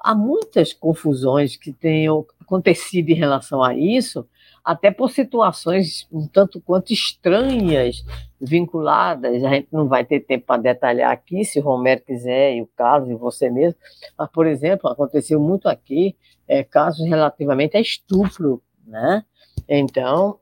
há 0.00 0.14
muitas 0.14 0.72
confusões 0.72 1.56
que 1.56 1.72
tenham 1.72 2.26
acontecido 2.40 3.08
em 3.08 3.14
relação 3.14 3.62
a 3.62 3.74
isso, 3.74 4.28
até 4.62 4.90
por 4.90 5.10
situações 5.10 6.06
um 6.10 6.26
tanto 6.26 6.60
quanto 6.60 6.92
estranhas 6.92 8.04
vinculadas. 8.44 9.42
A 9.42 9.48
gente 9.48 9.68
não 9.72 9.88
vai 9.88 10.04
ter 10.04 10.20
tempo 10.20 10.46
para 10.46 10.60
detalhar 10.60 11.10
aqui, 11.10 11.44
se 11.44 11.58
o 11.58 11.62
Romero 11.62 12.02
quiser, 12.02 12.54
e 12.54 12.62
o 12.62 12.68
Carlos, 12.76 13.10
e 13.10 13.14
você 13.14 13.50
mesmo. 13.50 13.78
Mas, 14.16 14.30
por 14.30 14.46
exemplo, 14.46 14.90
aconteceu 14.90 15.40
muito 15.40 15.68
aqui 15.68 16.16
é, 16.46 16.62
casos 16.62 17.06
relativamente 17.06 17.76
a 17.76 17.80
estupro, 17.80 18.62
né? 18.86 19.24
Então, 19.68 20.38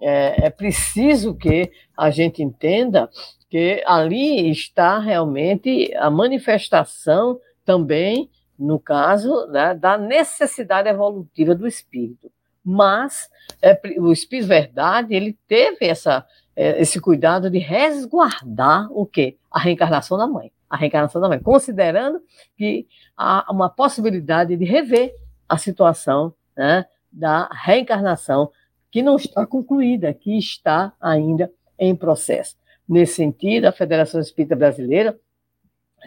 é, 0.00 0.46
é 0.46 0.50
preciso 0.50 1.34
que 1.34 1.70
a 1.96 2.10
gente 2.10 2.42
entenda 2.42 3.08
que 3.48 3.82
ali 3.86 4.50
está 4.50 4.98
realmente 4.98 5.92
a 5.96 6.10
manifestação 6.10 7.40
também, 7.64 8.30
no 8.58 8.78
caso, 8.78 9.46
né, 9.46 9.74
da 9.74 9.96
necessidade 9.96 10.88
evolutiva 10.88 11.54
do 11.54 11.66
espírito. 11.66 12.30
Mas 12.64 13.30
é, 13.62 13.80
o 13.98 14.12
espírito 14.12 14.48
verdade 14.48 15.14
ele 15.14 15.36
teve 15.46 15.86
essa, 15.86 16.26
é, 16.58 16.82
esse 16.82 17.00
cuidado 17.00 17.48
de 17.48 17.58
resguardar 17.58 18.90
o 18.90 19.06
quê? 19.06 19.36
A 19.48 19.60
reencarnação 19.60 20.18
da 20.18 20.26
mãe. 20.26 20.50
A 20.68 20.76
reencarnação 20.76 21.20
da 21.20 21.28
mãe, 21.28 21.38
considerando 21.38 22.20
que 22.56 22.88
há 23.16 23.46
uma 23.48 23.70
possibilidade 23.70 24.56
de 24.56 24.64
rever 24.64 25.14
a 25.48 25.56
situação 25.56 26.34
né, 26.56 26.84
da 27.12 27.48
reencarnação 27.52 28.50
que 28.90 29.02
não 29.02 29.14
está 29.14 29.46
concluída, 29.46 30.12
que 30.12 30.36
está 30.36 30.92
ainda 31.00 31.48
em 31.78 31.94
processo. 31.94 32.56
Nesse 32.88 33.14
sentido, 33.14 33.66
a 33.66 33.72
Federação 33.72 34.20
Espírita 34.20 34.56
Brasileira 34.56 35.16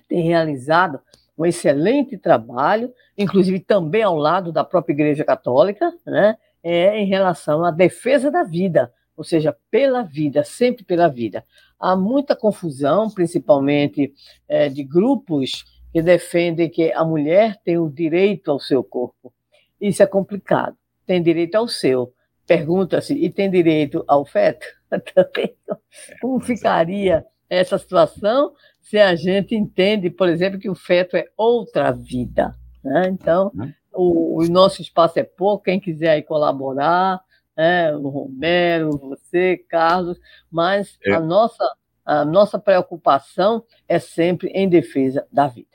tem 0.10 0.22
realizado 0.22 1.00
um 1.38 1.46
excelente 1.46 2.18
trabalho, 2.18 2.94
inclusive 3.18 3.62
também 3.62 4.04
ao 4.04 4.18
lado 4.18 4.52
da 4.52 4.66
própria 4.66 4.94
Igreja 4.94 5.24
Católica, 5.24 5.94
né, 6.06 6.38
é, 6.62 7.00
em 7.00 7.06
relação 7.06 7.64
à 7.64 7.72
defesa 7.72 8.30
da 8.30 8.44
vida, 8.44 8.92
ou 9.22 9.24
seja, 9.24 9.56
pela 9.70 10.02
vida, 10.02 10.44
sempre 10.44 10.84
pela 10.84 11.08
vida. 11.08 11.46
Há 11.80 11.96
muita 11.96 12.36
confusão, 12.36 13.08
principalmente 13.08 14.12
é, 14.50 14.68
de 14.68 14.84
grupos 14.84 15.64
que 15.94 16.02
defendem 16.02 16.68
que 16.68 16.92
a 16.92 17.06
mulher 17.06 17.62
tem 17.64 17.78
o 17.78 17.88
direito 17.88 18.50
ao 18.50 18.60
seu 18.60 18.84
corpo. 18.84 19.32
Isso 19.80 20.02
é 20.02 20.08
complicado. 20.08 20.76
Tem 21.06 21.22
direito 21.22 21.54
ao 21.54 21.68
seu. 21.68 22.12
Pergunta-se, 22.48 23.14
e 23.14 23.30
tem 23.30 23.48
direito 23.48 24.04
ao 24.08 24.26
feto? 24.26 24.66
Também. 25.14 25.56
Como 26.20 26.42
é. 26.42 26.44
ficaria 26.44 27.24
essa 27.48 27.78
situação 27.78 28.54
se 28.80 28.98
a 28.98 29.14
gente 29.14 29.56
entende, 29.56 30.10
por 30.10 30.30
exemplo, 30.30 30.60
que 30.60 30.70
o 30.70 30.74
feto 30.74 31.16
é 31.16 31.26
outra 31.38 31.92
vida? 31.92 32.56
Né? 32.84 33.08
Então, 33.10 33.52
uhum. 33.54 33.72
o, 33.94 34.44
o, 34.44 34.48
nosso 34.48 34.82
espaço 34.82 35.20
é 35.20 35.24
pouco, 35.24 35.66
quem 35.66 35.80
quiser 35.80 36.24
colaborar, 36.24 37.22
né? 37.56 37.96
o 37.96 38.10
Romero, 38.10 38.98
você, 38.98 39.58
Carlos, 39.70 40.20
mas 40.52 40.98
é. 41.06 41.14
a, 41.14 41.20
nossa, 41.20 41.64
a 42.06 42.26
nossa 42.26 42.60
preocupação 42.60 43.64
é 43.88 44.00
sempre 44.00 44.50
em 44.50 44.68
defesa 44.68 45.26
da 45.32 45.48
vida. 45.48 45.68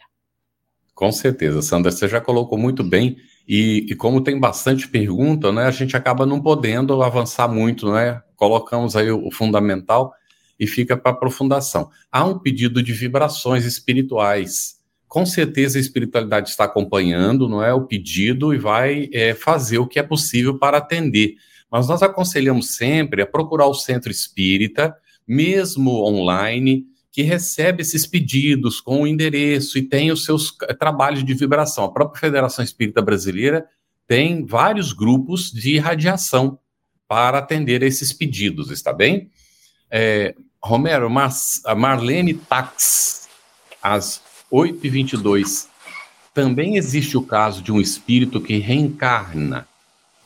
Com 0.94 1.12
certeza, 1.12 1.60
Sandra, 1.60 1.92
você 1.92 2.08
já 2.08 2.20
colocou 2.20 2.56
muito 2.56 2.82
bem, 2.82 3.16
e, 3.46 3.86
e, 3.88 3.94
como 3.94 4.22
tem 4.22 4.40
bastante 4.40 4.88
pergunta, 4.88 5.52
né, 5.52 5.64
a 5.64 5.70
gente 5.70 5.96
acaba 5.96 6.26
não 6.26 6.42
podendo 6.42 7.00
avançar 7.02 7.46
muito, 7.46 7.92
né? 7.92 8.20
Colocamos 8.34 8.96
aí 8.96 9.08
o, 9.10 9.28
o 9.28 9.30
fundamental 9.30 10.12
e 10.58 10.66
fica 10.66 10.96
para 10.96 11.12
aprofundação. 11.12 11.90
Há 12.10 12.24
um 12.24 12.38
pedido 12.38 12.82
de 12.82 12.92
vibrações 12.92 13.64
espirituais. 13.64 14.76
Com 15.06 15.24
certeza 15.24 15.78
a 15.78 15.80
espiritualidade 15.80 16.48
está 16.48 16.64
acompanhando, 16.64 17.48
não 17.48 17.62
é 17.62 17.72
o 17.72 17.86
pedido 17.86 18.52
e 18.52 18.58
vai 18.58 19.08
é, 19.12 19.32
fazer 19.32 19.78
o 19.78 19.86
que 19.86 20.00
é 20.00 20.02
possível 20.02 20.58
para 20.58 20.78
atender. 20.78 21.36
Mas 21.70 21.88
nós 21.88 22.02
aconselhamos 22.02 22.76
sempre 22.76 23.22
a 23.22 23.26
procurar 23.26 23.66
o 23.66 23.74
centro 23.74 24.10
espírita, 24.10 24.96
mesmo 25.26 26.04
online, 26.04 26.84
que 27.10 27.22
recebe 27.22 27.82
esses 27.82 28.06
pedidos 28.06 28.80
com 28.80 29.02
o 29.02 29.06
endereço 29.06 29.78
e 29.78 29.82
tem 29.82 30.12
os 30.12 30.24
seus 30.24 30.54
trabalhos 30.78 31.24
de 31.24 31.34
vibração. 31.34 31.84
A 31.84 31.90
própria 31.90 32.20
Federação 32.20 32.64
Espírita 32.64 33.00
Brasileira 33.00 33.66
tem 34.06 34.44
vários 34.44 34.92
grupos 34.92 35.50
de 35.50 35.78
radiação 35.78 36.58
para 37.08 37.38
atender 37.38 37.82
esses 37.82 38.12
pedidos, 38.12 38.70
está 38.70 38.92
bem? 38.92 39.30
É, 39.90 40.34
Romero, 40.62 41.08
a 41.64 41.74
Marlene 41.74 42.34
Tax, 42.34 43.28
às 43.82 44.20
8h22. 44.52 45.68
Também 46.34 46.76
existe 46.76 47.16
o 47.16 47.22
caso 47.22 47.62
de 47.62 47.72
um 47.72 47.80
espírito 47.80 48.40
que 48.40 48.58
reencarna, 48.58 49.66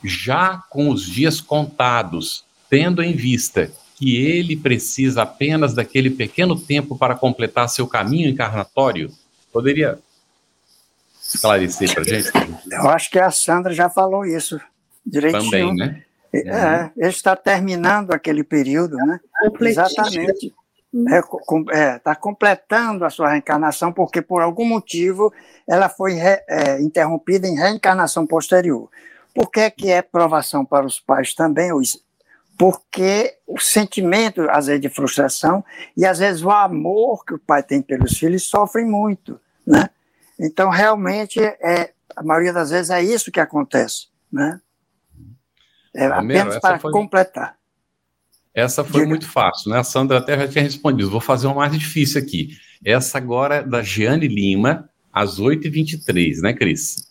já 0.03 0.62
com 0.70 0.90
os 0.90 1.05
dias 1.05 1.40
contados, 1.40 2.44
tendo 2.68 3.03
em 3.03 3.14
vista 3.14 3.70
que 3.96 4.16
ele 4.16 4.57
precisa 4.57 5.22
apenas 5.22 5.74
daquele 5.74 6.11
pequeno 6.11 6.59
tempo 6.59 6.96
para 6.96 7.14
completar 7.14 7.68
seu 7.68 7.86
caminho 7.86 8.30
encarnatório? 8.30 9.12
Poderia 9.53 9.98
esclarecer 11.22 11.94
para 11.94 12.05
gente? 12.05 12.30
Eu 12.70 12.88
acho 12.88 13.11
que 13.11 13.18
a 13.18 13.30
Sandra 13.30 13.72
já 13.72 13.90
falou 13.90 14.24
isso 14.24 14.61
direitinho. 15.05 15.44
Também, 15.44 15.74
né? 15.76 16.03
É, 16.32 16.38
é. 16.38 16.90
ele 16.96 17.09
está 17.09 17.34
terminando 17.34 18.12
aquele 18.12 18.44
período, 18.44 18.96
né? 18.96 19.20
Exatamente. 19.61 20.55
Está 20.92 21.28
uhum. 21.53 21.64
é, 21.70 21.98
tá 21.98 22.14
completando 22.14 23.05
a 23.05 23.11
sua 23.11 23.30
reencarnação, 23.30 23.92
porque 23.92 24.20
por 24.22 24.40
algum 24.42 24.64
motivo 24.64 25.32
ela 25.68 25.88
foi 25.88 26.14
re, 26.14 26.42
é, 26.48 26.80
interrompida 26.80 27.46
em 27.46 27.57
reencarnação 27.57 28.26
posterior. 28.26 28.88
Por 29.34 29.50
que, 29.50 29.70
que 29.70 29.90
é 29.90 30.02
provação 30.02 30.64
para 30.64 30.86
os 30.86 30.98
pais 30.98 31.34
também? 31.34 31.70
Porque 32.58 33.34
o 33.46 33.58
sentimento, 33.58 34.42
às 34.50 34.66
vezes, 34.66 34.82
de 34.82 34.88
frustração 34.88 35.64
e, 35.96 36.04
às 36.04 36.18
vezes, 36.18 36.42
o 36.42 36.50
amor 36.50 37.24
que 37.24 37.34
o 37.34 37.38
pai 37.38 37.62
tem 37.62 37.80
pelos 37.80 38.18
filhos 38.18 38.44
sofrem 38.44 38.84
muito, 38.84 39.40
né? 39.66 39.88
Então, 40.38 40.70
realmente, 40.70 41.40
é, 41.40 41.92
a 42.16 42.22
maioria 42.22 42.52
das 42.52 42.70
vezes 42.70 42.90
é 42.90 43.02
isso 43.02 43.30
que 43.30 43.40
acontece, 43.40 44.08
né? 44.32 44.60
É 45.94 46.06
apenas 46.06 46.58
para 46.58 46.78
foi... 46.78 46.92
completar. 46.92 47.56
Essa 48.54 48.82
foi 48.82 49.00
Diga. 49.00 49.08
muito 49.08 49.28
fácil, 49.28 49.70
né? 49.70 49.78
A 49.78 49.84
Sandra 49.84 50.18
até 50.18 50.36
já 50.36 50.48
tinha 50.48 50.64
respondido. 50.64 51.10
Vou 51.10 51.20
fazer 51.20 51.46
uma 51.46 51.56
mais 51.56 51.72
difícil 51.72 52.20
aqui. 52.20 52.56
Essa 52.84 53.18
agora 53.18 53.56
é 53.56 53.62
da 53.62 53.82
Giane 53.82 54.26
Lima, 54.26 54.88
às 55.12 55.38
8h23, 55.38 56.40
né, 56.40 56.52
Cris? 56.52 57.09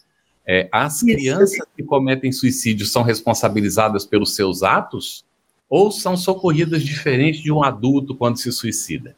É, 0.51 0.67
as 0.71 0.95
Isso. 0.95 1.05
crianças 1.05 1.67
que 1.75 1.83
cometem 1.83 2.31
suicídio 2.31 2.85
são 2.85 3.03
responsabilizadas 3.03 4.05
pelos 4.05 4.33
seus 4.33 4.63
atos? 4.63 5.23
ou 5.69 5.91
são 5.91 6.17
socorridas 6.17 6.81
diferente 6.81 7.41
de 7.41 7.51
um 7.51 7.63
adulto 7.63 8.15
quando 8.15 8.39
se 8.39 8.51
suicida? 8.51 9.15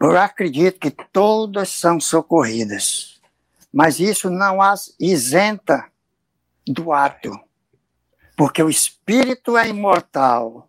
Eu 0.00 0.16
acredito 0.16 0.78
que 0.78 0.90
todas 0.90 1.70
são 1.70 1.98
socorridas, 1.98 3.20
mas 3.72 3.98
isso 3.98 4.30
não 4.30 4.60
as 4.60 4.94
isenta 5.00 5.86
do 6.66 6.92
ato, 6.92 7.32
porque 8.36 8.62
o 8.62 8.68
espírito 8.68 9.56
é 9.56 9.68
imortal, 9.68 10.68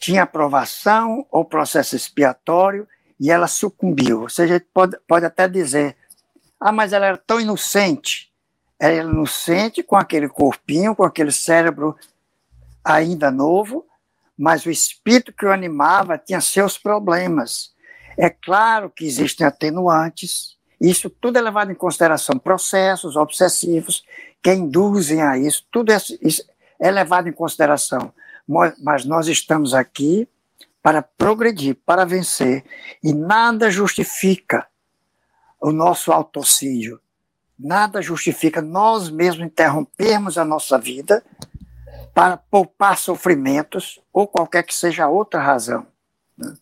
tinha 0.00 0.22
aprovação 0.22 1.26
ou 1.30 1.44
processo 1.44 1.94
expiatório 1.94 2.88
e 3.20 3.30
ela 3.30 3.46
sucumbiu. 3.46 4.22
Ou 4.22 4.28
seja, 4.28 4.60
pode, 4.74 4.98
pode 5.06 5.24
até 5.24 5.48
dizer: 5.48 5.96
ah, 6.60 6.72
mas 6.72 6.92
ela 6.92 7.06
era 7.06 7.16
tão 7.16 7.40
inocente. 7.40 8.32
Era 8.78 8.96
inocente 8.96 9.82
com 9.82 9.96
aquele 9.96 10.28
corpinho, 10.28 10.94
com 10.94 11.04
aquele 11.04 11.32
cérebro 11.32 11.96
ainda 12.84 13.30
novo, 13.30 13.86
mas 14.38 14.64
o 14.64 14.70
espírito 14.70 15.32
que 15.32 15.46
o 15.46 15.52
animava 15.52 16.18
tinha 16.18 16.40
seus 16.40 16.78
problemas. 16.78 17.74
É 18.16 18.30
claro 18.30 18.90
que 18.90 19.04
existem 19.04 19.46
atenuantes, 19.46 20.56
isso 20.80 21.08
tudo 21.08 21.38
é 21.38 21.40
levado 21.40 21.72
em 21.72 21.74
consideração, 21.74 22.38
processos 22.38 23.16
obsessivos 23.16 24.04
que 24.42 24.52
induzem 24.52 25.22
a 25.22 25.38
isso, 25.38 25.66
tudo 25.70 25.90
é, 25.90 25.98
é 26.78 26.90
levado 26.90 27.28
em 27.28 27.32
consideração. 27.32 28.12
Mas 28.78 29.04
nós 29.04 29.26
estamos 29.26 29.74
aqui 29.74 30.28
para 30.82 31.02
progredir, 31.02 31.76
para 31.84 32.04
vencer, 32.04 32.64
e 33.02 33.12
nada 33.12 33.70
justifica 33.70 34.66
o 35.60 35.72
nosso 35.72 36.12
autocídio, 36.12 37.00
nada 37.58 38.02
justifica 38.02 38.60
nós 38.60 39.10
mesmos 39.10 39.46
interrompermos 39.46 40.36
a 40.38 40.44
nossa 40.44 40.78
vida 40.78 41.24
para 42.14 42.36
poupar 42.36 42.98
sofrimentos 42.98 44.00
ou 44.12 44.26
qualquer 44.26 44.62
que 44.62 44.74
seja 44.74 45.04
a 45.04 45.08
outra 45.08 45.40
razão. 45.40 45.86
Né? 46.36 46.54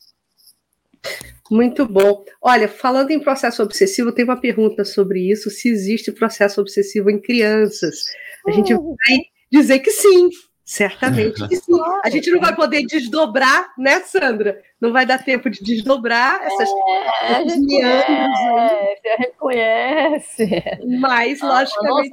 Muito 1.50 1.86
bom. 1.86 2.24
Olha, 2.40 2.68
falando 2.68 3.10
em 3.10 3.20
processo 3.20 3.62
obsessivo, 3.62 4.12
tem 4.12 4.24
uma 4.24 4.40
pergunta 4.40 4.84
sobre 4.84 5.30
isso: 5.30 5.50
se 5.50 5.68
existe 5.68 6.10
processo 6.10 6.60
obsessivo 6.60 7.10
em 7.10 7.20
crianças. 7.20 8.06
A 8.46 8.50
gente 8.50 8.74
uh. 8.74 8.82
vai 8.82 9.18
dizer 9.52 9.80
que 9.80 9.90
sim, 9.90 10.30
Certamente 10.64 11.46
que 11.46 11.56
sim. 11.56 11.78
A 12.02 12.08
gente 12.08 12.30
não 12.30 12.40
vai 12.40 12.56
poder 12.56 12.86
desdobrar, 12.86 13.74
né, 13.76 14.00
Sandra? 14.00 14.62
Não 14.80 14.92
vai 14.92 15.04
dar 15.04 15.22
tempo 15.22 15.50
de 15.50 15.62
desdobrar 15.62 16.40
essas, 16.42 16.68
é, 16.70 17.34
aí. 17.34 17.44
A 17.44 17.48
gente 19.22 19.36
conhece. 19.38 20.64
Mas, 20.98 21.42
logicamente. 21.42 22.10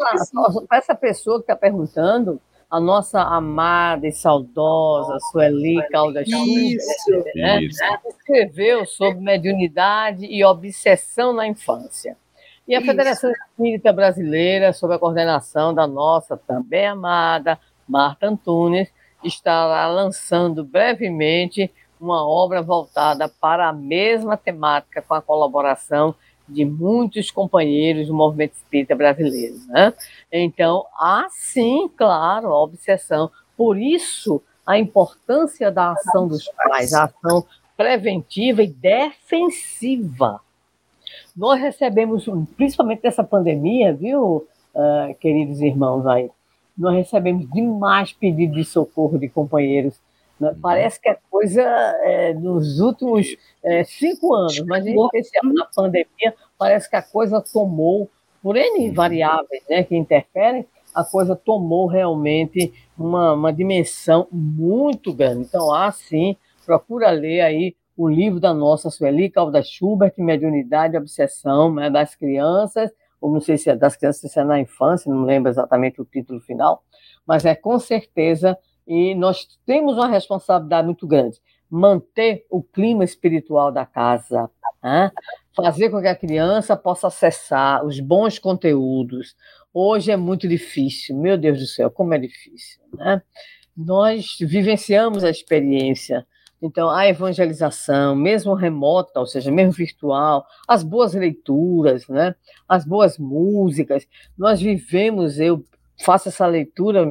Para 0.67 0.77
essa 0.77 0.93
pessoa 0.93 1.37
que 1.37 1.43
está 1.43 1.55
perguntando, 1.55 2.41
a 2.69 2.77
nossa 2.77 3.21
amada 3.21 4.05
e 4.05 4.11
saudosa 4.11 5.17
Sueli 5.31 5.81
Caldas 5.89 6.27
Schubert, 6.27 7.33
né, 7.35 7.61
escreveu 8.09 8.85
sobre 8.85 9.21
mediunidade 9.21 10.25
e 10.25 10.43
obsessão 10.43 11.31
na 11.31 11.47
infância. 11.47 12.17
E 12.67 12.75
a 12.75 12.79
Isso. 12.79 12.87
Federação 12.87 13.31
Espírita 13.31 13.91
Brasileira, 13.91 14.71
sob 14.71 14.93
a 14.93 14.99
coordenação 14.99 15.73
da 15.73 15.87
nossa 15.87 16.35
também 16.35 16.85
amada 16.85 17.57
Marta 17.87 18.27
Antunes, 18.27 18.89
estará 19.23 19.87
lançando 19.87 20.63
brevemente 20.63 21.71
uma 21.99 22.27
obra 22.27 22.61
voltada 22.61 23.29
para 23.29 23.69
a 23.69 23.73
mesma 23.73 24.35
temática, 24.35 25.01
com 25.01 25.13
a 25.13 25.21
colaboração 25.21 26.15
de 26.47 26.65
muitos 26.65 27.31
companheiros 27.31 28.07
do 28.07 28.13
movimento 28.13 28.53
espírita 28.53 28.95
brasileiro. 28.95 29.55
Né? 29.67 29.93
Então, 30.31 30.85
há 30.97 31.27
sim, 31.29 31.89
claro, 31.95 32.47
a 32.47 32.63
obsessão. 32.63 33.31
Por 33.55 33.77
isso, 33.77 34.41
a 34.65 34.77
importância 34.77 35.71
da 35.71 35.91
ação 35.91 36.27
dos 36.27 36.47
pais, 36.49 36.93
a 36.93 37.05
ação 37.05 37.45
preventiva 37.77 38.63
e 38.63 38.67
defensiva. 38.67 40.41
Nós 41.35 41.59
recebemos, 41.59 42.25
principalmente 42.57 43.01
nessa 43.03 43.23
pandemia, 43.23 43.93
viu, 43.93 44.47
uh, 44.75 45.15
queridos 45.19 45.61
irmãos 45.61 46.05
aí, 46.05 46.29
nós 46.77 46.95
recebemos 46.95 47.49
demais 47.51 48.13
pedidos 48.13 48.55
de 48.55 48.65
socorro 48.65 49.17
de 49.17 49.29
companheiros. 49.29 49.99
Né? 50.39 50.49
Uhum. 50.49 50.59
Parece 50.61 50.99
que 50.99 51.09
a 51.09 51.17
coisa, 51.29 51.61
é, 51.61 52.33
nos 52.33 52.79
últimos 52.79 53.35
é, 53.63 53.83
cinco 53.83 54.33
anos, 54.33 54.59
mas 54.65 54.85
em 54.85 54.95
especial 54.95 55.53
na 55.53 55.65
pandemia, 55.65 56.33
parece 56.57 56.89
que 56.89 56.95
a 56.95 57.01
coisa 57.01 57.41
tomou, 57.41 58.09
por 58.41 58.55
N 58.55 58.89
uhum. 58.89 58.93
variáveis 58.93 59.63
né, 59.69 59.83
que 59.83 59.95
interferem, 59.95 60.65
a 60.93 61.03
coisa 61.03 61.35
tomou 61.35 61.87
realmente 61.87 62.73
uma, 62.97 63.33
uma 63.33 63.53
dimensão 63.53 64.27
muito 64.31 65.13
grande. 65.13 65.41
Então, 65.47 65.73
há 65.73 65.91
sim, 65.91 66.35
procura 66.65 67.11
ler 67.11 67.41
aí 67.41 67.75
o 67.95 68.09
livro 68.09 68.39
da 68.39 68.53
nossa 68.53 68.89
Sueli 68.89 69.29
Calda 69.29 69.61
Schubert, 69.61 70.13
Mediunidade 70.17 70.95
e 70.95 70.97
Obsessão 70.97 71.73
né, 71.73 71.89
das 71.89 72.15
Crianças, 72.15 72.91
ou 73.21 73.31
não 73.31 73.39
sei 73.39 73.57
se 73.57 73.69
é 73.69 73.75
das 73.75 73.95
crianças, 73.95 74.31
se 74.31 74.39
é 74.39 74.43
na 74.43 74.59
infância, 74.59 75.13
não 75.13 75.23
lembro 75.23 75.49
exatamente 75.49 76.01
o 76.01 76.05
título 76.05 76.41
final, 76.41 76.83
mas 77.25 77.45
é 77.45 77.53
com 77.53 77.77
certeza, 77.79 78.57
e 78.87 79.13
nós 79.13 79.47
temos 79.65 79.93
uma 79.93 80.07
responsabilidade 80.07 80.87
muito 80.87 81.07
grande, 81.07 81.39
manter 81.69 82.45
o 82.49 82.61
clima 82.63 83.03
espiritual 83.03 83.71
da 83.71 83.85
casa, 83.85 84.49
né? 84.83 85.11
fazer 85.55 85.89
com 85.89 86.01
que 86.01 86.07
a 86.07 86.15
criança 86.15 86.75
possa 86.75 87.07
acessar 87.07 87.85
os 87.85 87.99
bons 87.99 88.39
conteúdos. 88.39 89.35
Hoje 89.73 90.11
é 90.11 90.17
muito 90.17 90.47
difícil, 90.47 91.15
meu 91.15 91.37
Deus 91.37 91.59
do 91.59 91.67
céu, 91.67 91.91
como 91.91 92.13
é 92.13 92.17
difícil. 92.17 92.81
Né? 92.93 93.21
Nós 93.77 94.37
vivenciamos 94.39 95.23
a 95.23 95.29
experiência 95.29 96.25
então, 96.61 96.89
a 96.89 97.07
evangelização, 97.07 98.15
mesmo 98.15 98.53
remota, 98.53 99.19
ou 99.19 99.25
seja, 99.25 99.51
mesmo 99.51 99.71
virtual, 99.71 100.45
as 100.67 100.83
boas 100.83 101.13
leituras, 101.15 102.07
né? 102.07 102.35
as 102.69 102.85
boas 102.85 103.17
músicas, 103.17 104.07
nós 104.37 104.61
vivemos, 104.61 105.39
eu 105.39 105.65
faço 106.03 106.29
essa 106.29 106.45
leitura, 106.45 107.03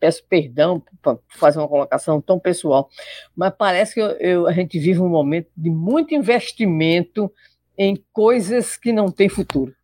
peço 0.00 0.24
perdão 0.26 0.82
por 1.02 1.20
fazer 1.28 1.58
uma 1.58 1.68
colocação 1.68 2.20
tão 2.20 2.38
pessoal, 2.38 2.88
mas 3.34 3.52
parece 3.56 3.94
que 3.94 4.00
eu, 4.00 4.10
eu, 4.18 4.46
a 4.46 4.52
gente 4.52 4.78
vive 4.78 5.00
um 5.00 5.08
momento 5.08 5.50
de 5.54 5.70
muito 5.70 6.14
investimento 6.14 7.30
em 7.76 8.02
coisas 8.12 8.76
que 8.78 8.92
não 8.92 9.10
têm 9.10 9.28
futuro. 9.28 9.74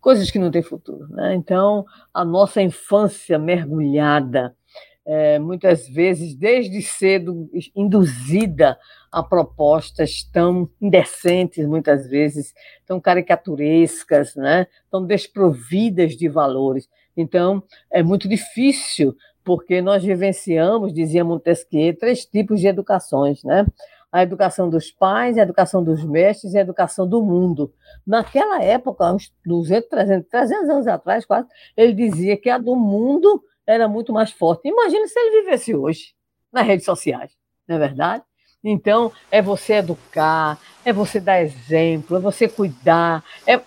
Coisas 0.00 0.30
que 0.30 0.38
não 0.38 0.50
têm 0.50 0.62
futuro. 0.62 1.08
Né? 1.08 1.34
Então, 1.34 1.84
a 2.12 2.24
nossa 2.24 2.60
infância 2.62 3.38
mergulhada 3.38 4.56
é, 5.04 5.38
muitas 5.38 5.88
vezes, 5.88 6.34
desde 6.34 6.80
cedo, 6.80 7.50
induzida 7.74 8.78
a 9.10 9.22
propostas 9.22 10.22
tão 10.32 10.68
indecentes, 10.80 11.66
muitas 11.66 12.08
vezes, 12.08 12.54
tão 12.86 13.00
caricaturescas, 13.00 14.36
né? 14.36 14.66
tão 14.90 15.04
desprovidas 15.04 16.16
de 16.16 16.28
valores. 16.28 16.88
Então, 17.16 17.62
é 17.90 18.02
muito 18.02 18.28
difícil, 18.28 19.14
porque 19.44 19.82
nós 19.82 20.04
vivenciamos, 20.04 20.94
dizia 20.94 21.24
Montesquieu, 21.24 21.96
três 21.96 22.24
tipos 22.24 22.60
de 22.60 22.68
educações, 22.68 23.42
né? 23.42 23.66
A 24.10 24.22
educação 24.22 24.68
dos 24.68 24.90
pais, 24.90 25.38
a 25.38 25.42
educação 25.42 25.82
dos 25.82 26.04
mestres 26.04 26.52
e 26.52 26.58
a 26.58 26.60
educação 26.60 27.08
do 27.08 27.22
mundo. 27.22 27.72
Naquela 28.06 28.62
época, 28.62 29.10
uns 29.12 29.32
200, 29.44 29.88
300, 29.88 30.28
300 30.28 30.68
anos 30.68 30.86
atrás, 30.86 31.24
quase, 31.24 31.48
ele 31.76 31.94
dizia 31.94 32.36
que 32.36 32.50
a 32.50 32.58
do 32.58 32.76
mundo 32.76 33.42
era 33.66 33.88
muito 33.88 34.12
mais 34.12 34.30
forte. 34.30 34.68
Imagine 34.68 35.08
se 35.08 35.18
ele 35.18 35.42
vivesse 35.42 35.74
hoje 35.74 36.14
nas 36.52 36.66
redes 36.66 36.84
sociais, 36.84 37.32
não 37.66 37.76
é 37.76 37.78
verdade? 37.78 38.24
Então, 38.64 39.10
é 39.30 39.42
você 39.42 39.74
educar, 39.74 40.58
é 40.84 40.92
você 40.92 41.18
dar 41.18 41.42
exemplo, 41.42 42.16
é 42.16 42.20
você 42.20 42.48
cuidar. 42.48 43.24
É... 43.46 43.60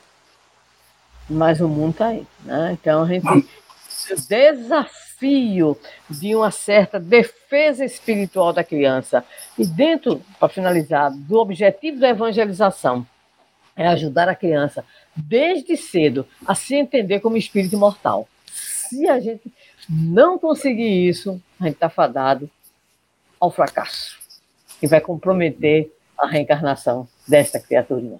Mas 1.29 1.59
o 1.59 1.67
mundo 1.67 1.91
está 1.91 2.07
aí. 2.07 2.25
Né? 2.43 2.77
Então, 2.79 3.03
a 3.03 3.07
gente. 3.07 3.25
O 4.11 4.21
desafio 4.27 5.75
de 6.07 6.35
uma 6.35 6.51
certa 6.51 6.99
defesa 6.99 7.83
espiritual 7.83 8.53
da 8.53 8.63
criança. 8.63 9.25
E 9.57 9.65
dentro, 9.65 10.21
para 10.39 10.47
finalizar, 10.47 11.11
do 11.11 11.39
objetivo 11.39 11.99
da 11.99 12.09
evangelização, 12.09 13.07
é 13.75 13.87
ajudar 13.87 14.29
a 14.29 14.35
criança, 14.35 14.85
desde 15.15 15.75
cedo, 15.75 16.27
a 16.45 16.53
se 16.53 16.75
entender 16.75 17.19
como 17.19 17.35
espírito 17.35 17.75
imortal. 17.75 18.27
Se 18.45 19.09
a 19.09 19.19
gente 19.19 19.51
não 19.89 20.37
conseguir 20.37 21.07
isso, 21.07 21.41
a 21.59 21.65
gente 21.65 21.75
está 21.75 21.89
fadado 21.89 22.49
ao 23.39 23.51
fracasso. 23.51 24.17
E 24.81 24.87
vai 24.87 24.99
comprometer 24.99 25.91
a 26.17 26.27
reencarnação 26.27 27.07
desta 27.27 27.59
criaturinha. 27.59 28.19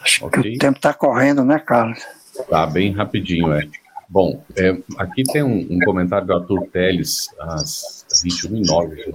Acho 0.00 0.26
okay. 0.26 0.42
que 0.42 0.56
o 0.56 0.58
tempo 0.58 0.78
está 0.78 0.92
correndo, 0.92 1.44
né, 1.44 1.58
Carlos? 1.58 2.00
Tá 2.48 2.66
bem 2.66 2.92
rapidinho, 2.92 3.52
é. 3.52 3.68
Bom, 4.08 4.44
é, 4.56 4.76
aqui 4.98 5.22
tem 5.22 5.42
um, 5.42 5.66
um, 5.70 5.78
comentário 5.80 6.26
do 6.26 6.34
Arthur 6.34 6.66
Teles, 6.70 7.28
às 7.38 8.06
21h09. 8.24 9.12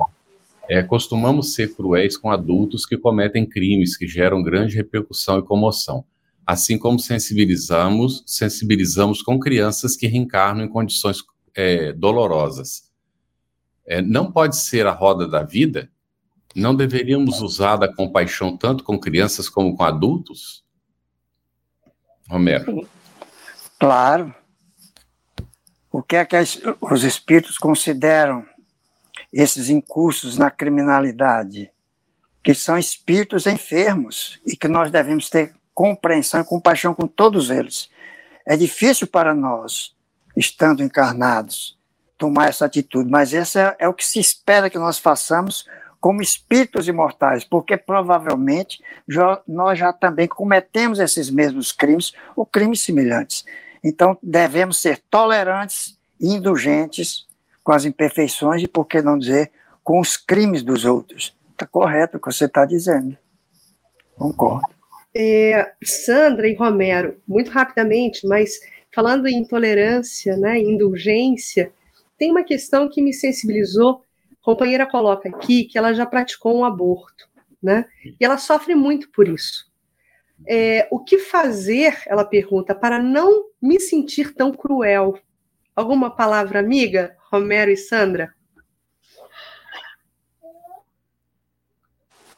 É, 0.70 0.82
costumamos 0.82 1.54
ser 1.54 1.76
cruéis 1.76 2.18
com 2.18 2.32
adultos 2.32 2.86
que 2.86 2.98
cometem 2.98 3.46
crimes 3.46 3.96
que 3.96 4.08
geram 4.08 4.42
grande 4.42 4.76
repercussão 4.76 5.40
e 5.40 5.44
comoção 5.44 6.04
assim 6.48 6.78
como 6.78 6.98
sensibilizamos, 6.98 8.24
sensibilizamos 8.26 9.22
com 9.22 9.38
crianças 9.38 9.98
que 9.98 10.08
reencarnam 10.08 10.64
em 10.64 10.70
condições 10.70 11.18
é, 11.54 11.92
dolorosas. 11.92 12.90
É, 13.86 14.02
não 14.02 14.32
pode 14.32 14.56
ser 14.56 14.88
a 14.88 14.94
roda 14.94 15.28
da 15.28 15.44
vida? 15.44 15.92
Não 16.56 16.74
deveríamos 16.74 17.42
usar 17.42 17.76
da 17.76 17.94
compaixão 17.94 18.56
tanto 18.56 18.86
com 18.86 18.98
crianças 18.98 19.50
como 19.50 19.76
com 19.76 19.84
adultos? 19.84 20.64
Romero. 22.30 22.88
Claro. 23.78 24.34
O 25.92 26.02
que 26.02 26.16
é 26.16 26.24
que 26.24 26.38
os 26.80 27.04
espíritos 27.04 27.58
consideram 27.58 28.46
esses 29.34 29.70
incursos 29.70 30.38
na 30.38 30.50
criminalidade? 30.50 31.70
Que 32.42 32.54
são 32.54 32.78
espíritos 32.78 33.46
enfermos 33.46 34.40
e 34.46 34.56
que 34.56 34.70
nós 34.70 34.90
devemos 34.90 35.30
ter 35.30 35.57
compreensão 35.78 36.42
e 36.42 36.44
compaixão 36.44 36.92
com 36.96 37.06
todos 37.06 37.52
eles. 37.52 37.88
É 38.44 38.58
difícil 38.58 39.06
para 39.06 39.36
nós, 39.36 39.96
estando 40.36 40.82
encarnados, 40.82 41.78
tomar 42.18 42.50
essa 42.50 42.66
atitude, 42.66 43.08
mas 43.08 43.32
essa 43.32 43.78
é, 43.80 43.86
é 43.86 43.88
o 43.88 43.94
que 43.94 44.04
se 44.04 44.20
espera 44.20 44.72
que 44.72 44.80
nós 44.80 44.98
façamos 44.98 45.68
como 46.02 46.20
espíritos 46.20 46.88
imortais, 46.88 47.44
porque 47.44 47.78
provavelmente 47.78 48.82
já, 49.08 49.40
nós 49.48 49.78
já 49.78 49.94
também 49.94 50.28
cometemos 50.28 50.98
esses 50.98 51.30
mesmos 51.30 51.72
crimes 51.72 52.12
ou 52.36 52.44
crimes 52.44 52.82
semelhantes. 52.82 53.46
Então 53.84 54.18
devemos 54.24 54.82
ser 54.82 55.00
tolerantes 55.12 55.96
e 56.20 56.34
indulgentes 56.34 57.28
com 57.64 57.72
as 57.72 57.86
imperfeições 57.86 58.64
e, 58.64 58.68
por 58.68 58.86
que 58.86 59.00
não 59.00 59.16
dizer, 59.16 59.52
com 59.84 60.00
os 60.00 60.18
crimes 60.18 60.64
dos 60.64 60.86
outros. 60.86 61.38
Está 61.52 61.68
correto 61.68 62.18
o 62.18 62.20
que 62.20 62.34
você 62.34 62.46
está 62.46 62.66
dizendo. 62.66 63.16
Concordo. 64.16 64.77
É, 65.20 65.74
Sandra 65.84 66.48
e 66.48 66.54
Romero, 66.54 67.20
muito 67.28 67.50
rapidamente, 67.50 68.28
mas 68.28 68.60
falando 68.94 69.28
em 69.28 69.38
intolerância, 69.38 70.38
né, 70.38 70.60
indulgência, 70.60 71.74
tem 72.18 72.30
uma 72.30 72.44
questão 72.44 72.88
que 72.88 73.02
me 73.02 73.12
sensibilizou. 73.12 74.04
A 74.32 74.46
companheira 74.46 74.86
coloca 74.86 75.28
aqui 75.28 75.64
que 75.64 75.76
ela 75.78 75.94
já 75.94 76.06
praticou 76.06 76.56
um 76.56 76.64
aborto, 76.64 77.28
né? 77.62 77.86
E 78.04 78.24
ela 78.24 78.38
sofre 78.38 78.76
muito 78.76 79.10
por 79.10 79.28
isso. 79.28 79.68
É, 80.48 80.88
o 80.92 81.00
que 81.04 81.18
fazer, 81.18 82.00
ela 82.06 82.24
pergunta, 82.24 82.76
para 82.76 83.02
não 83.02 83.46
me 83.60 83.80
sentir 83.80 84.36
tão 84.36 84.52
cruel? 84.52 85.20
Alguma 85.76 86.16
palavra 86.16 86.60
amiga, 86.60 87.16
Romero 87.32 87.72
e 87.72 87.78
Sandra? 87.78 88.34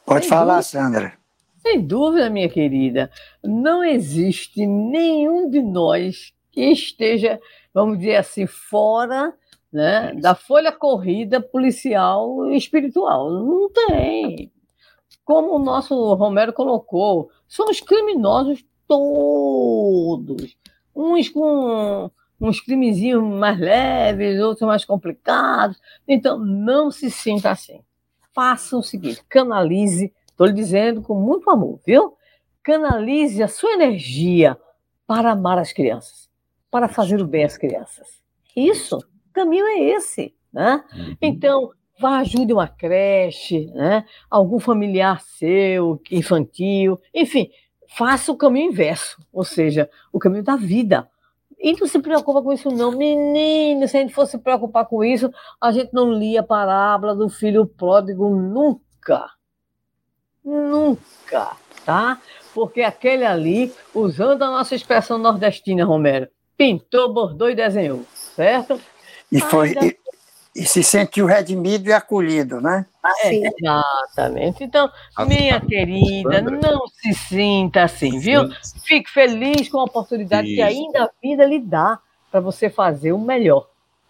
Pode 0.04 0.26
falar. 0.26 0.62
Sandra. 0.62 1.19
Sem 1.60 1.86
dúvida, 1.86 2.30
minha 2.30 2.48
querida. 2.48 3.10
Não 3.42 3.84
existe 3.84 4.66
nenhum 4.66 5.48
de 5.48 5.62
nós 5.62 6.32
que 6.50 6.62
esteja, 6.62 7.40
vamos 7.72 7.98
dizer 7.98 8.16
assim, 8.16 8.46
fora 8.46 9.34
né, 9.72 10.12
da 10.14 10.34
folha 10.34 10.72
corrida 10.72 11.40
policial 11.40 12.50
e 12.50 12.56
espiritual. 12.56 13.30
Não 13.30 13.70
tem. 13.70 14.50
Como 15.24 15.54
o 15.54 15.58
nosso 15.58 16.14
Romero 16.14 16.52
colocou, 16.52 17.30
somos 17.46 17.80
criminosos 17.80 18.64
todos. 18.88 20.56
Uns 20.94 21.28
com 21.28 22.10
uns 22.40 22.60
crimezinhos 22.60 23.22
mais 23.22 23.58
leves, 23.58 24.40
outros 24.40 24.66
mais 24.66 24.84
complicados. 24.84 25.78
Então, 26.08 26.38
não 26.38 26.90
se 26.90 27.10
sinta 27.10 27.50
assim. 27.50 27.80
Faça 28.34 28.76
o 28.76 28.82
seguinte: 28.82 29.22
canalize, 29.28 30.12
estou 30.40 30.46
lhe 30.46 30.54
dizendo 30.54 31.02
com 31.02 31.14
muito 31.14 31.50
amor, 31.50 31.78
viu? 31.84 32.16
Canalize 32.62 33.42
a 33.42 33.48
sua 33.48 33.72
energia 33.72 34.56
para 35.06 35.32
amar 35.32 35.58
as 35.58 35.70
crianças, 35.70 36.30
para 36.70 36.88
fazer 36.88 37.20
o 37.20 37.26
bem 37.26 37.44
às 37.44 37.58
crianças. 37.58 38.22
Isso 38.56 38.96
o 38.96 39.32
caminho 39.32 39.66
é 39.66 39.80
esse, 39.80 40.34
né? 40.52 40.82
Uhum. 40.92 41.16
Então, 41.20 41.70
vá 41.98 42.18
ajude 42.18 42.52
uma 42.52 42.66
creche, 42.66 43.66
né? 43.74 44.04
algum 44.30 44.58
familiar 44.58 45.20
seu, 45.20 46.00
infantil, 46.10 46.98
enfim, 47.14 47.50
faça 47.86 48.32
o 48.32 48.36
caminho 48.36 48.72
inverso, 48.72 49.22
ou 49.32 49.44
seja, 49.44 49.90
o 50.12 50.18
caminho 50.18 50.42
da 50.42 50.56
vida. 50.56 51.08
E 51.58 51.78
não 51.78 51.86
se 51.86 51.98
preocupa 51.98 52.42
com 52.42 52.52
isso, 52.52 52.70
não. 52.70 52.92
Menino, 52.92 53.86
se 53.86 53.98
a 53.98 54.00
gente 54.00 54.14
fosse 54.14 54.38
preocupar 54.38 54.86
com 54.86 55.04
isso, 55.04 55.30
a 55.60 55.70
gente 55.70 55.92
não 55.92 56.10
lia 56.10 56.40
a 56.40 56.42
parábola 56.42 57.14
do 57.14 57.28
filho 57.28 57.66
pródigo 57.66 58.30
nunca. 58.30 59.28
Nunca, 60.50 61.52
tá? 61.84 62.20
Porque 62.52 62.82
aquele 62.82 63.24
ali, 63.24 63.72
usando 63.94 64.42
a 64.42 64.50
nossa 64.50 64.74
expressão 64.74 65.16
nordestina, 65.16 65.84
Romero, 65.84 66.28
pintou, 66.56 67.12
bordou 67.12 67.48
e 67.48 67.54
desenhou, 67.54 68.04
certo? 68.34 68.80
E, 69.30 69.40
foi, 69.40 69.72
e, 69.80 69.96
e, 70.56 70.66
se 70.66 70.82
sentiu 70.82 71.24
redimido 71.26 71.88
e 71.88 71.92
acolhido, 71.92 72.60
né? 72.60 72.84
É, 73.22 73.34
exatamente. 73.34 74.64
Então, 74.64 74.90
minha 75.20 75.60
querida, 75.60 76.42
não 76.42 76.86
se 76.88 77.14
sinta 77.14 77.84
assim, 77.84 78.18
viu? 78.18 78.50
Fique 78.84 79.08
feliz 79.08 79.68
com 79.68 79.78
a 79.78 79.84
oportunidade 79.84 80.48
Isso. 80.48 80.56
que 80.56 80.62
ainda 80.62 81.04
a 81.04 81.10
vida 81.22 81.44
lhe 81.44 81.60
dá 81.60 82.00
para 82.30 82.40
você 82.40 82.68
fazer 82.68 83.12
o 83.12 83.18
melhor. 83.18 83.68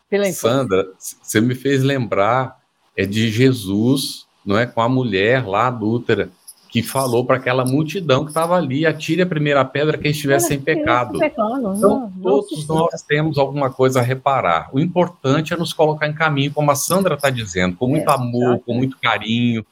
Pela 0.08 0.24
Sandra, 0.32 0.88
você 0.98 1.40
me 1.40 1.54
fez 1.54 1.82
lembrar 1.82 2.58
é 2.96 3.06
de 3.06 3.30
Jesus, 3.30 4.26
não 4.44 4.58
é, 4.58 4.66
com 4.66 4.80
a 4.80 4.88
mulher 4.88 5.46
lá 5.46 5.66
adúltera 5.66 6.30
que 6.70 6.82
falou 6.84 7.24
para 7.24 7.36
aquela 7.36 7.64
multidão 7.64 8.24
que 8.24 8.30
estava 8.30 8.56
ali: 8.56 8.86
atire 8.86 9.22
a 9.22 9.26
primeira 9.26 9.64
pedra 9.64 9.98
quem 9.98 10.12
estivesse 10.12 10.48
sem 10.48 10.60
pecado. 10.60 11.22
Então, 11.22 12.12
todos 12.22 12.66
nós 12.66 13.02
temos 13.02 13.38
alguma 13.38 13.70
coisa 13.70 13.98
a 13.98 14.02
reparar. 14.02 14.70
O 14.72 14.78
importante 14.78 15.52
é 15.52 15.56
nos 15.56 15.72
colocar 15.72 16.06
em 16.06 16.14
caminho, 16.14 16.52
como 16.52 16.70
a 16.70 16.76
Sandra 16.76 17.16
está 17.16 17.28
dizendo, 17.28 17.76
com 17.76 17.88
muito 17.88 18.08
é, 18.08 18.14
amor, 18.14 18.60
com 18.60 18.74
muito 18.74 18.96
carinho. 18.98 19.66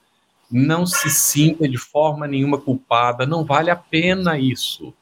Não 0.50 0.86
se 0.86 1.10
sinta 1.10 1.68
de 1.68 1.78
forma 1.78 2.26
nenhuma 2.26 2.58
culpada, 2.58 3.26
não 3.26 3.44
vale 3.44 3.70
a 3.70 3.76
pena 3.76 4.38
isso. 4.38 4.92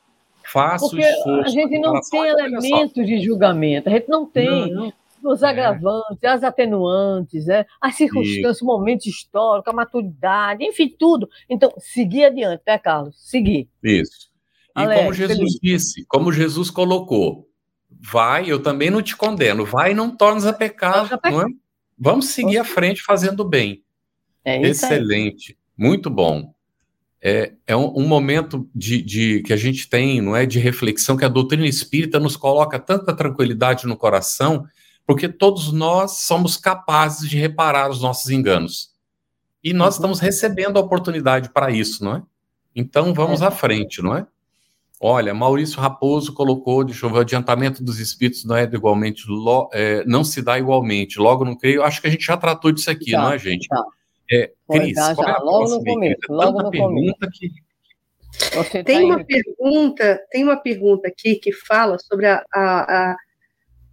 Faça 0.52 0.86
Porque 0.86 1.02
o 1.02 1.08
esforço. 1.08 1.46
A 1.46 1.48
gente 1.48 1.78
não 1.78 2.00
tem 2.00 2.26
elementos 2.26 3.06
de 3.06 3.20
julgamento, 3.20 3.88
a 3.88 3.92
gente 3.92 4.08
não 4.08 4.26
tem. 4.26 4.72
Não, 4.72 4.84
não 4.84 4.92
os 5.26 5.42
é. 5.42 5.48
agravantes, 5.48 6.22
as 6.24 6.42
atenuantes, 6.42 7.46
né? 7.46 7.64
as 7.80 7.94
circunstâncias, 7.96 8.62
o 8.62 8.66
momento 8.66 9.06
histórico, 9.06 9.68
a 9.68 9.72
maturidade, 9.72 10.64
enfim, 10.64 10.94
tudo. 10.98 11.28
Então, 11.48 11.72
seguir 11.78 12.24
adiante, 12.24 12.62
né, 12.66 12.78
Carlos? 12.78 13.16
Seguir. 13.18 13.68
Isso. 13.82 14.30
E 14.76 14.80
Alex, 14.80 15.00
como 15.00 15.12
Jesus 15.12 15.38
feliz. 15.38 15.58
disse, 15.62 16.04
como 16.06 16.32
Jesus 16.32 16.70
colocou, 16.70 17.48
vai, 17.90 18.50
eu 18.50 18.62
também 18.62 18.90
não 18.90 19.02
te 19.02 19.16
condeno, 19.16 19.64
vai 19.64 19.92
e 19.92 19.94
não 19.94 20.14
tornes 20.14 20.44
a 20.44 20.52
pecar, 20.52 21.08
não 21.24 21.42
é? 21.42 21.46
Vamos 21.98 22.26
seguir 22.28 22.58
à 22.58 22.64
frente 22.64 23.02
fazendo 23.02 23.42
bem. 23.42 23.82
É 24.44 24.60
Excelente, 24.60 25.56
muito 25.76 26.10
bom. 26.10 26.54
É, 27.22 27.54
é 27.66 27.74
um, 27.74 28.00
um 28.00 28.06
momento 28.06 28.68
de, 28.74 29.00
de, 29.02 29.42
que 29.42 29.52
a 29.52 29.56
gente 29.56 29.88
tem, 29.88 30.20
não 30.20 30.36
é, 30.36 30.44
de 30.44 30.58
reflexão 30.58 31.16
que 31.16 31.24
a 31.24 31.28
doutrina 31.28 31.66
espírita 31.66 32.20
nos 32.20 32.36
coloca 32.36 32.78
tanta 32.78 33.16
tranquilidade 33.16 33.86
no 33.86 33.96
coração 33.96 34.66
porque 35.06 35.28
todos 35.28 35.72
nós 35.72 36.18
somos 36.18 36.56
capazes 36.56 37.30
de 37.30 37.38
reparar 37.38 37.88
os 37.88 38.02
nossos 38.02 38.28
enganos. 38.30 38.90
E 39.62 39.72
nós 39.72 39.94
uhum. 39.94 39.98
estamos 39.98 40.20
recebendo 40.20 40.76
a 40.76 40.80
oportunidade 40.80 41.50
para 41.50 41.70
isso, 41.70 42.04
não 42.04 42.16
é? 42.16 42.22
Então 42.74 43.14
vamos 43.14 43.40
é. 43.40 43.46
à 43.46 43.50
frente, 43.50 44.02
não 44.02 44.16
é? 44.16 44.26
Olha, 45.00 45.34
Maurício 45.34 45.80
Raposo 45.80 46.32
colocou, 46.32 46.82
deixa 46.82 47.04
eu 47.04 47.10
ver, 47.10 47.18
o 47.18 47.20
adiantamento 47.20 47.84
dos 47.84 48.00
espíritos 48.00 48.44
não 48.44 48.56
é 48.56 48.64
igualmente, 48.64 49.24
lo, 49.28 49.68
é, 49.72 50.02
não 50.06 50.24
se 50.24 50.40
dá 50.40 50.58
igualmente. 50.58 51.18
Logo 51.18 51.44
não 51.44 51.56
creio, 51.56 51.82
acho 51.82 52.00
que 52.00 52.06
a 52.06 52.10
gente 52.10 52.24
já 52.24 52.36
tratou 52.36 52.72
disso 52.72 52.90
aqui, 52.90 53.12
tá, 53.12 53.18
não 53.22 53.32
é, 53.32 53.38
gente? 53.38 53.68
Tá. 53.68 53.84
É, 54.30 54.52
Cris, 54.70 54.94
já. 54.94 55.10
É 55.10 55.38
logo 55.38 55.68
no 55.68 55.84
começo, 55.84 56.18
logo 56.30 56.62
no 56.62 56.70
pergunta 56.70 57.18
começo. 57.20 57.38
que 58.70 58.82
tem 58.84 59.08
tá 59.08 59.14
uma 59.14 59.24
pergunta, 59.24 60.20
tem 60.30 60.44
uma 60.44 60.56
pergunta 60.56 61.08
aqui 61.08 61.36
que 61.36 61.52
fala 61.52 61.98
sobre 61.98 62.26
a, 62.26 62.42
a, 62.52 63.12
a 63.12 63.16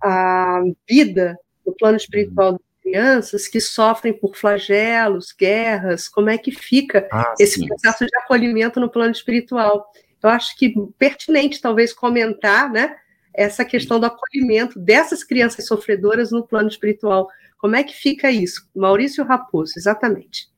a 0.03 0.61
vida 0.87 1.37
no 1.65 1.73
plano 1.73 1.97
espiritual 1.97 2.51
uhum. 2.51 2.57
das 2.57 2.81
crianças 2.81 3.47
que 3.47 3.61
sofrem 3.61 4.13
por 4.13 4.35
flagelos, 4.35 5.33
guerras, 5.37 6.09
como 6.09 6.29
é 6.29 6.37
que 6.37 6.51
fica 6.51 7.07
ah, 7.11 7.33
esse 7.39 7.59
sim. 7.59 7.67
processo 7.67 8.05
de 8.05 8.15
acolhimento 8.17 8.79
no 8.79 8.89
plano 8.89 9.11
espiritual. 9.11 9.89
Eu 10.21 10.29
acho 10.29 10.57
que 10.57 10.73
pertinente 10.97 11.61
talvez 11.61 11.93
comentar, 11.93 12.69
né, 12.71 12.95
essa 13.33 13.65
questão 13.65 13.99
do 13.99 14.05
acolhimento 14.05 14.77
dessas 14.79 15.23
crianças 15.23 15.65
sofredoras 15.65 16.31
no 16.31 16.45
plano 16.45 16.69
espiritual. 16.69 17.29
Como 17.57 17.75
é 17.75 17.83
que 17.83 17.95
fica 17.95 18.29
isso? 18.29 18.69
Maurício 18.75 19.23
Raposo, 19.23 19.73
exatamente. 19.77 20.49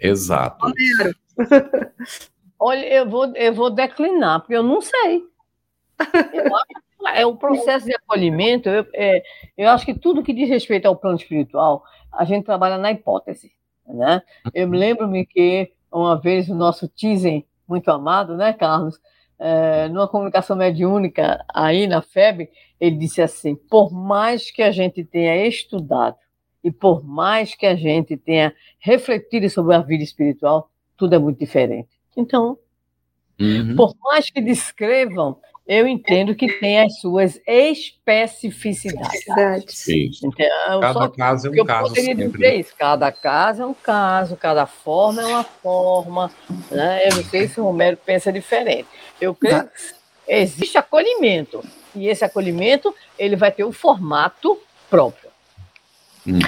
Exato. 0.00 0.66
Olha, 2.58 2.86
eu 2.86 3.08
vou, 3.08 3.34
eu 3.36 3.54
vou 3.54 3.70
declinar, 3.70 4.40
porque 4.40 4.54
eu 4.54 4.62
não 4.62 4.80
sei. 4.80 5.22
Eu 6.32 6.46
acho 6.56 6.87
é 7.14 7.24
o 7.26 7.36
processo 7.36 7.86
de 7.86 7.94
acolhimento. 7.94 8.68
Eu, 8.68 8.86
é, 8.94 9.22
eu 9.56 9.68
acho 9.70 9.86
que 9.86 9.94
tudo 9.94 10.22
que 10.22 10.32
diz 10.32 10.48
respeito 10.48 10.86
ao 10.86 10.96
plano 10.96 11.16
espiritual, 11.16 11.84
a 12.12 12.24
gente 12.24 12.44
trabalha 12.44 12.78
na 12.78 12.90
hipótese. 12.90 13.52
Né? 13.86 14.22
Eu 14.54 14.68
me 14.68 14.76
lembro-me 14.76 15.24
que 15.24 15.72
uma 15.90 16.20
vez 16.20 16.48
o 16.48 16.54
nosso 16.54 16.88
Tizen, 16.88 17.46
muito 17.66 17.90
amado, 17.90 18.36
né, 18.36 18.52
Carlos, 18.52 19.00
é, 19.38 19.88
numa 19.88 20.08
comunicação 20.08 20.56
mediúnica 20.56 21.44
aí 21.54 21.86
na 21.86 22.02
FEB, 22.02 22.50
ele 22.80 22.96
disse 22.96 23.22
assim: 23.22 23.54
por 23.54 23.92
mais 23.92 24.50
que 24.50 24.62
a 24.62 24.70
gente 24.70 25.04
tenha 25.04 25.46
estudado 25.46 26.16
e 26.62 26.70
por 26.70 27.04
mais 27.04 27.54
que 27.54 27.66
a 27.66 27.76
gente 27.76 28.16
tenha 28.16 28.52
refletido 28.78 29.48
sobre 29.48 29.74
a 29.74 29.80
vida 29.80 30.02
espiritual, 30.02 30.70
tudo 30.96 31.14
é 31.14 31.18
muito 31.18 31.38
diferente. 31.38 31.88
Então, 32.16 32.58
uhum. 33.40 33.76
por 33.76 33.94
mais 34.02 34.28
que 34.28 34.40
descrevam 34.40 35.38
eu 35.68 35.86
entendo 35.86 36.34
que 36.34 36.50
tem 36.50 36.80
as 36.80 36.98
suas 36.98 37.38
especificidades. 37.46 39.86
Então, 39.86 40.80
cada 40.80 41.10
caso 41.10 41.48
é 41.48 41.62
um 41.62 41.66
caso. 41.66 41.94
Sempre. 41.94 42.58
Isso. 42.58 42.72
Cada 42.78 43.12
caso 43.12 43.62
é 43.62 43.66
um 43.66 43.74
caso, 43.74 44.34
cada 44.34 44.64
forma 44.64 45.20
é 45.20 45.26
uma 45.26 45.44
forma. 45.44 46.30
Né? 46.70 47.06
Eu 47.06 47.16
não 47.16 47.24
sei 47.24 47.46
se 47.48 47.60
o 47.60 47.64
Romero 47.64 47.98
pensa 47.98 48.32
diferente. 48.32 48.88
Eu 49.20 49.34
creio 49.34 49.64
que 49.64 49.70
existe 50.26 50.78
acolhimento. 50.78 51.62
E 51.94 52.08
esse 52.08 52.24
acolhimento 52.24 52.94
ele 53.18 53.36
vai 53.36 53.52
ter 53.52 53.64
o 53.64 53.68
um 53.68 53.72
formato 53.72 54.58
próprio. 54.88 55.28
Uhum. 56.26 56.40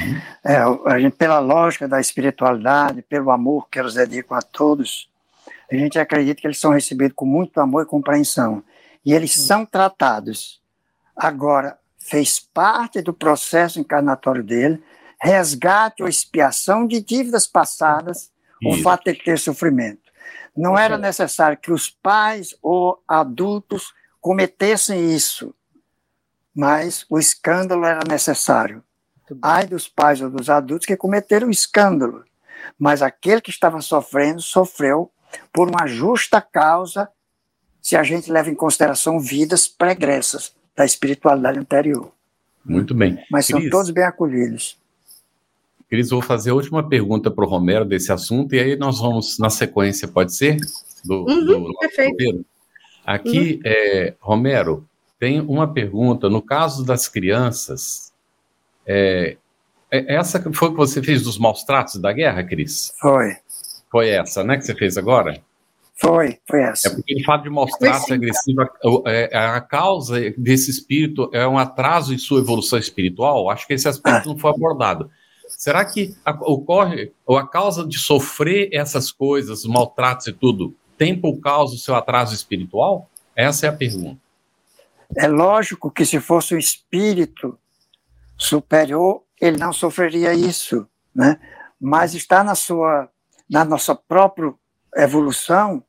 É, 0.43 0.57
a 0.87 0.99
gente, 0.99 1.17
pela 1.17 1.41
lógica 1.41 1.87
da 1.87 2.01
espiritualidade, 2.01 3.03
pelo 3.03 3.31
amor 3.31 3.69
que 3.69 3.79
eles 3.79 3.93
dedicam 3.93 4.39
a 4.39 4.41
todos, 4.41 5.11
a 5.71 5.77
gente 5.77 5.99
acredita 5.99 6.41
que 6.41 6.47
eles 6.47 6.59
são 6.59 6.71
recebidos 6.71 7.13
com 7.15 7.27
muito 7.27 7.61
amor 7.61 7.83
e 7.83 7.87
compreensão 7.87 8.65
e 9.05 9.13
eles 9.13 9.35
são 9.35 9.65
tratados. 9.65 10.61
Agora, 11.17 11.79
fez 11.99 12.41
parte 12.41 13.01
do 13.03 13.13
processo 13.13 13.79
encarnatório 13.79 14.43
dele, 14.43 14.83
resgate 15.21 16.03
ou 16.03 16.09
expiação 16.09 16.87
de 16.87 17.01
dívidas 17.01 17.47
passadas, 17.47 18.31
Isso. 18.63 18.81
o 18.81 18.83
fato 18.83 19.05
de 19.05 19.15
ter 19.15 19.39
sofrimento. 19.39 20.11
Não 20.57 20.77
era 20.79 20.99
necessário 20.99 21.57
que 21.57 21.73
os 21.73 21.89
pais 21.89 22.55
ou 22.63 23.03
adultos 23.07 23.93
cometessem 24.21 25.15
isso, 25.15 25.55
mas 26.55 27.07
o 27.09 27.19
escândalo 27.19 27.85
era 27.85 28.01
necessário. 28.09 28.83
Ai 29.41 29.67
dos 29.67 29.89
pais 29.89 30.21
ou 30.21 30.29
dos 30.29 30.51
adultos 30.51 30.87
que 30.87 30.97
cometeram 30.97 31.49
o 31.49 31.53
escândalo, 31.53 32.25
mas 32.79 33.01
aquele 33.01 33.41
que 33.41 33.51
estava 33.51 33.81
sofrendo 33.81 34.43
sofreu 34.43 35.11
por 35.53 35.69
uma 35.69 35.87
justa 35.87 36.41
causa 36.41 37.09
se 37.81 37.97
a 37.97 38.03
gente 38.03 38.31
leva 38.31 38.51
em 38.51 38.55
consideração 38.55 39.19
vidas 39.19 39.67
pregressas 39.69 40.55
da 40.77 40.85
espiritualidade 40.85 41.59
anterior. 41.59 42.13
Muito 42.65 42.95
bem. 42.95 43.19
Mas 43.31 43.47
são 43.47 43.59
Cris, 43.59 43.71
todos 43.71 43.91
bem 43.91 44.05
acolhidos. 44.05 44.79
Cris, 45.89 46.11
vou 46.11 46.23
fazer 46.23 46.51
a 46.51 46.55
última 46.55 46.89
pergunta 46.89 47.31
para 47.31 47.45
o 47.45 47.49
Romero 47.49 47.85
desse 47.85 48.13
assunto, 48.13 48.55
e 48.55 48.61
aí 48.61 48.77
nós 48.77 49.01
vamos 49.01 49.39
na 49.39 49.51
sequência, 49.51 50.07
pode 50.07 50.35
ser? 50.35 50.57
Do, 51.05 51.25
uhum, 51.25 51.45
do 51.45 51.75
perfeito. 51.81 52.45
Aqui, 53.05 53.55
uhum. 53.55 53.61
é, 53.65 54.15
Romero, 54.21 54.87
tem 55.19 55.41
uma 55.41 55.73
pergunta. 55.73 56.29
No 56.29 56.41
caso 56.41 56.85
das 56.85 57.09
crianças, 57.09 58.13
é, 58.87 59.37
é, 59.91 60.15
essa 60.15 60.41
foi 60.53 60.71
que 60.71 60.77
você 60.77 61.03
fez 61.03 61.23
dos 61.23 61.39
maus 61.39 61.65
tratos 61.65 61.97
da 61.97 62.13
guerra, 62.13 62.45
Cris? 62.45 62.93
Foi. 63.01 63.37
Foi 63.91 64.09
essa, 64.09 64.45
né, 64.45 64.57
que 64.57 64.65
você 64.65 64.75
fez 64.75 64.97
agora? 64.97 65.43
Foi, 66.01 66.39
foi 66.49 66.63
essa. 66.63 66.89
É 66.89 66.95
porque 66.95 67.13
ele 67.13 67.25
fala 67.25 67.43
de 67.43 67.51
mostrar-se 67.51 68.11
agressivo. 68.13 68.63
É, 69.07 69.37
a 69.37 69.61
causa 69.61 70.19
desse 70.37 70.71
espírito 70.71 71.29
é 71.33 71.47
um 71.47 71.59
atraso 71.59 72.15
em 72.15 72.19
sua 72.19 72.41
evolução 72.41 72.79
espiritual? 72.79 73.51
Acho 73.51 73.67
que 73.67 73.75
esse 73.75 73.87
aspecto 73.87 74.31
ah. 74.31 74.33
não 74.33 74.39
foi 74.39 74.51
abordado. 74.51 75.11
Será 75.47 75.85
que 75.85 76.17
a, 76.25 76.31
ocorre, 76.31 77.13
ou 77.27 77.37
a 77.37 77.47
causa 77.47 77.87
de 77.87 77.99
sofrer 77.99 78.71
essas 78.73 79.13
coisas, 79.13 79.67
maltratos 79.67 80.27
e 80.29 80.33
tudo, 80.33 80.75
tem 80.97 81.19
por 81.19 81.39
causa 81.39 81.75
o 81.75 81.79
seu 81.79 81.95
atraso 81.95 82.35
espiritual? 82.35 83.11
Essa 83.37 83.67
é 83.67 83.69
a 83.69 83.73
pergunta. 83.73 84.19
É 85.15 85.29
lógico 85.29 85.91
que 85.91 86.07
se 86.07 86.19
fosse 86.19 86.55
um 86.55 86.59
espírito 86.59 87.59
superior, 88.39 89.23
ele 89.39 89.59
não 89.59 89.73
sofreria 89.73 90.33
isso, 90.33 90.87
né? 91.15 91.39
Mas 91.79 92.15
está 92.15 92.43
na 92.43 92.55
sua, 92.55 93.11
na 93.51 93.65
nossa 93.65 93.95
própria 93.95 94.55
evolução, 94.97 95.83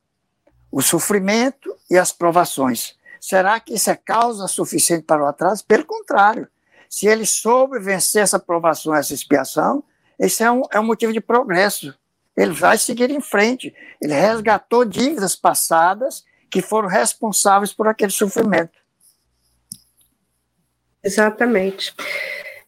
o 0.71 0.81
sofrimento 0.81 1.75
e 1.89 1.97
as 1.97 2.11
provações. 2.11 2.95
Será 3.19 3.59
que 3.59 3.73
isso 3.73 3.89
é 3.91 3.95
causa 3.95 4.47
suficiente 4.47 5.03
para 5.03 5.23
o 5.23 5.27
atraso? 5.27 5.65
Pelo 5.65 5.85
contrário, 5.85 6.47
se 6.89 7.07
ele 7.07 7.25
soube 7.25 7.79
vencer 7.79 8.23
essa 8.23 8.39
provação, 8.39 8.95
essa 8.95 9.13
expiação, 9.13 9.83
esse 10.17 10.43
é 10.43 10.51
um, 10.51 10.61
é 10.71 10.79
um 10.79 10.85
motivo 10.85 11.13
de 11.13 11.21
progresso. 11.21 11.93
Ele 12.35 12.51
vai 12.51 12.77
seguir 12.77 13.11
em 13.11 13.21
frente. 13.21 13.73
Ele 14.01 14.13
resgatou 14.13 14.85
dívidas 14.85 15.35
passadas 15.35 16.23
que 16.49 16.61
foram 16.61 16.87
responsáveis 16.87 17.73
por 17.73 17.87
aquele 17.87 18.11
sofrimento. 18.11 18.79
Exatamente. 21.03 21.93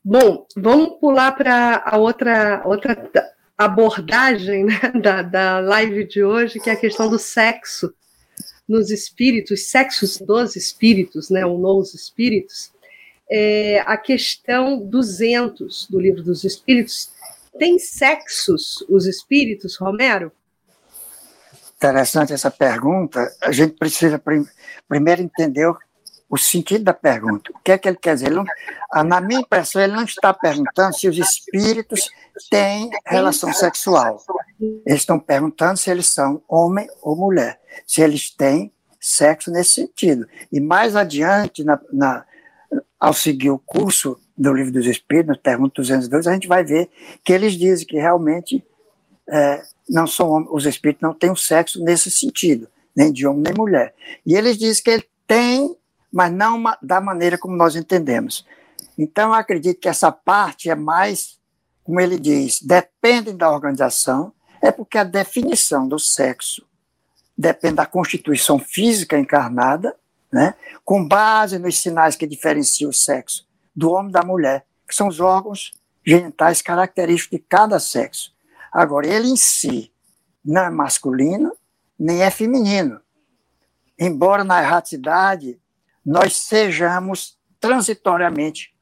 Bom, 0.04 0.46
vamos 0.56 1.00
pular 1.00 1.32
para 1.34 1.84
a 1.86 1.98
outra, 1.98 2.62
outra 2.66 2.96
abordagem 3.66 4.66
né, 4.66 4.80
da, 5.02 5.22
da 5.22 5.60
live 5.60 6.06
de 6.06 6.24
hoje, 6.24 6.60
que 6.60 6.70
é 6.70 6.74
a 6.74 6.80
questão 6.80 7.10
do 7.10 7.20
sexo 7.20 7.94
nos 8.68 8.90
espíritos, 8.90 9.70
sexos 9.70 10.18
dos 10.18 10.56
espíritos, 10.56 11.30
né, 11.30 11.46
ou 11.46 11.60
nos 11.60 11.94
espíritos, 11.94 12.72
é, 13.30 13.80
a 13.86 13.98
questão 13.98 14.80
200 14.80 15.88
do 15.90 16.00
livro 16.00 16.24
dos 16.24 16.44
espíritos. 16.44 17.12
Tem 17.58 17.78
sexos 17.78 18.84
os 18.90 19.06
espíritos, 19.06 19.76
Romero? 19.78 20.32
Interessante 21.76 22.34
essa 22.34 22.50
pergunta. 22.50 23.30
A 23.42 23.52
gente 23.52 23.76
precisa 23.76 24.18
prim 24.18 24.46
primeiro 24.88 25.22
entender 25.22 25.74
o 26.34 26.38
sentido 26.38 26.86
da 26.86 26.96
pergunta. 26.96 27.52
O 27.54 27.60
que 27.64 27.72
é 27.72 27.78
que 27.78 27.88
ele 27.88 27.98
quer 27.98 28.16
dizer? 28.16 28.26
Ele 28.26 28.38
não, 28.38 29.04
na 29.04 29.22
minha 29.22 29.42
impressão, 29.42 29.80
ele 29.80 29.94
não 29.94 30.04
está 30.04 30.34
perguntando 30.34 30.98
se 30.98 31.08
os 31.08 31.16
espíritos 31.16 32.10
têm 32.50 32.90
relação 33.06 33.54
sexual. 33.54 34.20
Eles 34.60 35.02
estão 35.02 35.20
perguntando 35.20 35.78
se 35.78 35.92
eles 35.92 36.08
são 36.08 36.42
homem 36.50 36.90
ou 37.04 37.16
mulher, 37.16 37.60
se 37.86 38.02
eles 38.02 38.32
têm 38.32 38.74
sexo 39.00 39.52
nesse 39.52 39.76
sentido. 39.76 40.28
E 40.52 40.60
mais 40.60 40.96
adiante, 40.96 41.64
na, 41.64 41.80
na, 41.92 42.26
ao 43.00 43.14
seguir 43.14 43.52
o 43.52 43.60
curso 43.60 44.20
do 44.36 44.52
Livro 44.52 44.72
dos 44.72 44.88
Espíritos, 44.88 45.38
pergunta 45.38 45.74
202, 45.76 46.26
a 46.26 46.34
gente 46.34 46.48
vai 46.48 46.64
ver 46.64 46.90
que 47.24 47.32
eles 47.32 47.54
dizem 47.54 47.86
que 47.86 47.98
realmente 47.98 48.66
é, 49.30 49.62
não 49.88 50.08
são 50.08 50.48
os 50.52 50.66
espíritos 50.66 51.04
não 51.04 51.14
têm 51.14 51.30
o 51.30 51.36
sexo 51.36 51.80
nesse 51.84 52.10
sentido, 52.10 52.68
nem 52.96 53.14
de 53.14 53.28
homem 53.28 53.44
nem 53.44 53.54
mulher. 53.54 53.94
E 54.26 54.34
eles 54.34 54.58
dizem 54.58 54.84
que 54.84 54.90
ele 54.90 55.06
tem 55.28 55.78
mas 56.14 56.32
não 56.32 56.62
da 56.80 57.02
maneira 57.02 57.40
como 57.40 57.58
nós 57.58 57.76
entendemos. 57.76 58.46
Então, 58.96 59.30
eu 59.30 59.34
acredito 59.34 59.80
que 59.80 59.90
essa 59.90 60.12
parte 60.12 60.70
é 60.70 60.76
mais, 60.76 61.40
como 61.84 62.00
ele 62.00 62.20
diz, 62.20 62.62
depende 62.62 63.34
da 63.34 63.52
organização, 63.52 64.32
é 64.62 64.72
porque 64.72 65.00
a 65.00 65.04
definição 65.04 65.88
do 65.88 65.98
sexo 65.98 66.64
depende 67.36 67.78
da 67.78 67.88
constituição 67.88 68.60
física 68.60 69.18
encarnada, 69.18 69.96
né, 70.32 70.54
com 70.86 71.06
base 71.08 71.58
nos 71.58 71.80
sinais 71.80 72.16
que 72.16 72.28
diferenciam 72.28 72.92
o 72.92 72.94
sexo 72.94 73.48
do 73.76 73.92
homem 73.92 74.10
e 74.10 74.14
da 74.14 74.24
mulher, 74.24 74.66
que 74.88 74.94
são 74.94 75.08
os 75.08 75.20
órgãos 75.20 75.72
genitais 76.06 76.62
característicos 76.62 77.40
de 77.40 77.44
cada 77.44 77.80
sexo. 77.80 78.32
Agora, 78.72 79.08
ele 79.08 79.30
em 79.30 79.36
si 79.36 79.92
não 80.46 80.64
é 80.64 80.70
masculino, 80.70 81.56
nem 81.98 82.22
é 82.22 82.30
feminino. 82.30 83.00
Embora 83.98 84.44
na 84.44 84.62
erraticidade 84.62 85.60
nós 86.06 86.36
sejamos 86.36 87.38
transitoriamente 87.60 88.74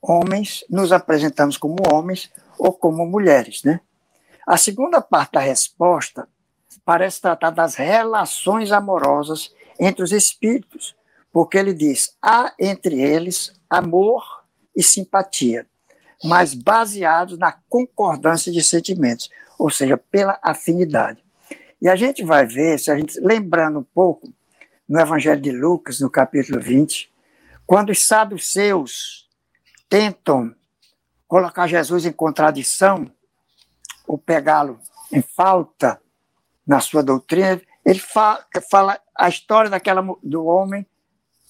homens, 0.00 0.64
nos 0.70 0.92
apresentamos 0.92 1.56
como 1.56 1.76
homens 1.92 2.30
ou 2.58 2.72
como 2.72 3.06
mulheres, 3.06 3.62
né? 3.62 3.80
A 4.46 4.56
segunda 4.56 5.00
parte 5.00 5.32
da 5.32 5.40
resposta 5.40 6.26
parece 6.84 7.20
tratar 7.20 7.50
das 7.50 7.74
relações 7.74 8.72
amorosas 8.72 9.52
entre 9.78 10.02
os 10.02 10.12
espíritos, 10.12 10.96
porque 11.32 11.58
ele 11.58 11.74
diz: 11.74 12.16
há 12.22 12.52
entre 12.58 13.00
eles 13.00 13.52
amor 13.68 14.24
e 14.74 14.82
simpatia, 14.82 15.66
mas 16.24 16.54
baseados 16.54 17.38
na 17.38 17.52
concordância 17.68 18.50
de 18.50 18.62
sentimentos, 18.62 19.28
ou 19.58 19.70
seja, 19.70 19.96
pela 19.96 20.38
afinidade. 20.42 21.22
E 21.80 21.88
a 21.88 21.96
gente 21.96 22.24
vai 22.24 22.46
ver, 22.46 22.78
se 22.78 22.90
a 22.90 22.96
gente 22.96 23.18
lembrando 23.20 23.78
um 23.80 23.86
pouco 23.94 24.32
no 24.90 24.98
Evangelho 24.98 25.40
de 25.40 25.52
Lucas, 25.52 26.00
no 26.00 26.10
capítulo 26.10 26.60
20, 26.60 27.08
quando 27.64 27.90
os 27.90 28.02
saduceus 28.02 29.28
tentam 29.88 30.52
colocar 31.28 31.68
Jesus 31.68 32.04
em 32.04 32.10
contradição, 32.10 33.08
ou 34.04 34.18
pegá-lo 34.18 34.80
em 35.12 35.22
falta 35.22 36.00
na 36.66 36.80
sua 36.80 37.04
doutrina, 37.04 37.62
ele 37.86 38.00
fala, 38.00 38.44
fala 38.68 39.00
a 39.16 39.28
história 39.28 39.70
daquela 39.70 40.02
do 40.24 40.44
homem 40.44 40.84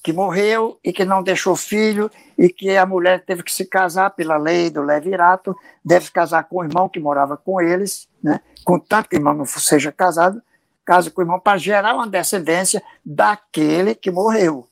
que 0.02 0.12
morreu 0.12 0.78
e 0.84 0.92
que 0.92 1.06
não 1.06 1.22
deixou 1.22 1.56
filho 1.56 2.10
e 2.36 2.50
que 2.50 2.76
a 2.76 2.84
mulher 2.84 3.24
teve 3.24 3.42
que 3.42 3.52
se 3.52 3.64
casar 3.64 4.10
pela 4.10 4.36
lei 4.36 4.68
do 4.68 4.82
levirato, 4.82 5.56
deve 5.82 6.04
se 6.04 6.12
casar 6.12 6.44
com 6.44 6.58
o 6.58 6.64
irmão 6.64 6.90
que 6.90 7.00
morava 7.00 7.38
com 7.38 7.58
eles, 7.58 8.06
né? 8.22 8.40
contanto 8.66 9.08
que 9.08 9.16
o 9.16 9.18
irmão 9.18 9.32
não 9.32 9.46
seja 9.46 9.90
casado, 9.90 10.42
casa 10.90 11.08
com 11.08 11.20
o 11.20 11.24
irmão 11.24 11.38
para 11.38 11.56
gerar 11.56 11.94
uma 11.94 12.08
descendência 12.08 12.82
daquele 13.04 13.94
que 13.94 14.10
morreu. 14.10 14.66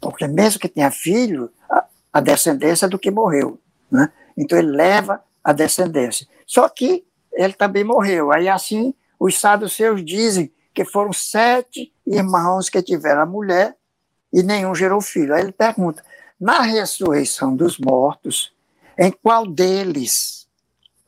Porque 0.00 0.28
mesmo 0.28 0.60
que 0.60 0.68
tenha 0.68 0.88
filho, 0.88 1.50
a, 1.68 1.84
a 2.12 2.20
descendência 2.20 2.86
é 2.86 2.88
do 2.88 2.96
que 2.96 3.10
morreu. 3.10 3.58
Né? 3.90 4.08
Então 4.36 4.56
ele 4.56 4.70
leva 4.70 5.20
a 5.42 5.52
descendência. 5.52 6.28
Só 6.46 6.68
que 6.68 7.04
ele 7.32 7.54
também 7.54 7.82
morreu. 7.82 8.30
Aí 8.30 8.48
assim, 8.48 8.94
os 9.18 9.36
saduceus 9.40 10.04
dizem 10.04 10.52
que 10.72 10.84
foram 10.84 11.12
sete 11.12 11.92
irmãos 12.06 12.70
que 12.70 12.80
tiveram 12.80 13.22
a 13.22 13.26
mulher 13.26 13.76
e 14.32 14.44
nenhum 14.44 14.76
gerou 14.76 15.00
filho. 15.00 15.34
Aí 15.34 15.42
ele 15.42 15.50
pergunta: 15.50 16.04
na 16.40 16.60
ressurreição 16.60 17.56
dos 17.56 17.78
mortos, 17.78 18.54
em 18.96 19.10
qual 19.10 19.44
deles, 19.44 20.46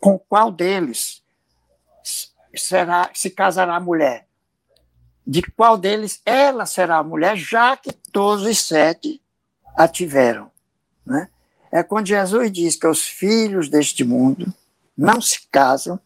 com 0.01 0.19
qual 0.19 0.51
deles 0.51 1.23
será 2.53 3.11
se 3.15 3.31
casará 3.31 3.77
a 3.77 3.81
mulher? 3.81 4.27
De 5.31 5.43
qual 5.43 5.79
deles 5.79 6.21
ela 6.27 6.67
será 6.67 6.97
a 6.97 7.05
mulher, 7.05 7.37
já 7.37 7.77
que 7.77 7.93
todos 7.93 8.45
os 8.45 8.59
sete 8.67 9.23
a 9.77 9.87
tiveram. 9.87 10.51
Né? 11.07 11.29
É 11.71 11.85
quando 11.85 12.09
Jesus 12.09 12.51
diz 12.51 12.75
que 12.75 12.89
os 12.89 13.07
filhos 13.07 13.69
deste 13.69 14.03
mundo 14.03 14.53
não 14.99 15.21
se 15.21 15.47
casam, 15.49 16.01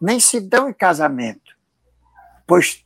nem 0.00 0.18
se 0.18 0.40
dão 0.40 0.66
em 0.66 0.72
casamento, 0.72 1.54
pois 2.46 2.82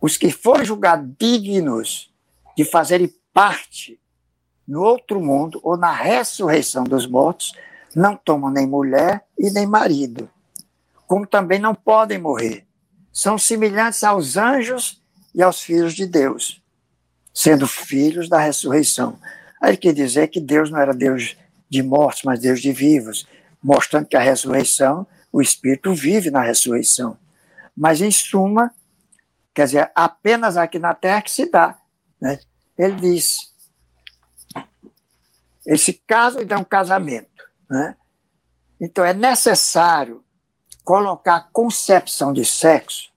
os 0.00 0.16
que 0.16 0.32
forem 0.32 0.64
julgados 0.64 1.08
dignos 1.16 2.12
de 2.56 2.64
fazerem 2.64 3.14
parte 3.32 4.00
no 4.66 4.82
outro 4.82 5.20
mundo 5.20 5.60
ou 5.62 5.76
na 5.76 5.92
ressurreição 5.92 6.82
dos 6.82 7.06
mortos, 7.06 7.52
não 7.94 8.16
tomam 8.16 8.50
nem 8.50 8.66
mulher 8.66 9.24
e 9.38 9.48
nem 9.48 9.64
marido, 9.64 10.28
como 11.06 11.24
também 11.24 11.60
não 11.60 11.72
podem 11.72 12.18
morrer. 12.18 12.66
São 13.12 13.38
semelhantes 13.38 14.02
aos 14.02 14.36
anjos 14.36 15.03
e 15.34 15.42
aos 15.42 15.60
filhos 15.60 15.94
de 15.94 16.06
Deus, 16.06 16.62
sendo 17.32 17.66
filhos 17.66 18.28
da 18.28 18.38
ressurreição. 18.38 19.18
Aí 19.60 19.76
quer 19.76 19.92
dizer 19.92 20.28
que 20.28 20.40
Deus 20.40 20.70
não 20.70 20.78
era 20.78 20.92
Deus 20.94 21.36
de 21.68 21.82
mortos, 21.82 22.22
mas 22.24 22.40
Deus 22.40 22.60
de 22.60 22.72
vivos, 22.72 23.26
mostrando 23.62 24.06
que 24.06 24.16
a 24.16 24.20
ressurreição, 24.20 25.06
o 25.32 25.40
Espírito 25.40 25.92
vive 25.94 26.30
na 26.30 26.42
ressurreição. 26.42 27.18
Mas, 27.76 28.00
em 28.00 28.10
suma, 28.10 28.72
quer 29.52 29.64
dizer, 29.64 29.90
apenas 29.94 30.56
aqui 30.56 30.78
na 30.78 30.94
terra 30.94 31.22
que 31.22 31.30
se 31.30 31.50
dá 31.50 31.76
Né? 32.20 32.38
Ele 32.78 32.94
diz: 32.96 33.52
esse 35.66 35.94
caso 36.06 36.38
é 36.38 36.56
um 36.56 36.64
casamento. 36.64 37.44
Né? 37.68 37.96
Então, 38.80 39.04
é 39.04 39.12
necessário 39.12 40.22
colocar 40.84 41.48
concepção 41.52 42.32
de 42.32 42.44
sexo 42.44 43.14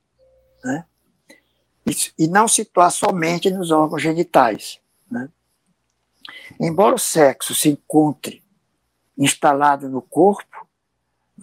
né? 0.64 0.86
E, 2.18 2.28
não 2.28 2.48
situar 2.48 2.92
somente 2.92 3.50
nos 3.50 3.72
órgãos 3.72 4.02
genitais. 4.02 4.80
Né? 5.10 5.30
Embora 6.60 6.96
o 6.96 7.00
sexo 7.00 7.56
se 7.56 7.70
encontre 7.70 8.44
instalado 9.18 9.90
no 9.90 10.02
corpo, 10.02 10.68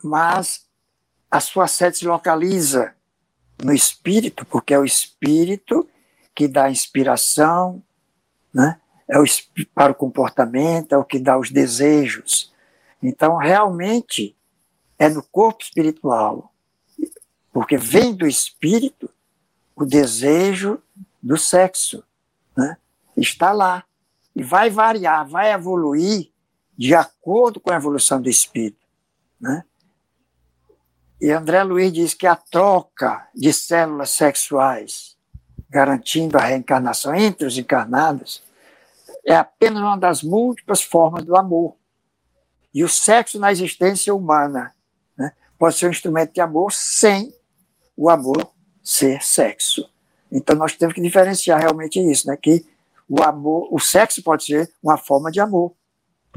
mas 0.03 0.67
a 1.31 1.41
sua 1.41 1.67
sede 1.67 1.99
se 1.99 2.07
localiza 2.07 2.95
no 3.63 3.73
espírito, 3.73 4.45
porque 4.47 4.75
é 4.75 4.79
o 4.79 4.85
espírito 4.85 5.89
que 6.35 6.47
dá 6.47 6.71
inspiração, 6.71 7.83
né? 8.53 8.81
é 9.09 9.19
o, 9.19 9.25
para 9.75 9.93
o 9.93 9.97
comportamento, 9.97 10.95
é 10.95 10.99
o 10.99 11.05
que 11.05 11.19
dá 11.19 11.39
os 11.39 11.51
desejos. 11.51 12.53
Então, 13.03 13.37
realmente, 13.37 14.37
é 14.99 15.09
no 15.09 15.23
corpo 15.23 15.63
espiritual, 15.63 16.53
porque 17.53 17.77
vem 17.77 18.15
do 18.15 18.27
espírito 18.27 19.11
o 19.75 19.85
desejo 19.85 20.81
do 21.23 21.37
sexo. 21.37 22.05
Né? 22.57 22.77
Está 23.17 23.53
lá. 23.53 23.85
E 24.35 24.43
vai 24.43 24.71
variar, 24.71 25.27
vai 25.27 25.53
evoluir 25.53 26.31
de 26.77 26.95
acordo 26.95 27.61
com 27.61 27.73
a 27.73 27.77
evolução 27.77 28.21
do 28.21 28.29
espírito. 28.29 28.85
Né? 29.41 29.65
E 31.21 31.31
André 31.31 31.63
Luiz 31.63 31.93
diz 31.93 32.15
que 32.15 32.27
a 32.27 32.37
troca 32.37 33.29
de 33.35 33.53
células 33.53 34.11
sexuais, 34.11 35.17
garantindo 35.71 36.37
a 36.37 36.43
reencarnação 36.43 37.15
entre 37.15 37.47
os 37.47 37.57
encarnados, 37.57 38.43
é 39.25 39.35
apenas 39.35 39.81
uma 39.81 39.97
das 39.97 40.23
múltiplas 40.23 40.83
formas 40.83 41.25
do 41.25 41.37
amor. 41.37 41.77
E 42.75 42.83
o 42.83 42.89
sexo 42.89 43.39
na 43.39 43.53
existência 43.53 44.15
humana 44.15 44.75
né, 45.17 45.33
pode 45.59 45.77
ser 45.77 45.87
um 45.87 45.91
instrumento 45.91 46.33
de 46.33 46.41
amor 46.41 46.73
sem 46.73 47.33
o 47.97 48.11
amor 48.11 48.54
ser 48.85 49.25
sexo. 49.25 49.91
Então 50.31 50.55
nós 50.55 50.77
temos 50.77 50.95
que 50.95 51.01
diferenciar 51.01 51.59
realmente 51.59 51.99
isso, 51.99 52.29
né, 52.29 52.37
que 52.37 52.67
o 53.09 53.23
amor, 53.23 53.69
o 53.71 53.79
sexo 53.79 54.23
pode 54.23 54.45
ser 54.45 54.71
uma 54.83 54.97
forma 54.97 55.31
de 55.31 55.41
amor, 55.41 55.73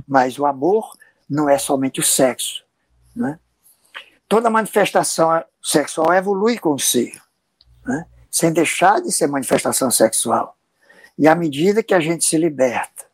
mas 0.08 0.40
o 0.40 0.46
amor 0.46 0.98
não 1.30 1.50
é 1.50 1.58
somente 1.58 2.00
o 2.00 2.04
sexo. 2.04 2.64
Né? 3.16 3.40
Toda 4.28 4.50
manifestação 4.50 5.44
sexual 5.62 6.14
evolui 6.14 6.58
com 6.58 6.74
o 6.74 6.80
ser, 6.80 7.20
né? 7.86 8.06
sem 8.30 8.52
deixar 8.52 9.02
de 9.02 9.12
ser 9.12 9.28
manifestação 9.28 9.90
sexual. 9.90 10.56
E 11.18 11.28
à 11.28 11.34
medida 11.34 11.82
que 11.82 11.94
a 11.94 12.00
gente 12.00 12.26
se 12.26 12.38
liberta 12.38 13.06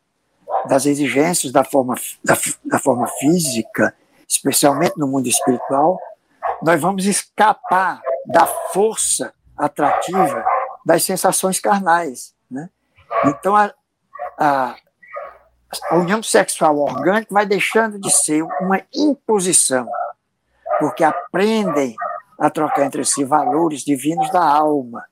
das 0.68 0.86
exigências 0.86 1.52
da 1.52 1.64
forma, 1.64 1.96
da, 2.24 2.38
da 2.66 2.80
forma 2.80 3.08
física, 3.20 3.96
especialmente 4.28 4.98
no 4.98 5.08
mundo 5.08 5.28
espiritual, 5.28 6.00
nós 6.62 6.82
vamos 6.82 7.06
escapar 7.06 8.02
da 8.26 8.46
força 8.46 9.34
atrativa 9.58 10.44
das 10.86 11.04
sensações 11.04 11.60
carnais. 11.60 12.34
Né? 12.50 12.70
Então, 13.26 13.56
a, 13.56 13.74
a, 14.38 14.76
a 15.90 15.96
união 15.96 16.22
sexual 16.22 16.78
orgânica 16.78 17.34
vai 17.34 17.46
deixando 17.46 18.00
de 18.00 18.12
ser 18.12 18.44
uma 18.62 18.82
imposição, 18.94 19.88
porque 20.80 21.04
aprendem 21.04 21.96
a 22.40 22.50
trocar 22.50 22.86
entre 22.86 23.06
si 23.06 23.24
valores 23.24 23.82
divinos 23.82 24.30
da 24.32 24.44
alma, 24.44 25.06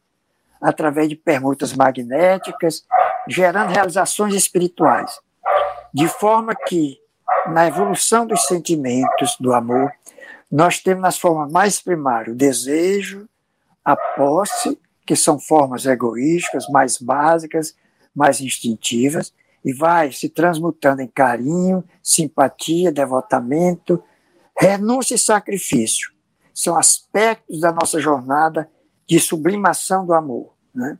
através 0.61 1.09
de 1.09 1.15
permutas 1.15 1.73
magnéticas, 1.73 2.85
gerando 3.27 3.71
realizações 3.71 4.33
espirituais. 4.33 5.19
De 5.93 6.07
forma 6.07 6.53
que, 6.55 6.99
na 7.47 7.67
evolução 7.67 8.25
dos 8.25 8.45
sentimentos 8.45 9.35
do 9.39 9.53
amor, 9.53 9.91
nós 10.51 10.79
temos 10.79 11.01
nas 11.01 11.17
formas 11.17 11.51
mais 11.51 11.81
primárias 11.81 12.33
o 12.33 12.37
desejo, 12.37 13.27
a 13.85 13.95
posse, 13.95 14.77
que 15.05 15.15
são 15.15 15.39
formas 15.39 15.85
egoísticas, 15.85 16.67
mais 16.69 16.97
básicas, 16.97 17.75
mais 18.13 18.41
instintivas, 18.41 19.33
e 19.63 19.73
vai 19.73 20.11
se 20.11 20.27
transmutando 20.27 21.01
em 21.01 21.07
carinho, 21.07 21.83
simpatia, 22.03 22.91
devotamento, 22.91 24.03
renúncia 24.59 25.15
e 25.15 25.19
sacrifício. 25.19 26.11
São 26.53 26.77
aspectos 26.77 27.61
da 27.61 27.71
nossa 27.71 27.99
jornada 27.99 28.69
de 29.07 29.19
sublimação 29.19 30.05
do 30.05 30.13
amor. 30.13 30.53
Né? 30.73 30.97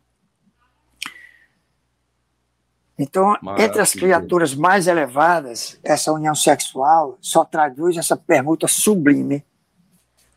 Então, 3.02 3.36
Maravilha. 3.41 3.66
entre 3.66 3.82
as 3.82 3.93
criaturas 3.93 4.54
mais 4.54 4.86
elevadas, 4.86 5.80
essa 5.84 6.14
união 6.14 6.36
sexual 6.36 7.18
só 7.20 7.43
traduz 7.43 7.97
essa 7.97 8.16
permuta 8.16 8.68
sublime 8.68 9.43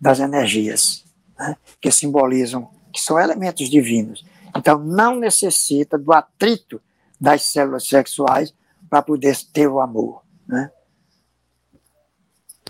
das 0.01 0.19
energias, 0.19 1.05
né? 1.39 1.57
que 1.79 1.91
simbolizam, 1.91 2.71
que 2.91 3.03
são 3.03 3.21
elementos 3.21 3.69
divinos. 3.69 4.25
Então, 4.57 4.79
não 4.79 5.15
necessita 5.21 5.99
do 5.99 6.11
atrito 6.11 6.81
das 7.21 7.43
células 7.43 7.87
sexuais 7.87 8.55
para 8.89 9.03
poder 9.03 9.37
ter 9.53 9.69
o 9.69 9.79
amor. 9.79 10.23
Né? 10.49 10.71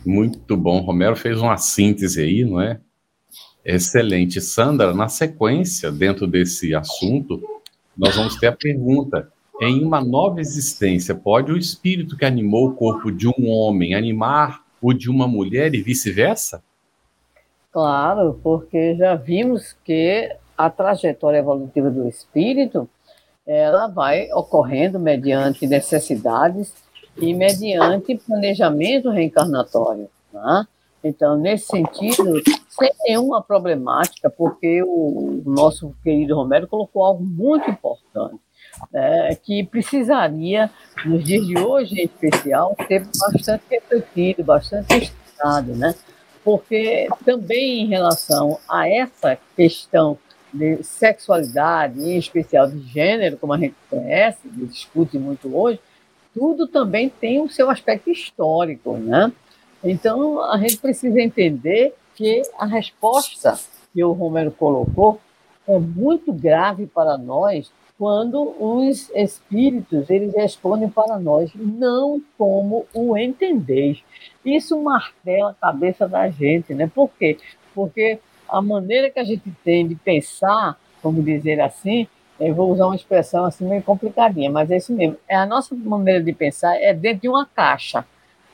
Muito 0.04 0.56
bom. 0.56 0.80
Romero 0.80 1.14
fez 1.14 1.38
uma 1.38 1.56
síntese 1.56 2.20
aí, 2.20 2.44
não 2.44 2.60
é? 2.60 2.80
Excelente. 3.64 4.40
Sandra, 4.40 4.92
na 4.92 5.08
sequência, 5.08 5.92
dentro 5.92 6.26
desse 6.26 6.74
assunto, 6.74 7.40
nós 7.96 8.16
vamos 8.16 8.34
ter 8.36 8.48
a 8.48 8.52
pergunta: 8.52 9.32
em 9.60 9.84
uma 9.84 10.02
nova 10.02 10.40
existência, 10.40 11.14
pode 11.14 11.52
o 11.52 11.56
espírito 11.56 12.16
que 12.16 12.24
animou 12.24 12.68
o 12.68 12.74
corpo 12.74 13.10
de 13.10 13.28
um 13.28 13.48
homem 13.48 13.94
animar 13.94 14.62
o 14.80 14.92
de 14.92 15.10
uma 15.10 15.26
mulher 15.26 15.74
e 15.74 15.82
vice-versa? 15.82 16.62
Claro, 17.72 18.38
porque 18.42 18.94
já 18.96 19.14
vimos 19.14 19.74
que 19.84 20.30
a 20.56 20.70
trajetória 20.70 21.38
evolutiva 21.38 21.90
do 21.90 22.06
espírito 22.06 22.88
ela 23.46 23.88
vai 23.88 24.30
ocorrendo 24.32 24.98
mediante 24.98 25.66
necessidades 25.66 26.72
e 27.16 27.34
mediante 27.34 28.16
planejamento 28.16 29.10
reencarnatório. 29.10 30.08
Né? 30.32 30.66
Então, 31.02 31.36
nesse 31.36 31.66
sentido, 31.66 32.40
sem 32.68 32.90
nenhuma 33.06 33.42
problemática, 33.42 34.30
porque 34.30 34.82
o 34.82 35.42
nosso 35.44 35.94
querido 36.02 36.34
Romero 36.34 36.66
colocou 36.66 37.04
algo 37.04 37.22
muito 37.22 37.70
importante, 37.70 38.40
né, 38.92 39.34
que 39.42 39.64
precisaria, 39.64 40.70
nos 41.04 41.24
dias 41.24 41.46
de 41.46 41.58
hoje 41.58 42.00
em 42.00 42.04
especial, 42.04 42.76
ser 42.86 43.06
bastante 43.18 43.64
refletido, 43.70 44.44
bastante 44.44 44.96
estudado, 44.96 45.74
né? 45.74 45.94
porque 46.44 47.08
também 47.24 47.80
em 47.80 47.86
relação 47.86 48.60
a 48.68 48.86
essa 48.86 49.38
questão 49.56 50.18
de 50.52 50.82
sexualidade, 50.84 51.98
em 51.98 52.18
especial 52.18 52.70
de 52.70 52.80
gênero, 52.80 53.38
como 53.38 53.54
a 53.54 53.58
gente 53.58 53.74
conhece, 53.88 54.38
discute 54.44 55.18
muito 55.18 55.56
hoje, 55.56 55.80
tudo 56.34 56.68
também 56.68 57.08
tem 57.08 57.40
o 57.40 57.48
seu 57.48 57.70
aspecto 57.70 58.10
histórico, 58.10 58.96
né? 58.98 59.32
Então, 59.82 60.42
a 60.42 60.58
gente 60.58 60.76
precisa 60.76 61.20
entender 61.20 61.94
que 62.14 62.42
a 62.58 62.66
resposta 62.66 63.58
que 63.92 64.04
o 64.04 64.12
Romero 64.12 64.50
colocou 64.50 65.20
é 65.66 65.78
muito 65.78 66.32
grave 66.32 66.86
para 66.86 67.16
nós 67.16 67.72
quando 67.98 68.54
os 68.58 69.08
espíritos 69.10 70.10
eles 70.10 70.34
respondem 70.34 70.88
para 70.88 71.18
nós 71.18 71.50
não 71.54 72.20
como 72.36 72.86
o 72.92 73.16
entender. 73.16 74.02
Isso 74.44 74.80
martela 74.82 75.50
a 75.50 75.54
cabeça 75.54 76.08
da 76.08 76.28
gente, 76.28 76.74
né? 76.74 76.90
Por 76.92 77.08
quê? 77.18 77.38
Porque 77.74 78.18
a 78.48 78.60
maneira 78.60 79.10
que 79.10 79.18
a 79.18 79.24
gente 79.24 79.50
tem 79.64 79.86
de 79.86 79.94
pensar, 79.94 80.78
vamos 81.02 81.24
dizer 81.24 81.60
assim, 81.60 82.06
eu 82.38 82.54
vou 82.54 82.72
usar 82.72 82.86
uma 82.86 82.96
expressão 82.96 83.44
assim 83.44 83.64
meio 83.64 83.82
complicadinha, 83.82 84.50
mas 84.50 84.70
é 84.70 84.76
isso 84.76 84.92
mesmo. 84.92 85.16
É 85.28 85.36
a 85.36 85.46
nossa 85.46 85.74
maneira 85.74 86.22
de 86.22 86.32
pensar 86.32 86.76
é 86.76 86.92
dentro 86.92 87.22
de 87.22 87.28
uma 87.28 87.46
caixa, 87.46 88.04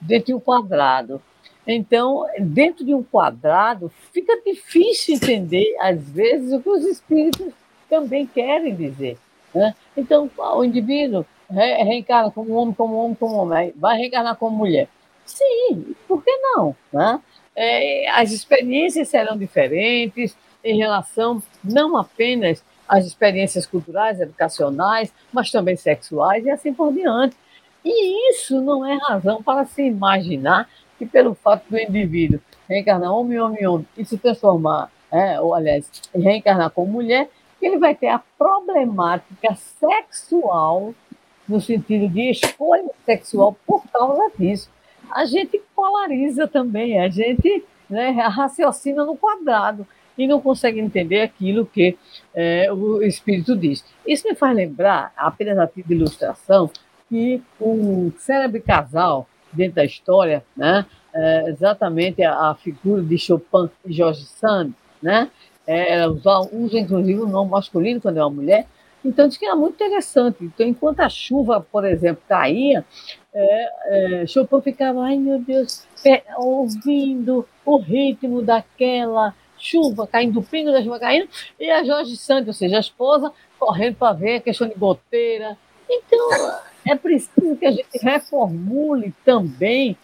dentro 0.01 0.27
de 0.27 0.35
um 0.35 0.41
quadrado. 0.41 1.21
Então, 1.67 2.27
dentro 2.39 2.85
de 2.85 2.95
um 2.95 3.03
quadrado, 3.03 3.91
fica 4.13 4.39
difícil 4.45 5.15
entender, 5.15 5.77
às 5.81 6.11
vezes, 6.11 6.53
o 6.53 6.61
que 6.61 6.69
os 6.69 6.85
espíritos 6.85 7.53
também 7.89 8.27
querem 8.27 8.75
dizer. 8.75 9.19
Né? 9.55 9.75
Então, 9.97 10.31
o 10.37 10.65
indivíduo 10.65 11.25
re 11.51 11.83
reencarna 11.83 12.31
como 12.31 12.55
homem, 12.55 12.75
como 12.75 12.97
homem, 12.97 13.15
como 13.15 13.37
homem, 13.37 13.73
vai 13.77 13.99
reencarnar 13.99 14.37
como 14.37 14.57
mulher. 14.57 14.89
Sim, 15.25 15.95
por 16.07 16.23
que 16.23 16.31
não? 16.37 16.75
Né? 16.93 17.21
É, 17.55 18.11
as 18.11 18.33
experiências 18.33 19.09
serão 19.09 19.37
diferentes 19.37 20.37
em 20.63 20.77
relação 20.77 21.43
não 21.63 21.97
apenas 21.97 22.63
às 22.89 23.07
experiências 23.07 23.67
culturais, 23.67 24.21
educacionais, 24.21 25.13
mas 25.33 25.51
também 25.51 25.77
sexuais 25.77 26.45
e 26.45 26.51
assim 26.51 26.73
por 26.73 26.93
diante. 26.93 27.37
E 27.85 28.31
isso 28.31 28.61
não 28.61 28.85
é 28.85 28.97
razão 28.97 29.43
para 29.43 29.65
se 29.65 29.83
imaginar 29.83 30.69
que, 30.99 31.07
pelo 31.07 31.35
fato 31.35 31.65
do 31.71 31.79
indivíduo 31.79 32.41
reencarnar 32.69 33.13
homem, 33.13 33.41
homem, 33.41 33.67
homem 33.67 33.87
e 33.97 34.05
se 34.05 34.19
transformar, 34.19 34.91
é, 35.11 35.41
ou 35.41 35.55
aliás, 35.55 35.91
reencarnar 36.15 36.71
como 36.71 36.93
mulher, 36.93 37.29
ele 37.67 37.79
vai 37.79 37.95
ter 37.95 38.09
a 38.09 38.21
problemática 38.39 39.55
sexual, 39.55 40.95
no 41.49 41.61
sentido 41.61 42.09
de 42.09 42.31
escolha 42.31 42.91
sexual, 43.05 43.57
por 43.67 43.83
causa 43.93 44.31
disso. 44.39 44.71
A 45.11 45.25
gente 45.25 45.61
polariza 45.75 46.47
também, 46.47 47.01
a 47.01 47.09
gente 47.09 47.65
né, 47.89 48.11
raciocina 48.11 49.05
no 49.05 49.17
quadrado 49.17 49.87
e 50.17 50.27
não 50.27 50.41
consegue 50.41 50.79
entender 50.81 51.23
aquilo 51.23 51.67
que 51.67 51.97
é, 52.35 52.73
o 52.73 53.03
Espírito 53.03 53.57
diz. 53.57 53.85
Isso 54.07 54.29
me 54.29 54.35
faz 54.35 54.55
lembrar, 54.55 55.13
apenas 55.17 55.59
a 55.59 55.67
título 55.67 55.87
de 55.89 55.95
ilustração, 55.95 56.71
que 57.09 57.43
um 57.61 58.13
célebre 58.19 58.61
casal 58.61 59.27
dentro 59.53 59.77
da 59.77 59.85
história, 59.85 60.45
né, 60.57 60.87
é 61.13 61.49
exatamente 61.49 62.23
a, 62.23 62.51
a, 62.51 62.55
figura 62.55 63.03
de 63.03 63.19
Chopin 63.19 63.69
e 63.85 63.93
George 63.93 64.25
Sand, 64.25 64.73
né, 65.03 65.29
é, 65.71 66.09
usa, 66.09 66.41
usa 66.53 66.79
inclusive 66.79 67.21
o 67.21 67.29
nome 67.29 67.51
masculino 67.51 68.01
quando 68.01 68.17
é 68.17 68.23
uma 68.23 68.31
mulher, 68.31 68.67
então, 69.05 69.27
diz 69.27 69.39
que 69.39 69.47
era 69.47 69.57
muito 69.57 69.75
interessante. 69.75 70.45
Então, 70.45 70.67
enquanto 70.67 71.01
a 71.01 71.09
chuva, 71.09 71.61
por 71.61 71.85
exemplo, 71.85 72.23
caía, 72.29 72.85
é, 73.33 74.23
é, 74.23 74.27
Chopin 74.27 74.61
ficava, 74.61 75.03
ai 75.05 75.17
meu 75.17 75.39
Deus, 75.39 75.87
ouvindo 76.37 77.47
o 77.65 77.79
ritmo 77.79 78.43
daquela 78.43 79.35
chuva 79.59 80.07
caindo, 80.07 80.41
o 80.41 80.43
pingo 80.43 80.73
da 80.73 80.83
chuva 80.83 80.99
caindo, 80.99 81.29
e 81.59 81.71
a 81.71 81.85
Jorge 81.85 82.17
Santos, 82.17 82.49
ou 82.49 82.55
seja, 82.55 82.77
a 82.77 82.81
esposa, 82.81 83.33
correndo 83.59 83.97
para 83.97 84.13
ver 84.13 84.37
a 84.37 84.41
questão 84.41 84.69
de 84.69 84.75
goteira. 84.75 85.57
Então, 85.89 86.59
é 86.87 86.95
preciso 86.95 87.57
que 87.57 87.67
a 87.67 87.73
gente 87.73 87.99
reformule 88.01 89.15
também 89.25 89.97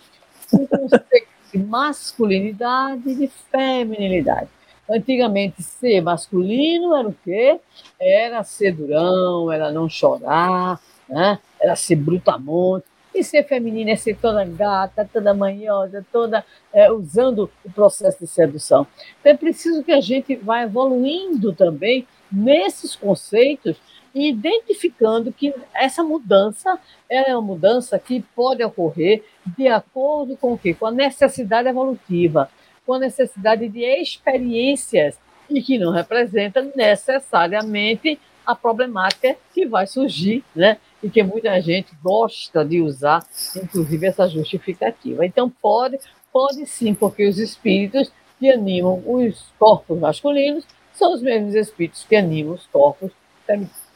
o 0.52 0.66
conceito 0.66 1.28
de 1.52 1.58
masculinidade 1.58 3.08
e 3.08 3.14
de 3.14 3.28
feminilidade. 3.50 4.48
Antigamente, 4.88 5.62
ser 5.62 6.00
masculino 6.00 6.96
era 6.96 7.08
o 7.08 7.14
quê? 7.24 7.58
Era 8.00 8.44
ser 8.44 8.72
durão, 8.72 9.50
era 9.50 9.72
não 9.72 9.88
chorar, 9.88 10.80
né? 11.08 11.38
era 11.60 11.74
ser 11.74 11.96
brutamonte. 11.96 12.86
E 13.14 13.24
ser 13.24 13.44
feminina 13.44 13.92
é 13.92 13.96
ser 13.96 14.14
toda 14.16 14.44
gata, 14.44 15.08
toda 15.10 15.32
manhosa, 15.32 16.04
toda 16.12 16.44
é, 16.72 16.92
usando 16.92 17.50
o 17.64 17.70
processo 17.72 18.18
de 18.20 18.26
sedução. 18.26 18.86
Então 19.18 19.32
é 19.32 19.36
preciso 19.36 19.82
que 19.82 19.92
a 19.92 20.02
gente 20.02 20.36
vá 20.36 20.62
evoluindo 20.62 21.54
também 21.54 22.06
nesses 22.30 22.94
conceitos 22.94 23.80
e 24.14 24.28
identificando 24.28 25.32
que 25.32 25.54
essa 25.74 26.02
mudança 26.02 26.78
é 27.08 27.34
uma 27.34 27.42
mudança 27.42 27.98
que 27.98 28.24
pode 28.34 28.62
ocorrer 28.62 29.22
de 29.56 29.68
acordo 29.68 30.36
com 30.36 30.52
o 30.52 30.58
quê? 30.58 30.74
Com 30.74 30.86
a 30.86 30.90
necessidade 30.90 31.68
evolutiva, 31.68 32.50
com 32.86 32.94
a 32.94 32.98
necessidade 32.98 33.68
de 33.68 33.80
experiências 33.80 35.18
e 35.50 35.60
que 35.60 35.78
não 35.78 35.92
representa 35.92 36.62
necessariamente 36.74 38.18
a 38.46 38.54
problemática 38.54 39.36
que 39.52 39.66
vai 39.66 39.86
surgir, 39.86 40.44
né? 40.54 40.78
E 41.02 41.10
que 41.10 41.22
muita 41.22 41.60
gente 41.60 41.92
gosta 42.02 42.64
de 42.64 42.80
usar, 42.80 43.26
inclusive 43.56 44.06
essa 44.06 44.28
justificativa. 44.28 45.26
Então 45.26 45.50
pode, 45.50 45.98
pode 46.32 46.64
sim, 46.66 46.94
porque 46.94 47.26
os 47.26 47.38
espíritos 47.38 48.12
que 48.38 48.50
animam 48.50 49.02
os 49.04 49.52
corpos 49.58 49.98
masculinos 49.98 50.64
são 50.92 51.12
os 51.12 51.20
mesmos 51.20 51.54
espíritos 51.54 52.04
que 52.04 52.14
animam 52.14 52.54
os 52.54 52.66
corpos 52.66 53.10
femininos. 53.46 53.86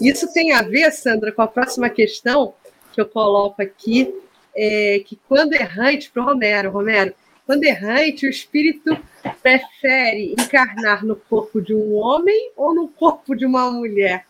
Isso 0.00 0.32
tem 0.32 0.52
a 0.52 0.62
ver, 0.62 0.90
Sandra, 0.92 1.32
com 1.32 1.42
a 1.42 1.48
próxima 1.48 1.90
questão 1.90 2.54
que 2.92 3.00
eu 3.00 3.06
coloco 3.06 3.60
aqui, 3.60 4.14
é 4.56 5.02
que 5.04 5.16
quando 5.28 5.54
errante, 5.54 6.10
para 6.10 6.22
o 6.22 6.26
Romero, 6.26 6.70
Romero, 6.70 7.14
quando 7.46 7.64
errante, 7.64 8.26
o 8.26 8.30
espírito 8.30 8.96
prefere 9.42 10.32
encarnar 10.32 11.04
no 11.04 11.16
corpo 11.16 11.60
de 11.60 11.74
um 11.74 11.94
homem 11.94 12.52
ou 12.56 12.74
no 12.74 12.88
corpo 12.88 13.34
de 13.34 13.44
uma 13.44 13.70
mulher? 13.70 14.26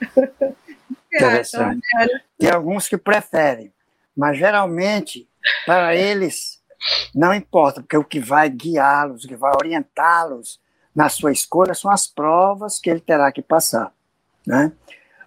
Interessante. 1.12 1.86
Tem 2.38 2.50
alguns 2.50 2.88
que 2.88 2.96
preferem, 2.96 3.72
mas 4.16 4.38
geralmente, 4.38 5.28
para 5.66 5.94
eles, 5.94 6.60
não 7.14 7.32
importa, 7.34 7.80
porque 7.80 7.96
o 7.96 8.04
que 8.04 8.18
vai 8.18 8.48
guiá-los, 8.48 9.24
o 9.24 9.28
que 9.28 9.36
vai 9.36 9.52
orientá-los 9.54 10.60
na 10.94 11.08
sua 11.08 11.32
escolha 11.32 11.74
são 11.74 11.90
as 11.90 12.06
provas 12.06 12.78
que 12.78 12.88
ele 12.88 13.00
terá 13.00 13.30
que 13.30 13.42
passar. 13.42 13.92
Né? 14.46 14.72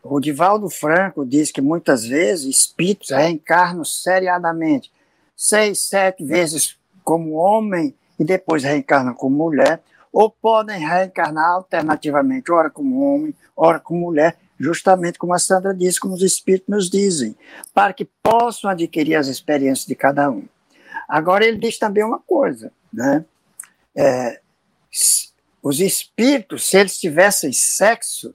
O 0.10 0.20
Divaldo 0.22 0.70
Franco 0.70 1.26
diz 1.26 1.52
que 1.52 1.62
muitas 1.62 2.06
vezes 2.06 2.46
espíritos 2.46 3.10
reencarnam 3.10 3.84
seriadamente, 3.84 4.92
seis, 5.36 5.80
sete 5.82 6.24
vezes 6.24 6.78
como 7.04 7.34
homem 7.34 7.94
e 8.18 8.24
depois 8.24 8.64
reencarnam 8.64 9.14
como 9.14 9.36
mulher, 9.36 9.82
ou 10.12 10.30
podem 10.30 10.80
reencarnar 10.80 11.52
alternativamente, 11.52 12.52
ora 12.52 12.70
como 12.70 13.02
homem, 13.02 13.36
ora 13.56 13.80
como 13.80 14.00
mulher, 14.00 14.38
justamente 14.58 15.20
como 15.20 15.34
a 15.34 15.40
Sandra 15.40 15.74
disse, 15.74 16.00
como 16.00 16.16
os 16.16 16.24
espíritos 16.24 16.70
nos 16.70 16.90
dizem, 16.90 17.36
para 17.74 17.94
que 17.94 18.06
possam 18.24 18.70
adquirir 18.70 19.16
as 19.16 19.28
experiências 19.28 19.86
de 19.86 19.96
cada 19.96 20.32
um. 20.32 20.46
Agora, 21.08 21.46
ele 21.46 21.58
diz 21.58 21.78
também 21.78 22.04
uma 22.04 22.20
coisa, 22.20 22.72
né? 22.92 23.26
É, 23.96 24.40
os 25.62 25.80
espíritos, 25.80 26.66
se 26.66 26.78
eles 26.78 26.98
tivessem 26.98 27.52
sexo, 27.52 28.34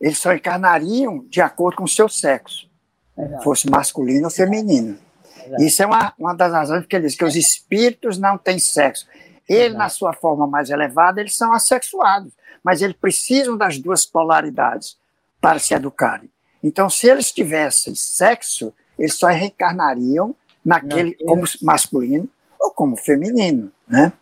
eles 0.00 0.18
só 0.18 0.32
encarnariam 0.32 1.24
de 1.28 1.40
acordo 1.40 1.76
com 1.76 1.84
o 1.84 1.88
seu 1.88 2.08
sexo, 2.08 2.68
Exato. 3.16 3.42
fosse 3.42 3.70
masculino 3.70 4.26
ou 4.26 4.30
feminino. 4.30 4.98
Exato. 5.44 5.62
Isso 5.62 5.82
é 5.82 5.86
uma, 5.86 6.12
uma 6.18 6.34
das 6.34 6.52
razões 6.52 6.86
que 6.86 6.94
ele 6.94 7.06
diz 7.06 7.16
que 7.16 7.24
os 7.24 7.34
espíritos 7.34 8.18
não 8.18 8.38
têm 8.38 8.58
sexo. 8.58 9.06
Ele, 9.48 9.74
na 9.74 9.88
sua 9.88 10.12
forma 10.12 10.46
mais 10.46 10.70
elevada, 10.70 11.20
eles 11.20 11.36
são 11.36 11.52
assexuados, 11.52 12.32
mas 12.62 12.82
eles 12.82 12.96
precisam 12.96 13.56
das 13.56 13.78
duas 13.78 14.04
polaridades 14.04 14.96
para 15.40 15.58
se 15.58 15.74
educarem. 15.74 16.30
Então, 16.62 16.90
se 16.90 17.08
eles 17.08 17.32
tivessem 17.32 17.94
sexo, 17.94 18.74
eles 18.98 19.14
só 19.14 19.28
reencarnariam 19.28 20.34
naquele 20.64 21.16
não, 21.20 21.28
como 21.28 21.44
masculino 21.62 22.28
ou 22.60 22.70
como 22.72 22.96
feminino, 22.96 23.72
né? 23.86 24.12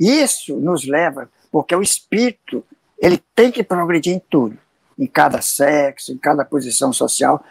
Isso 0.00 0.56
nos 0.56 0.86
leva 0.86 1.30
porque 1.50 1.76
o 1.76 1.82
espírito 1.82 2.64
ele 2.98 3.22
tem 3.34 3.52
que 3.52 3.62
progredir 3.62 4.14
em 4.14 4.18
tudo 4.18 4.58
em 5.02 5.06
cada 5.06 5.42
sexo, 5.42 6.12
em 6.12 6.16
cada 6.16 6.44
posição 6.44 6.92
social. 6.92 7.44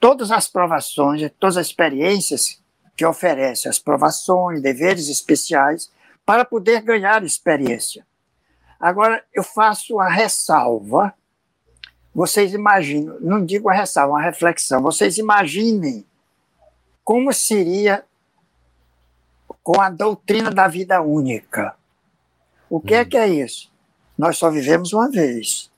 Todas 0.00 0.32
as 0.32 0.48
provações, 0.48 1.30
todas 1.38 1.56
as 1.56 1.68
experiências 1.68 2.60
que 2.96 3.06
oferece, 3.06 3.68
as 3.68 3.78
provações, 3.78 4.60
deveres 4.60 5.08
especiais, 5.08 5.88
para 6.26 6.44
poder 6.44 6.82
ganhar 6.82 7.22
experiência. 7.22 8.04
Agora, 8.78 9.24
eu 9.32 9.44
faço 9.44 9.94
uma 9.94 10.08
ressalva. 10.08 11.14
Vocês 12.12 12.52
imaginam, 12.52 13.16
não 13.20 13.44
digo 13.44 13.68
a 13.68 13.72
ressalva, 13.72 14.14
uma 14.14 14.22
reflexão. 14.22 14.82
Vocês 14.82 15.16
imaginem 15.16 16.04
como 17.04 17.32
seria 17.32 18.04
com 19.62 19.80
a 19.80 19.88
doutrina 19.88 20.50
da 20.50 20.66
vida 20.66 21.00
única. 21.00 21.76
O 22.68 22.80
que 22.80 22.94
é 22.94 23.04
que 23.04 23.16
é 23.16 23.28
isso? 23.28 23.70
Nós 24.18 24.36
só 24.36 24.50
vivemos 24.50 24.92
uma 24.92 25.08
vez. 25.08 25.69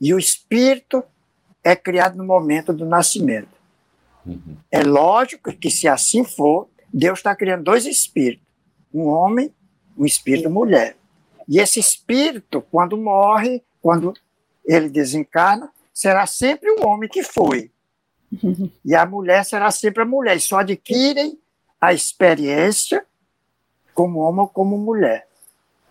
E 0.00 0.12
o 0.12 0.18
espírito 0.18 1.02
é 1.62 1.74
criado 1.74 2.16
no 2.16 2.24
momento 2.24 2.72
do 2.72 2.84
nascimento. 2.84 3.56
Uhum. 4.24 4.56
É 4.70 4.82
lógico 4.82 5.52
que, 5.52 5.70
se 5.70 5.88
assim 5.88 6.24
for, 6.24 6.68
Deus 6.92 7.18
está 7.18 7.34
criando 7.34 7.64
dois 7.64 7.86
espíritos: 7.86 8.46
um 8.92 9.06
homem, 9.06 9.52
um 9.96 10.04
espírito 10.04 10.50
mulher. 10.50 10.96
E 11.48 11.60
esse 11.60 11.78
espírito, 11.78 12.60
quando 12.60 12.96
morre, 12.96 13.62
quando 13.80 14.14
ele 14.64 14.88
desencarna, 14.88 15.70
será 15.94 16.26
sempre 16.26 16.70
o 16.70 16.86
homem 16.86 17.08
que 17.08 17.22
foi. 17.22 17.70
Uhum. 18.42 18.70
E 18.84 18.94
a 18.94 19.06
mulher 19.06 19.44
será 19.44 19.70
sempre 19.70 20.02
a 20.02 20.06
mulher. 20.06 20.36
E 20.36 20.40
só 20.40 20.58
adquirem 20.58 21.38
a 21.80 21.92
experiência 21.92 23.06
como 23.94 24.18
homem 24.20 24.40
ou 24.40 24.48
como 24.48 24.76
mulher. 24.76 25.26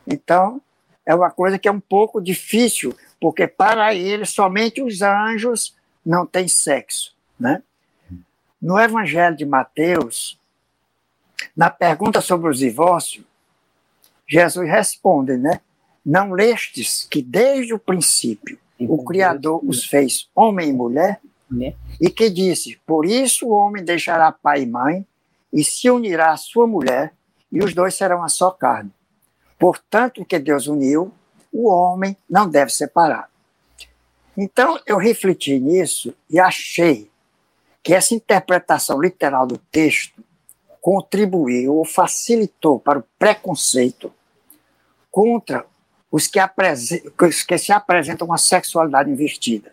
Então, 0.06 0.61
é 1.06 1.15
uma 1.15 1.32
coisa 1.32 1.57
que 1.57 1.68
é 1.68 1.72
um 1.72 1.80
pouco 1.80 2.22
difícil 2.22 2.95
porque 3.26 3.47
para 3.47 3.91
ele 3.91 4.23
somente 4.23 4.84
os 4.84 5.02
anjos 5.02 5.76
não 6.06 6.27
têm 6.27 6.47
sexo, 6.47 7.15
né? 7.39 7.64
No 8.61 8.80
Evangelho 8.80 9.35
de 9.35 9.43
Mateus, 9.43 10.39
na 11.57 11.72
pergunta 11.72 12.22
sobre 12.22 12.52
o 12.52 12.53
divórcio, 12.53 13.26
Jesus 14.27 14.69
responde, 14.69 15.38
né? 15.38 15.60
Não 16.06 16.34
lestes 16.34 17.07
que 17.10 17.19
desde 17.19 17.73
o 17.73 17.80
princípio 17.80 18.60
o 18.80 19.03
Criador 19.03 19.60
os 19.68 19.84
fez 19.84 20.30
homem 20.35 20.69
e 20.69 20.73
mulher? 20.73 21.19
Né? 21.49 21.73
E 21.99 22.11
que 22.11 22.30
disse: 22.30 22.80
Por 22.85 23.07
isso 23.07 23.47
o 23.47 23.53
homem 23.53 23.84
deixará 23.84 24.31
pai 24.31 24.61
e 24.61 24.68
mãe 24.68 25.03
e 25.52 25.64
se 25.64 25.89
unirá 25.89 26.30
à 26.30 26.38
sua 26.38 26.68
mulher, 26.68 27.11
e 27.52 27.64
os 27.64 27.73
dois 27.73 27.95
serão 27.95 28.18
uma 28.18 28.30
só 28.30 28.52
carne. 28.52 28.91
Portanto, 29.57 30.22
o 30.22 30.26
que 30.26 30.38
Deus 30.38 30.68
uniu, 30.68 31.11
o 31.56 31.69
homem 31.69 32.18
não 32.30 32.49
deve 32.49 32.72
separar. 32.72 33.30
Então, 34.38 34.77
eu 34.86 34.98
refleti 34.98 35.57
nisso 35.57 36.14
e 36.30 36.40
achei 36.40 37.10
que 37.82 37.94
essa 37.94 38.14
interpretação 38.14 38.99
literal 38.99 39.48
do 39.48 39.57
texto 39.57 40.22
contribuiu 40.82 41.76
ou 41.76 41.86
facilitou 41.86 42.80
para 42.80 42.99
o 42.99 43.03
preconceito 43.18 44.11
contra 45.10 45.65
os 46.11 46.27
que, 46.27 46.40
que 47.48 47.57
se 47.57 47.72
apresentam 47.72 48.27
uma 48.27 48.38
sexualidade 48.38 49.10
invertida. 49.10 49.72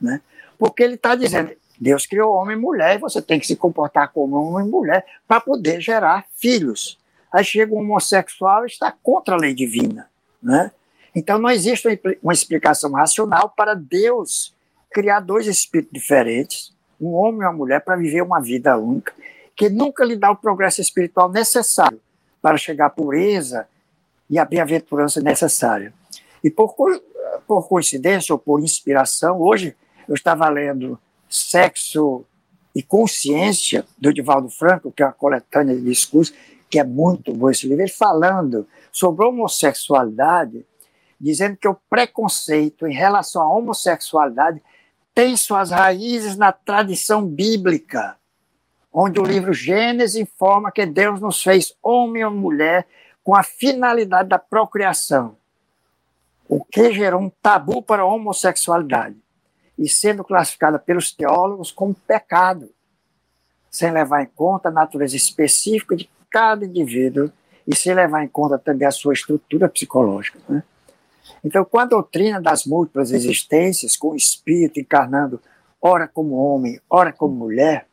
Né? 0.00 0.20
Porque 0.58 0.82
ele 0.82 0.94
está 0.94 1.14
dizendo, 1.14 1.52
Deus 1.78 2.06
criou 2.06 2.34
homem 2.34 2.56
e 2.56 2.60
mulher 2.60 2.96
e 2.96 2.98
você 2.98 3.20
tem 3.20 3.38
que 3.38 3.46
se 3.46 3.54
comportar 3.54 4.10
como 4.12 4.36
homem 4.36 4.66
e 4.66 4.70
mulher 4.70 5.04
para 5.26 5.40
poder 5.40 5.80
gerar 5.80 6.24
filhos. 6.36 6.98
Aí 7.30 7.44
chega 7.44 7.74
um 7.74 7.78
homossexual 7.78 8.64
e 8.64 8.66
está 8.66 8.90
contra 9.02 9.34
a 9.34 9.38
lei 9.38 9.52
divina. 9.52 10.08
Né? 10.42 10.70
Então 11.18 11.36
não 11.36 11.50
existe 11.50 11.88
uma 12.22 12.32
explicação 12.32 12.92
racional 12.92 13.52
para 13.56 13.74
Deus 13.74 14.54
criar 14.88 15.18
dois 15.18 15.48
espíritos 15.48 15.92
diferentes, 15.92 16.72
um 17.00 17.08
homem 17.08 17.40
e 17.40 17.44
uma 17.44 17.52
mulher, 17.52 17.80
para 17.80 17.96
viver 17.96 18.22
uma 18.22 18.40
vida 18.40 18.78
única, 18.78 19.12
que 19.56 19.68
nunca 19.68 20.04
lhe 20.04 20.14
dá 20.14 20.30
o 20.30 20.36
progresso 20.36 20.80
espiritual 20.80 21.28
necessário 21.28 22.00
para 22.40 22.56
chegar 22.56 22.86
à 22.86 22.90
pureza 22.90 23.66
e 24.30 24.38
a 24.38 24.44
bem-aventurança 24.44 25.20
necessária. 25.20 25.92
E 26.42 26.50
por, 26.50 26.72
por 27.48 27.68
coincidência 27.68 28.32
ou 28.32 28.38
por 28.38 28.60
inspiração, 28.60 29.40
hoje 29.40 29.74
eu 30.08 30.14
estava 30.14 30.48
lendo 30.48 30.96
Sexo 31.28 32.24
e 32.72 32.80
Consciência, 32.80 33.84
do 33.98 34.14
Divaldo 34.14 34.50
Franco, 34.50 34.92
que 34.92 35.02
é 35.02 35.06
uma 35.06 35.12
coletânea 35.12 35.74
de 35.74 35.82
discursos, 35.82 36.32
que 36.70 36.78
é 36.78 36.84
muito 36.84 37.34
bom 37.34 37.50
esse 37.50 37.66
livro, 37.66 37.82
ele 37.82 37.90
falando 37.90 38.68
sobre 38.92 39.26
homossexualidade, 39.26 40.64
dizendo 41.20 41.56
que 41.56 41.68
o 41.68 41.76
preconceito 41.88 42.86
em 42.86 42.94
relação 42.94 43.42
à 43.42 43.48
homossexualidade 43.48 44.62
tem 45.14 45.36
suas 45.36 45.70
raízes 45.70 46.36
na 46.36 46.52
tradição 46.52 47.26
bíblica, 47.26 48.16
onde 48.92 49.18
o 49.18 49.24
livro 49.24 49.52
Gênesis 49.52 50.14
informa 50.14 50.70
que 50.70 50.86
Deus 50.86 51.20
nos 51.20 51.42
fez 51.42 51.74
homem 51.82 52.24
ou 52.24 52.30
mulher 52.30 52.86
com 53.24 53.34
a 53.34 53.42
finalidade 53.42 54.28
da 54.28 54.38
procriação, 54.38 55.36
o 56.48 56.64
que 56.64 56.92
gerou 56.92 57.20
um 57.20 57.30
tabu 57.42 57.82
para 57.82 58.02
a 58.02 58.06
homossexualidade 58.06 59.16
e 59.76 59.88
sendo 59.88 60.24
classificada 60.24 60.78
pelos 60.78 61.12
teólogos 61.12 61.70
como 61.70 61.94
pecado, 61.94 62.70
sem 63.70 63.90
levar 63.90 64.22
em 64.22 64.26
conta 64.26 64.68
a 64.68 64.72
natureza 64.72 65.14
específica 65.14 65.94
de 65.94 66.08
cada 66.30 66.64
indivíduo 66.64 67.30
e 67.66 67.76
sem 67.76 67.92
levar 67.94 68.24
em 68.24 68.28
conta 68.28 68.58
também 68.58 68.88
a 68.88 68.90
sua 68.90 69.12
estrutura 69.12 69.68
psicológica. 69.68 70.38
Né? 70.48 70.62
Então, 71.44 71.64
com 71.64 71.78
a 71.78 71.84
doutrina 71.84 72.40
das 72.40 72.64
múltiplas 72.64 73.10
existências, 73.10 73.96
com 73.96 74.10
o 74.10 74.16
espírito 74.16 74.80
encarnando 74.80 75.40
ora 75.80 76.08
como 76.08 76.34
homem, 76.34 76.80
ora 76.90 77.12
como 77.12 77.34
mulher, 77.34 77.86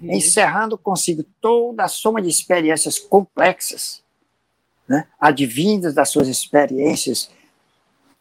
uhum. 0.00 0.12
encerrando 0.12 0.78
consigo 0.78 1.24
toda 1.40 1.84
a 1.84 1.88
soma 1.88 2.22
de 2.22 2.28
experiências 2.28 2.98
complexas, 2.98 4.02
né, 4.88 5.06
advindas 5.18 5.94
das 5.94 6.08
suas 6.08 6.28
experiências 6.28 7.30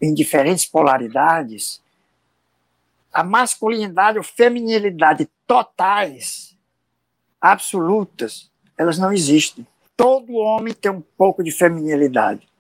em 0.02 0.14
diferentes 0.14 0.66
polaridades, 0.66 1.82
a 3.14 3.24
masculinidade 3.24 4.18
ou 4.18 4.24
feminilidade 4.24 5.30
totais, 5.46 6.56
absolutas, 7.40 8.50
elas 8.78 8.98
não 8.98 9.12
existem. 9.12 9.68
Todo 9.96 10.34
homem 10.34 10.74
tem 10.74 10.92
um 10.92 11.02
pouco 11.02 11.44
de 11.44 11.52
feminilidade 11.52 12.51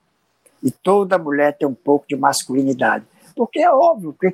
e 0.64 0.70
toda 0.70 1.18
mulher 1.18 1.58
tem 1.58 1.68
um 1.68 1.74
pouco 1.74 2.06
de 2.08 2.16
masculinidade. 2.16 3.06
Porque 3.36 3.60
é 3.60 3.72
óbvio 3.72 4.16
que, 4.20 4.32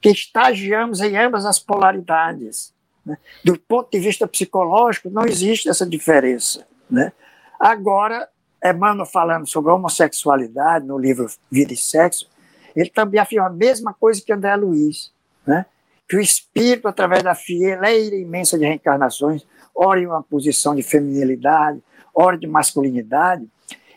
que 0.00 0.08
estagiamos 0.08 1.00
em 1.00 1.16
ambas 1.16 1.44
as 1.44 1.58
polaridades. 1.58 2.72
Né? 3.04 3.16
Do 3.44 3.58
ponto 3.58 3.90
de 3.90 4.00
vista 4.00 4.26
psicológico, 4.26 5.10
não 5.10 5.24
existe 5.24 5.68
essa 5.68 5.86
diferença. 5.86 6.66
Né? 6.90 7.12
Agora, 7.58 8.28
Emmanuel 8.64 9.06
falando 9.06 9.46
sobre 9.46 9.70
homossexualidade 9.70 10.86
no 10.86 10.98
livro 10.98 11.26
Vida 11.50 11.72
e 11.72 11.76
Sexo, 11.76 12.28
ele 12.74 12.90
também 12.90 13.20
afirma 13.20 13.46
a 13.46 13.50
mesma 13.50 13.94
coisa 13.94 14.22
que 14.24 14.32
André 14.32 14.54
Luiz 14.56 15.12
né? 15.48 15.64
que 16.06 16.16
o 16.16 16.20
espírito, 16.20 16.86
através 16.86 17.22
da 17.22 17.34
fileira 17.34 18.14
imensa 18.14 18.58
de 18.58 18.64
reencarnações, 18.64 19.46
ora 19.74 19.98
em 19.98 20.06
uma 20.06 20.22
posição 20.22 20.74
de 20.74 20.82
feminilidade, 20.82 21.82
ora 22.14 22.36
de 22.36 22.46
masculinidade, 22.46 23.46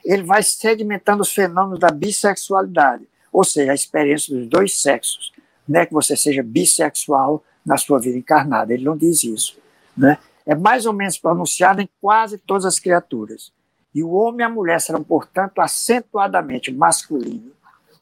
ele 0.03 0.23
vai 0.23 0.43
sedimentando 0.43 1.21
os 1.21 1.31
fenômenos 1.31 1.79
da 1.79 1.89
bissexualidade, 1.89 3.07
ou 3.31 3.43
seja, 3.43 3.71
a 3.71 3.75
experiência 3.75 4.35
dos 4.35 4.47
dois 4.47 4.81
sexos. 4.81 5.31
Não 5.67 5.81
é 5.81 5.85
que 5.85 5.93
você 5.93 6.15
seja 6.15 6.43
bissexual 6.43 7.43
na 7.65 7.77
sua 7.77 7.99
vida 7.99 8.17
encarnada, 8.17 8.73
ele 8.73 8.83
não 8.83 8.97
diz 8.97 9.23
isso. 9.23 9.57
Né? 9.95 10.17
É 10.45 10.55
mais 10.55 10.85
ou 10.85 10.93
menos 10.93 11.17
pronunciado 11.17 11.81
em 11.81 11.89
quase 12.01 12.37
todas 12.37 12.65
as 12.65 12.79
criaturas. 12.79 13.51
E 13.93 14.03
o 14.03 14.11
homem 14.11 14.41
e 14.41 14.43
a 14.43 14.49
mulher 14.49 14.79
serão, 14.81 15.03
portanto, 15.03 15.59
acentuadamente 15.59 16.71
masculinos 16.71 17.53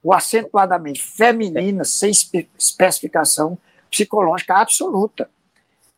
ou 0.04 0.14
acentuadamente 0.14 1.02
feminina, 1.02 1.84
sem 1.84 2.10
especificação 2.10 3.58
psicológica 3.92 4.56
absoluta. 4.56 5.30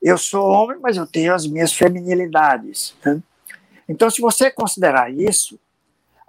Eu 0.02 0.18
sou 0.18 0.44
homem, 0.44 0.80
mas 0.82 0.98
eu 0.98 1.06
tenho 1.06 1.34
as 1.34 1.46
minhas 1.46 1.72
feminilidades. 1.72 2.96
Né? 3.06 3.22
Então, 3.88 4.10
se 4.10 4.20
você 4.20 4.50
considerar 4.50 5.14
isso, 5.14 5.60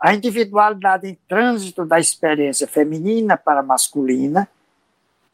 a 0.02 0.12
individualidade 0.12 1.06
em 1.06 1.14
trânsito 1.28 1.86
da 1.86 2.00
experiência 2.00 2.66
feminina 2.66 3.36
para 3.36 3.62
masculina, 3.62 4.48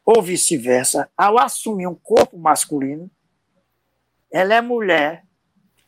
ou 0.05 0.21
vice-versa, 0.21 1.09
ao 1.17 1.39
assumir 1.39 1.87
um 1.87 1.95
corpo 1.95 2.37
masculino, 2.37 3.11
ela 4.31 4.55
é 4.55 4.61
mulher, 4.61 5.25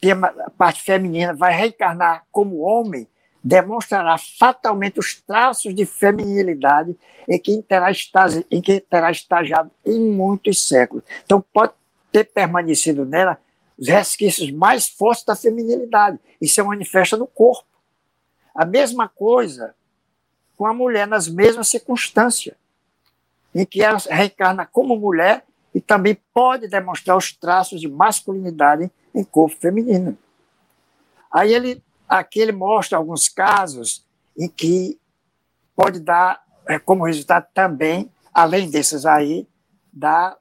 que 0.00 0.10
a 0.10 0.50
parte 0.56 0.80
feminina 0.80 1.34
vai 1.34 1.52
reencarnar 1.52 2.24
como 2.32 2.60
homem 2.60 3.06
demonstrará 3.44 4.16
fatalmente 4.16 4.98
os 4.98 5.14
traços 5.14 5.74
de 5.74 5.84
feminilidade 5.84 6.96
em 7.28 7.38
que 7.38 7.62
terá, 7.62 7.90
estagi, 7.90 8.46
em 8.50 8.62
que 8.62 8.80
terá 8.80 9.10
estagiado 9.10 9.70
em 9.84 10.00
muitos 10.10 10.66
séculos. 10.66 11.04
Então, 11.22 11.44
pode 11.52 11.74
ter 12.10 12.24
permanecido 12.24 13.04
nela 13.04 13.38
os 13.78 13.88
resquícios 13.88 14.50
mais 14.50 14.88
fortes 14.88 15.24
da 15.24 15.36
feminilidade. 15.36 16.18
e 16.40 16.48
se 16.48 16.62
manifesta 16.62 17.18
no 17.18 17.26
corpo. 17.26 17.69
A 18.60 18.64
mesma 18.66 19.08
coisa 19.08 19.74
com 20.56 20.66
a 20.66 20.74
mulher 20.74 21.06
nas 21.06 21.28
mesmas 21.28 21.68
circunstâncias, 21.68 22.54
em 23.54 23.64
que 23.64 23.82
ela 23.82 23.98
reencarna 23.98 24.66
como 24.66 24.96
mulher 24.96 25.44
e 25.74 25.80
também 25.80 26.18
pode 26.34 26.68
demonstrar 26.68 27.16
os 27.16 27.32
traços 27.32 27.80
de 27.80 27.88
masculinidade 27.88 28.90
em 29.14 29.24
corpo 29.24 29.56
feminino. 29.56 30.18
Aí 31.32 31.54
ele 31.54 31.82
Aqui 32.10 32.40
ele 32.40 32.50
mostra 32.50 32.98
alguns 32.98 33.28
casos 33.28 34.04
em 34.36 34.48
que 34.48 34.98
pode 35.76 36.00
dar 36.00 36.42
é, 36.66 36.76
como 36.76 37.04
resultado 37.04 37.46
também, 37.54 38.10
além 38.34 38.68
desses 38.68 39.06
aí, 39.06 39.46
da 39.92 40.36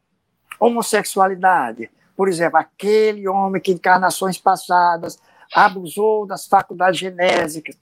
homossexualidade. 0.60 1.92
Por 2.18 2.28
exemplo, 2.28 2.58
aquele 2.58 3.28
homem 3.28 3.62
que 3.62 3.72
encarnações 3.72 4.40
passadas 4.40 5.20
abusou 5.54 6.26
das 6.26 6.48
faculdades 6.48 7.00
genésicas, 7.00 7.78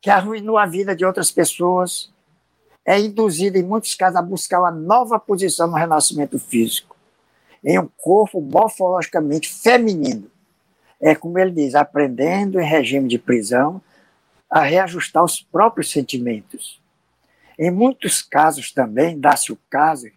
que 0.00 0.10
arruinou 0.10 0.56
a 0.56 0.66
vida 0.66 0.94
de 0.94 1.04
outras 1.04 1.30
pessoas, 1.30 2.10
é 2.84 2.98
induzido, 2.98 3.58
em 3.58 3.62
muitos 3.62 3.94
casos, 3.94 4.16
a 4.16 4.22
buscar 4.22 4.60
uma 4.60 4.70
nova 4.70 5.18
posição 5.18 5.66
no 5.66 5.76
renascimento 5.76 6.38
físico, 6.38 6.96
em 7.62 7.78
um 7.78 7.88
corpo 7.98 8.40
morfologicamente 8.40 9.52
feminino 9.52 10.30
é 11.00 11.14
como 11.14 11.38
ele 11.38 11.50
diz, 11.50 11.74
aprendendo 11.74 12.60
em 12.60 12.64
regime 12.64 13.08
de 13.08 13.18
prisão 13.18 13.80
a 14.50 14.60
reajustar 14.62 15.24
os 15.24 15.40
próprios 15.40 15.90
sentimentos. 15.90 16.78
Em 17.58 17.70
muitos 17.70 18.20
casos 18.20 18.70
também 18.70 19.18
dá-se 19.18 19.50
o 19.50 19.58
caso 19.70 20.10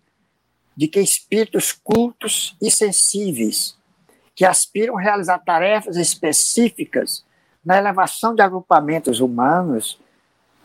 de 0.75 0.87
que 0.87 0.99
espíritos 0.99 1.71
cultos 1.71 2.57
e 2.61 2.69
sensíveis, 2.69 3.77
que 4.35 4.43
aspiram 4.43 4.97
a 4.97 5.01
realizar 5.01 5.39
tarefas 5.39 5.95
específicas 5.95 7.23
na 7.65 7.77
elevação 7.77 8.35
de 8.35 8.41
agrupamentos 8.41 9.19
humanos 9.19 9.99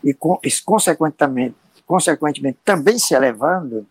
e, 0.02 0.16
consequentemente, 0.64 1.56
consequentemente 1.86 2.58
também 2.64 2.98
se 2.98 3.14
elevando, 3.14 3.86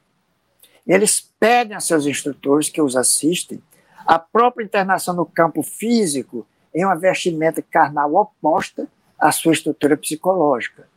eles 0.86 1.30
pedem 1.40 1.76
a 1.76 1.80
seus 1.80 2.06
instrutores 2.06 2.70
que 2.70 2.82
os 2.82 2.96
assistem 2.96 3.62
a 4.06 4.18
própria 4.18 4.64
internação 4.64 5.14
no 5.14 5.26
campo 5.26 5.62
físico 5.62 6.48
em 6.74 6.86
uma 6.86 6.96
vestimenta 6.96 7.62
carnal 7.62 8.16
oposta 8.16 8.88
à 9.20 9.32
sua 9.32 9.52
estrutura 9.52 9.98
psicológica, 9.98 10.88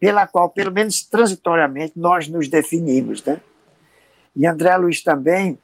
pela 0.00 0.26
qual, 0.26 0.48
pelo 0.48 0.72
menos 0.72 1.02
transitoriamente, 1.02 1.92
nós 1.96 2.28
nos 2.28 2.48
definimos. 2.48 3.22
Né? 3.22 3.40
E 4.34 4.46
André 4.46 4.74
Luiz 4.76 5.02
também 5.02 5.58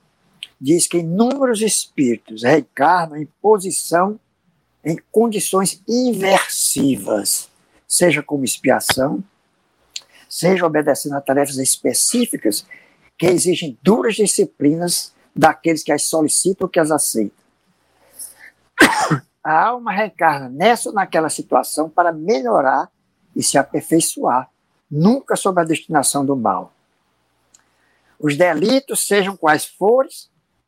diz 0.60 0.86
que 0.86 0.98
inúmeros 0.98 1.62
espíritos 1.62 2.42
reencarnam 2.42 3.16
em 3.16 3.28
posição, 3.40 4.18
em 4.84 4.98
condições 5.10 5.82
inversivas, 5.88 7.48
seja 7.86 8.22
como 8.22 8.44
expiação, 8.44 9.22
seja 10.28 10.66
obedecendo 10.66 11.14
a 11.14 11.20
tarefas 11.20 11.58
específicas 11.58 12.66
que 13.18 13.26
exigem 13.26 13.78
duras 13.82 14.14
disciplinas 14.14 15.12
daqueles 15.34 15.82
que 15.82 15.92
as 15.92 16.04
solicitam 16.04 16.66
ou 16.66 16.70
que 16.70 16.80
as 16.80 16.90
aceitam. 16.90 17.42
A 19.44 19.66
alma 19.66 19.92
reencarna 19.92 20.48
nessa 20.48 20.88
ou 20.88 20.94
naquela 20.94 21.28
situação 21.28 21.90
para 21.90 22.12
melhorar 22.12 22.90
e 23.34 23.42
se 23.42 23.58
aperfeiçoar, 23.58 24.48
nunca 24.90 25.36
sob 25.36 25.60
a 25.60 25.64
destinação 25.64 26.24
do 26.24 26.36
mal. 26.36 26.72
Os 28.18 28.36
delitos, 28.36 29.06
sejam 29.06 29.36
quais 29.36 29.66
forem, 29.66 30.10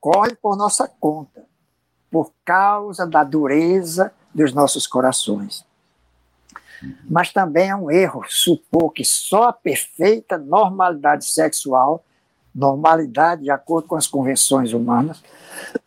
correm 0.00 0.34
por 0.34 0.56
nossa 0.56 0.88
conta, 0.88 1.46
por 2.14 2.32
causa 2.44 3.04
da 3.04 3.24
dureza 3.24 4.14
dos 4.32 4.54
nossos 4.54 4.86
corações. 4.86 5.66
Mas 7.10 7.32
também 7.32 7.70
é 7.70 7.74
um 7.74 7.90
erro 7.90 8.24
supor 8.28 8.92
que 8.92 9.04
só 9.04 9.48
a 9.48 9.52
perfeita 9.52 10.38
normalidade 10.38 11.24
sexual, 11.24 12.04
normalidade 12.54 13.42
de 13.42 13.50
acordo 13.50 13.88
com 13.88 13.96
as 13.96 14.06
convenções 14.06 14.72
humanas, 14.72 15.24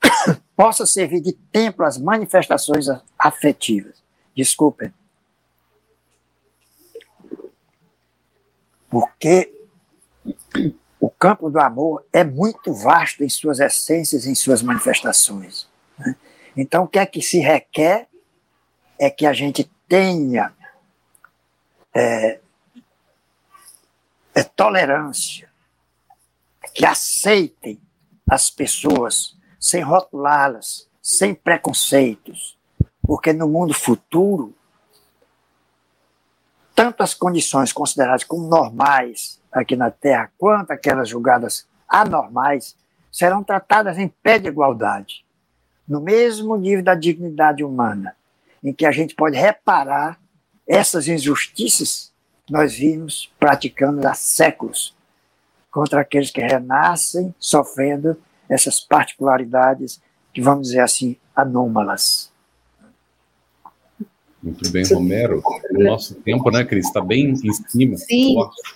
possa 0.54 0.86
servir 0.86 1.22
de 1.22 1.32
templo 1.32 1.86
às 1.86 1.98
manifestações 1.98 2.88
afetivas. 3.18 4.04
Desculpem. 4.36 4.94
Porque 8.90 9.66
o 11.00 11.10
campo 11.10 11.50
do 11.50 11.62
amor 11.62 12.06
é 12.12 12.26
muito 12.26 12.74
vasto 12.74 13.24
em 13.24 13.30
suas 13.30 13.62
essências, 13.62 14.26
em 14.26 14.36
suas 14.36 14.62
manifestações. 14.62 15.70
Né? 15.98 16.16
Então, 16.56 16.84
o 16.84 16.88
que 16.88 17.00
é 17.00 17.06
que 17.06 17.22
se 17.22 17.40
requer 17.40 18.08
é 19.00 19.10
que 19.10 19.26
a 19.26 19.34
gente 19.34 19.70
tenha 19.88 20.54
é, 21.94 22.40
é 24.36 24.44
tolerância, 24.44 25.50
que 26.74 26.86
aceitem 26.86 27.80
as 28.30 28.50
pessoas 28.50 29.36
sem 29.60 29.82
rotulá-las, 29.82 30.88
sem 31.02 31.34
preconceitos, 31.34 32.58
porque 33.02 33.34
no 33.34 33.48
mundo 33.48 33.74
futuro, 33.74 34.54
tanto 36.76 37.02
as 37.02 37.14
condições 37.14 37.72
consideradas 37.74 38.24
como 38.24 38.48
normais 38.48 39.42
aqui 39.52 39.76
na 39.76 39.90
Terra, 39.90 40.32
quanto 40.38 40.72
aquelas 40.72 41.10
julgadas 41.10 41.68
anormais, 41.88 42.76
serão 43.12 43.44
tratadas 43.44 43.98
em 43.98 44.08
pé 44.08 44.38
de 44.38 44.50
igualdade, 44.50 45.26
no 45.88 46.02
mesmo 46.02 46.56
nível 46.58 46.84
da 46.84 46.96
dignidade 46.96 47.64
humana, 47.64 48.16
em 48.64 48.74
que 48.74 48.86
a 48.86 48.92
gente 48.92 49.16
pode 49.16 49.38
reparar 49.38 50.20
essas 50.68 51.08
injustiças 51.08 52.12
que 52.46 52.54
nós 52.54 52.74
vimos 52.74 53.32
praticando 53.40 54.06
há 54.08 54.14
séculos 54.14 54.96
contra 55.72 56.02
aqueles 56.02 56.32
que 56.32 56.42
renascem 56.42 57.34
sofrendo 57.40 58.18
essas 58.50 58.80
particularidades 58.80 60.02
que, 60.34 60.42
vamos 60.42 60.68
dizer 60.68 60.82
assim, 60.82 61.16
anômalas. 61.36 62.32
Muito 64.42 64.70
bem, 64.72 64.86
Romero. 64.86 65.42
O 65.72 65.84
nosso 65.84 66.14
tempo, 66.16 66.52
né, 66.52 66.64
Cris, 66.64 66.86
está 66.86 67.02
bem 67.02 67.32
em 67.32 67.36
cima. 67.36 67.98
Sim, 67.98 68.36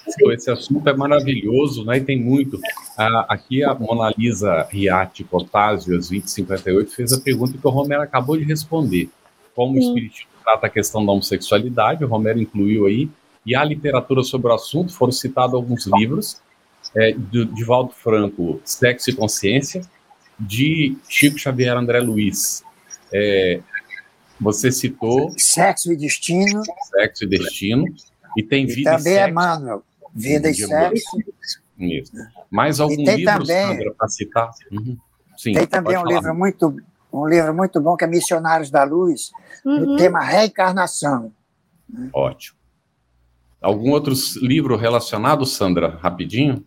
sim. 0.10 0.32
Esse 0.32 0.50
assunto 0.50 0.90
é 0.90 0.94
maravilhoso, 0.94 1.86
né, 1.86 1.98
e 1.98 2.02
tem 2.02 2.20
muito. 2.20 2.60
Ah, 2.98 3.26
aqui 3.30 3.64
a 3.64 3.74
Mona 3.74 4.12
Lisa 4.18 4.68
Riatti 4.72 5.24
Potásio, 5.24 5.92
2058, 5.92 6.92
fez 6.92 7.14
a 7.14 7.20
pergunta 7.20 7.58
que 7.58 7.68
o 7.68 7.70
Romero 7.70 8.02
acabou 8.02 8.36
de 8.38 8.44
responder. 8.44 9.10
Como 9.56 9.74
sim. 9.74 9.80
o 9.80 9.82
Espiritismo 9.82 10.32
trata 10.44 10.68
a 10.68 10.70
questão 10.70 11.06
da 11.06 11.12
homossexualidade, 11.12 12.04
o 12.04 12.08
Romero 12.08 12.42
incluiu 12.42 12.88
aí, 12.88 13.10
e 13.46 13.56
a 13.56 13.64
literatura 13.64 14.24
sobre 14.24 14.52
o 14.52 14.54
assunto, 14.54 14.92
foram 14.94 15.12
citados 15.12 15.54
alguns 15.54 15.86
livros, 15.86 16.42
é, 16.96 17.12
de, 17.12 17.46
de 17.46 17.64
Valdo 17.64 17.94
Franco, 17.94 18.60
Sexo 18.64 19.12
e 19.12 19.14
Consciência, 19.14 19.82
de 20.40 20.98
Chico 21.08 21.38
Xavier 21.38 21.78
André 21.78 22.00
Luiz. 22.00 22.64
É, 23.14 23.60
você 24.42 24.72
citou. 24.72 25.32
Sexo 25.38 25.94
e 25.94 25.96
Destino. 25.96 26.64
Sexo 26.90 27.24
e 27.24 27.28
Destino. 27.28 27.86
E 28.36 28.42
tem 28.42 28.64
e 28.64 28.68
Vida 28.68 28.98
também 28.98 29.14
e 29.14 29.16
Sexo. 29.16 29.30
Emmanuel. 29.30 29.84
Vida 30.14 30.50
e 30.50 30.56
Sexo. 30.56 31.18
Isso. 31.78 32.12
Mais 32.50 32.80
algum 32.80 32.96
livro, 32.96 33.24
também, 33.26 33.68
Sandra, 33.68 33.94
para 33.98 34.08
citar? 34.08 34.52
Uhum. 34.72 34.98
Sim, 35.38 35.54
tem 35.54 35.66
também 35.66 35.98
um 35.98 36.02
falar. 36.02 36.16
livro 36.16 36.36
muito 36.36 36.76
um 37.14 37.28
livro 37.28 37.54
muito 37.54 37.82
bom 37.82 37.98
que 37.98 38.06
é 38.06 38.08
Missionários 38.08 38.70
da 38.70 38.84
Luz, 38.84 39.32
uhum. 39.66 39.80
no 39.80 39.98
tema 39.98 40.22
reencarnação. 40.22 41.32
Ótimo. 42.14 42.58
Algum 43.62 43.92
outro 43.92 44.14
livro 44.42 44.78
relacionado, 44.78 45.46
Sandra, 45.46 46.00
rapidinho? 46.02 46.66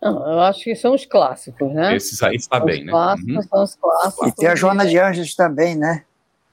Não, 0.00 0.30
eu 0.30 0.40
acho 0.40 0.64
que 0.64 0.74
são 0.74 0.94
os 0.94 1.06
clássicos, 1.06 1.72
né? 1.72 1.96
Esses 1.96 2.22
aí 2.22 2.36
está 2.36 2.60
bem, 2.60 2.84
né? 2.84 2.90
Clássicos, 2.90 3.34
uhum. 3.34 3.42
São 3.42 3.62
os 3.62 3.74
clássicos. 3.76 4.28
E 4.28 4.32
tem 4.32 4.48
a 4.48 4.54
Joana 4.54 4.86
de 4.86 4.98
Anjos 4.98 5.34
também, 5.34 5.74
né? 5.74 6.04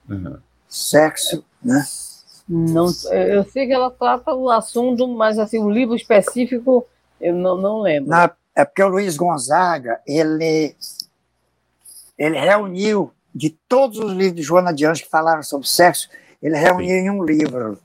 Uhum. 0.08 0.38
Sexo, 0.68 1.44
né? 1.62 1.84
Não, 2.48 2.86
eu 3.12 3.44
sei 3.44 3.66
que 3.66 3.72
ela 3.72 3.90
trata 3.90 4.34
o 4.34 4.50
assunto, 4.50 5.06
mas 5.06 5.38
assim, 5.38 5.58
o 5.58 5.70
livro 5.70 5.94
específico 5.94 6.86
eu 7.20 7.34
não, 7.34 7.56
não 7.56 7.80
lembro. 7.80 8.10
Não, 8.10 8.30
é 8.54 8.64
porque 8.64 8.82
o 8.82 8.88
Luiz 8.88 9.16
Gonzaga, 9.16 10.00
ele, 10.06 10.74
ele 12.16 12.38
reuniu 12.38 13.12
de 13.34 13.50
todos 13.68 13.98
os 13.98 14.12
livros 14.12 14.36
de 14.36 14.42
Joana 14.42 14.72
de 14.72 14.86
Anjos 14.86 15.02
que 15.02 15.10
falaram 15.10 15.42
sobre 15.42 15.68
sexo, 15.68 16.08
ele 16.42 16.56
reuniu 16.56 16.88
Sim. 16.88 16.94
em 16.94 17.10
um 17.10 17.22
livro. 17.22 17.78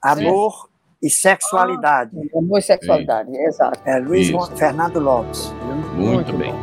Amor 0.00 0.68
e 1.02 1.08
sexualidade. 1.08 2.10
Ah, 2.14 2.38
amor 2.38 2.58
e 2.58 2.62
sexualidade, 2.62 3.30
Sim. 3.30 3.38
exato. 3.38 3.80
É 3.84 3.98
Luiz 3.98 4.30
Fernando 4.56 5.00
Lopes. 5.00 5.52
Muito, 5.94 5.96
Muito 5.96 6.32
bem. 6.36 6.54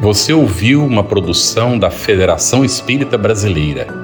Você 0.00 0.32
ouviu 0.32 0.84
uma 0.84 1.04
produção 1.04 1.78
da 1.78 1.90
Federação 1.90 2.64
Espírita 2.64 3.16
Brasileira. 3.16 4.03